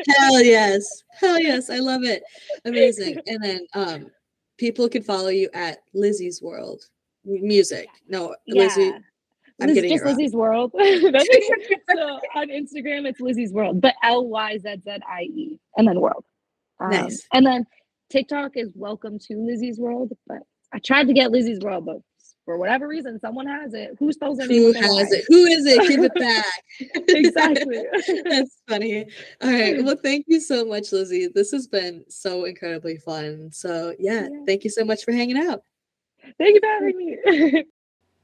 Hell 0.08 0.42
yes. 0.42 1.04
Hell 1.18 1.38
yes. 1.40 1.70
I 1.70 1.78
love 1.78 2.04
it. 2.04 2.22
Amazing. 2.64 3.18
And 3.26 3.42
then 3.42 3.66
um 3.74 4.10
people 4.58 4.88
can 4.88 5.02
follow 5.02 5.28
you 5.28 5.48
at 5.52 5.78
Lyzzie's 5.94 6.40
World 6.42 6.84
Music. 7.24 7.88
No, 8.08 8.34
Lyzzie. 8.48 9.00
I'm 9.60 9.72
getting 9.72 9.92
it 9.92 9.98
just. 10.02 10.04
Lyzzie's 10.04 10.34
World. 10.34 10.72
That's 10.78 11.28
so 11.94 12.20
on 12.34 12.48
Instagram, 12.48 13.06
it's 13.06 13.20
Lyzzie's 13.20 13.52
World, 13.52 13.80
but 13.80 13.94
L 14.02 14.26
Y 14.28 14.58
Z 14.58 14.76
Z 14.84 14.90
I 15.08 15.22
E, 15.22 15.58
and 15.76 15.88
then 15.88 16.00
World. 16.00 16.24
Um, 16.80 16.90
Nice. 16.90 17.26
And 17.32 17.46
then 17.46 17.66
TikTok 18.10 18.52
is 18.56 18.70
Welcome 18.74 19.18
to 19.20 19.34
Lyzzie's 19.34 19.78
World, 19.78 20.12
but 20.26 20.38
I 20.72 20.78
tried 20.78 21.06
to 21.08 21.14
get 21.14 21.30
Lyzzie's 21.30 21.60
World, 21.60 21.86
but 21.86 21.98
for 22.44 22.58
whatever 22.58 22.86
reason, 22.86 23.18
someone 23.18 23.46
has 23.46 23.74
it. 23.74 23.96
Who 23.98 24.12
spells 24.12 24.38
name 24.38 24.48
Who 24.48 24.72
has 24.72 25.10
it? 25.12 25.24
Who 25.28 25.46
is 25.46 25.66
it? 25.66 25.88
Give 25.88 26.04
it 26.04 26.14
back. 26.94 27.06
Exactly. 27.08 27.82
That's 28.30 28.62
funny. 28.68 29.06
All 29.42 29.50
right. 29.50 29.82
Well, 29.82 29.96
thank 30.00 30.26
you 30.28 30.40
so 30.40 30.64
much, 30.64 30.90
Lyzzie. 30.92 31.32
This 31.34 31.50
has 31.50 31.66
been 31.66 32.04
so 32.08 32.44
incredibly 32.44 32.98
fun. 32.98 33.50
So, 33.52 33.94
yeah, 33.98 34.28
Yeah. 34.30 34.44
thank 34.46 34.62
you 34.62 34.70
so 34.70 34.84
much 34.84 35.04
for 35.04 35.10
hanging 35.12 35.38
out. 35.38 35.62
Thank 36.38 36.54
you 36.54 36.60
for 36.60 36.68
having 36.68 36.96
me. 36.96 37.64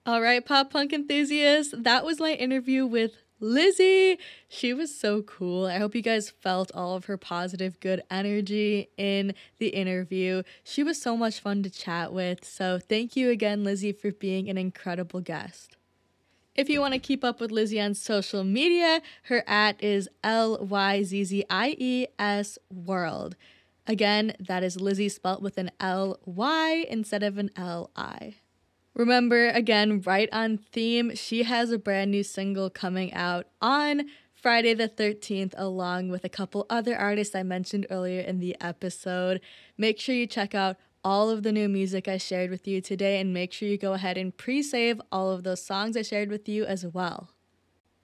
All 0.04 0.20
right, 0.20 0.44
pop 0.44 0.72
punk 0.72 0.92
enthusiasts, 0.92 1.72
that 1.78 2.04
was 2.04 2.18
my 2.18 2.32
interview 2.32 2.84
with 2.84 3.12
Lyzzie. 3.40 4.18
She 4.48 4.74
was 4.74 4.92
so 4.92 5.22
cool. 5.22 5.66
I 5.66 5.78
hope 5.78 5.94
you 5.94 6.02
guys 6.02 6.28
felt 6.28 6.72
all 6.74 6.96
of 6.96 7.04
her 7.04 7.16
positive, 7.16 7.78
good 7.78 8.02
energy 8.10 8.88
in 8.96 9.32
the 9.58 9.68
interview. 9.68 10.42
She 10.64 10.82
was 10.82 11.00
so 11.00 11.16
much 11.16 11.38
fun 11.38 11.62
to 11.62 11.70
chat 11.70 12.12
with. 12.12 12.44
So, 12.44 12.80
thank 12.80 13.14
you 13.14 13.30
again, 13.30 13.62
Lyzzie, 13.62 13.96
for 13.96 14.10
being 14.10 14.48
an 14.48 14.58
incredible 14.58 15.20
guest. 15.20 15.76
If 16.56 16.68
you 16.68 16.80
want 16.80 16.94
to 16.94 16.98
keep 16.98 17.22
up 17.22 17.40
with 17.40 17.52
Lyzzie 17.52 17.84
on 17.84 17.94
social 17.94 18.42
media, 18.42 19.02
her 19.24 19.44
at 19.46 19.80
is 19.80 20.08
L 20.24 20.66
Y 20.66 21.04
Z 21.04 21.22
Z 21.22 21.44
I 21.48 21.76
E 21.78 22.06
S 22.18 22.58
World. 22.70 23.36
Again, 23.86 24.34
that 24.40 24.64
is 24.64 24.78
Lyzzie 24.78 25.10
spelt 25.10 25.42
with 25.42 25.58
an 25.58 25.70
L 25.78 26.18
Y 26.24 26.86
instead 26.90 27.22
of 27.22 27.38
an 27.38 27.50
L 27.56 27.90
I. 27.94 28.34
Remember, 28.94 29.48
again, 29.48 30.02
right 30.02 30.28
on 30.32 30.58
theme, 30.58 31.14
she 31.14 31.44
has 31.44 31.70
a 31.70 31.78
brand 31.78 32.10
new 32.10 32.22
single 32.22 32.68
coming 32.68 33.12
out 33.14 33.46
on 33.60 34.02
Friday 34.34 34.74
the 34.74 34.88
13th, 34.88 35.54
along 35.56 36.08
with 36.08 36.24
a 36.24 36.28
couple 36.28 36.66
other 36.68 36.96
artists 36.96 37.34
I 37.34 37.42
mentioned 37.42 37.86
earlier 37.90 38.20
in 38.20 38.38
the 38.38 38.54
episode. 38.60 39.40
Make 39.78 39.98
sure 39.98 40.14
you 40.14 40.26
check 40.26 40.54
out 40.54 40.76
all 41.02 41.30
of 41.30 41.42
the 41.42 41.52
new 41.52 41.68
music 41.68 42.06
I 42.06 42.18
shared 42.18 42.50
with 42.50 42.68
you 42.68 42.80
today, 42.82 43.18
and 43.18 43.32
make 43.32 43.52
sure 43.52 43.68
you 43.68 43.78
go 43.78 43.94
ahead 43.94 44.18
and 44.18 44.36
pre 44.36 44.62
save 44.62 45.00
all 45.10 45.30
of 45.30 45.42
those 45.42 45.64
songs 45.64 45.96
I 45.96 46.02
shared 46.02 46.28
with 46.28 46.46
you 46.48 46.64
as 46.64 46.86
well. 46.86 47.30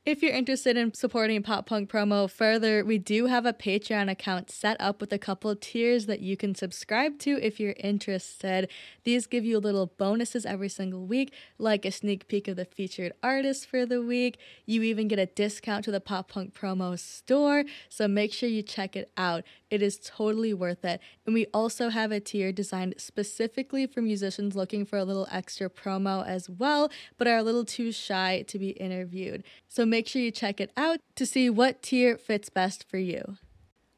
If 0.09 0.23
you're 0.23 0.33
interested 0.33 0.79
in 0.79 0.95
supporting 0.95 1.43
Pop 1.43 1.67
Punk 1.67 1.91
Promo 1.91 2.31
further, 2.31 2.83
we 2.83 2.97
do 2.97 3.27
have 3.27 3.45
a 3.45 3.53
Patreon 3.53 4.11
account 4.11 4.51
set 4.51 4.79
up 4.81 5.03
with 5.03 5.13
a 5.13 5.19
couple 5.19 5.55
tiers 5.55 6.07
that 6.07 6.21
you 6.21 6.35
can 6.35 6.55
subscribe 6.55 7.19
to 7.19 7.39
if 7.43 7.61
you're 7.61 7.75
interested. 7.79 8.71
These 9.05 9.27
give 9.27 9.45
you 9.45 9.59
little 9.59 9.85
bonuses 9.99 10.47
every 10.47 10.71
single 10.71 11.05
week, 11.05 11.35
like 11.59 11.85
a 11.85 11.93
sneak 11.93 12.27
peek 12.27 12.49
of 12.49 12.57
the 12.57 12.65
featured 12.65 13.13
artist 13.23 13.67
for 13.67 13.85
the 13.85 14.01
week. 14.01 14.39
You 14.65 14.83
even 14.83 15.09
get 15.09 15.19
a 15.19 15.27
discount 15.27 15.85
to 15.85 15.91
the 15.91 16.01
Pop 16.01 16.31
Punk 16.31 16.59
Promo 16.59 16.99
store, 16.99 17.65
so 17.91 18.09
make 18.09 18.33
sure 18.33 18.49
you 18.49 18.63
check 18.63 18.97
it 18.97 19.11
out. 19.19 19.45
It 19.71 19.83
is 19.83 20.01
totally 20.03 20.55
worth 20.55 20.87
it. 20.87 21.03
And 21.27 21.35
we 21.35 21.45
also 21.53 21.91
have 21.91 22.13
a 22.13 22.21
tier 22.21 22.51
designed 22.51 22.95
specifically 22.97 23.87
for 23.87 24.01
musicians 24.01 24.57
looking 24.57 24.87
for 24.87 24.97
a 24.97 25.05
little 25.05 25.29
extra 25.31 25.69
promo 25.69 26.27
as 26.27 26.49
well, 26.49 26.91
but 27.19 27.29
are 27.29 27.37
a 27.37 27.43
little 27.43 27.67
too 27.67 27.93
shy 27.93 28.47
to 28.49 28.59
be 28.59 28.71
interviewed. 28.71 29.45
So 29.69 29.85
make 29.99 30.07
sure 30.07 30.23
you 30.23 30.31
check 30.31 30.61
it 30.61 30.71
out 30.77 31.01
to 31.17 31.27
see 31.27 31.51
what 31.51 31.83
tier 31.83 32.17
fits 32.17 32.49
best 32.49 32.89
for 32.89 32.99
you. 32.99 33.37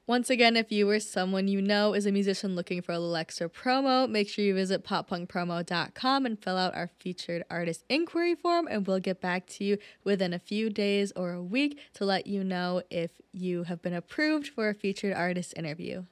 Once 0.07 0.31
again, 0.31 0.57
if 0.57 0.73
you 0.73 0.89
or 0.89 0.99
someone 0.99 1.47
you 1.47 1.61
know 1.61 1.93
is 1.93 2.07
a 2.07 2.11
musician 2.11 2.57
looking 2.57 2.81
for 2.81 2.93
a 2.93 2.99
little 2.99 3.15
extra 3.15 3.51
promo, 3.51 4.09
make 4.09 4.27
sure 4.27 4.43
you 4.43 4.55
visit 4.55 4.83
poppunkpromo.com 4.83 6.25
and 6.25 6.43
fill 6.43 6.57
out 6.57 6.75
our 6.75 6.89
featured 6.99 7.45
artist 7.51 7.85
inquiry 7.91 8.35
form, 8.35 8.67
and 8.67 8.87
we'll 8.87 8.99
get 8.99 9.21
back 9.21 9.47
to 9.47 9.63
you 9.63 9.77
within 10.03 10.33
a 10.33 10.39
few 10.39 10.71
days 10.71 11.13
or 11.15 11.33
a 11.33 11.43
week 11.43 11.79
to 11.93 12.07
let 12.07 12.27
you 12.27 12.43
know 12.43 12.83
if 12.89 13.11
you 13.35 13.65
have 13.65 13.83
been 13.83 13.93
approved 13.93 14.49
for 14.49 14.71
a 14.71 14.75
featured 14.75 15.13
artist 15.13 15.53
interview. 15.55 16.05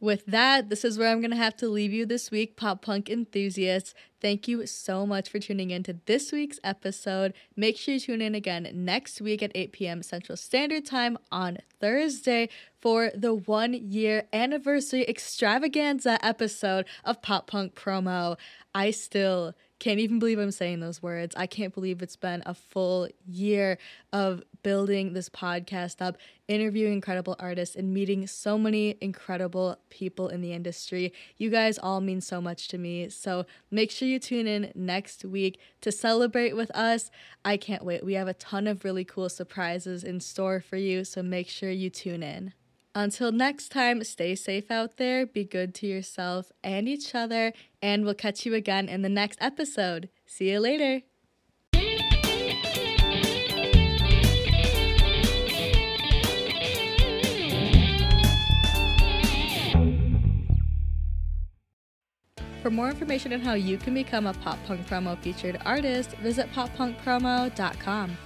With 0.00 0.24
that, 0.24 0.70
this 0.70 0.82
is 0.82 0.96
where 0.96 1.10
I'm 1.12 1.20
going 1.20 1.30
to 1.30 1.36
have 1.36 1.56
to 1.56 1.68
leave 1.68 1.92
you 1.92 2.06
this 2.06 2.30
week, 2.30 2.56
pop 2.56 2.80
punk 2.80 3.10
enthusiasts. 3.10 3.92
Thank 4.18 4.48
you 4.48 4.66
so 4.66 5.04
much 5.04 5.28
for 5.28 5.38
tuning 5.38 5.70
in 5.70 5.82
to 5.82 5.98
this 6.06 6.32
week's 6.32 6.58
episode. 6.64 7.34
Make 7.54 7.76
sure 7.76 7.94
you 7.94 8.00
tune 8.00 8.22
in 8.22 8.34
again 8.34 8.66
next 8.72 9.20
week 9.20 9.42
at 9.42 9.52
8 9.54 9.72
p.m. 9.72 10.02
Central 10.02 10.38
Standard 10.38 10.86
Time 10.86 11.18
on 11.30 11.58
Thursday 11.80 12.48
for 12.80 13.10
the 13.14 13.34
one 13.34 13.74
year 13.74 14.26
anniversary 14.32 15.06
extravaganza 15.06 16.18
episode 16.24 16.86
of 17.04 17.20
Pop 17.20 17.46
Punk 17.46 17.74
Promo. 17.74 18.38
I 18.74 18.92
still 18.92 19.54
can't 19.80 19.98
even 19.98 20.18
believe 20.18 20.38
I'm 20.38 20.50
saying 20.50 20.80
those 20.80 21.02
words. 21.02 21.34
I 21.36 21.46
can't 21.46 21.74
believe 21.74 22.02
it's 22.02 22.14
been 22.14 22.42
a 22.44 22.54
full 22.54 23.08
year 23.26 23.78
of 24.12 24.42
building 24.62 25.14
this 25.14 25.30
podcast 25.30 26.02
up, 26.02 26.18
interviewing 26.48 26.92
incredible 26.92 27.34
artists, 27.38 27.74
and 27.74 27.92
meeting 27.92 28.26
so 28.26 28.58
many 28.58 28.96
incredible 29.00 29.78
people 29.88 30.28
in 30.28 30.42
the 30.42 30.52
industry. 30.52 31.14
You 31.38 31.48
guys 31.48 31.78
all 31.78 32.02
mean 32.02 32.20
so 32.20 32.42
much 32.42 32.68
to 32.68 32.78
me. 32.78 33.08
So 33.08 33.46
make 33.70 33.90
sure 33.90 34.06
you 34.06 34.18
tune 34.18 34.46
in 34.46 34.70
next 34.74 35.24
week 35.24 35.58
to 35.80 35.90
celebrate 35.90 36.54
with 36.54 36.70
us. 36.76 37.10
I 37.42 37.56
can't 37.56 37.84
wait. 37.84 38.04
We 38.04 38.12
have 38.14 38.28
a 38.28 38.34
ton 38.34 38.66
of 38.66 38.84
really 38.84 39.04
cool 39.04 39.30
surprises 39.30 40.04
in 40.04 40.20
store 40.20 40.60
for 40.60 40.76
you. 40.76 41.04
So 41.04 41.22
make 41.22 41.48
sure 41.48 41.70
you 41.70 41.88
tune 41.88 42.22
in. 42.22 42.52
Until 42.94 43.30
next 43.30 43.68
time, 43.68 44.02
stay 44.02 44.34
safe 44.34 44.70
out 44.70 44.96
there, 44.96 45.24
be 45.24 45.44
good 45.44 45.74
to 45.76 45.86
yourself 45.86 46.50
and 46.64 46.88
each 46.88 47.14
other, 47.14 47.52
and 47.80 48.04
we'll 48.04 48.14
catch 48.14 48.44
you 48.44 48.54
again 48.54 48.88
in 48.88 49.02
the 49.02 49.08
next 49.08 49.38
episode. 49.40 50.08
See 50.26 50.50
you 50.50 50.58
later. 50.58 51.02
For 62.62 62.70
more 62.70 62.90
information 62.90 63.32
on 63.32 63.40
how 63.40 63.54
you 63.54 63.78
can 63.78 63.94
become 63.94 64.26
a 64.26 64.34
Pop 64.34 64.58
Punk 64.66 64.86
Promo 64.86 65.16
featured 65.22 65.58
artist, 65.64 66.10
visit 66.16 66.52
poppunkpromo.com. 66.52 68.16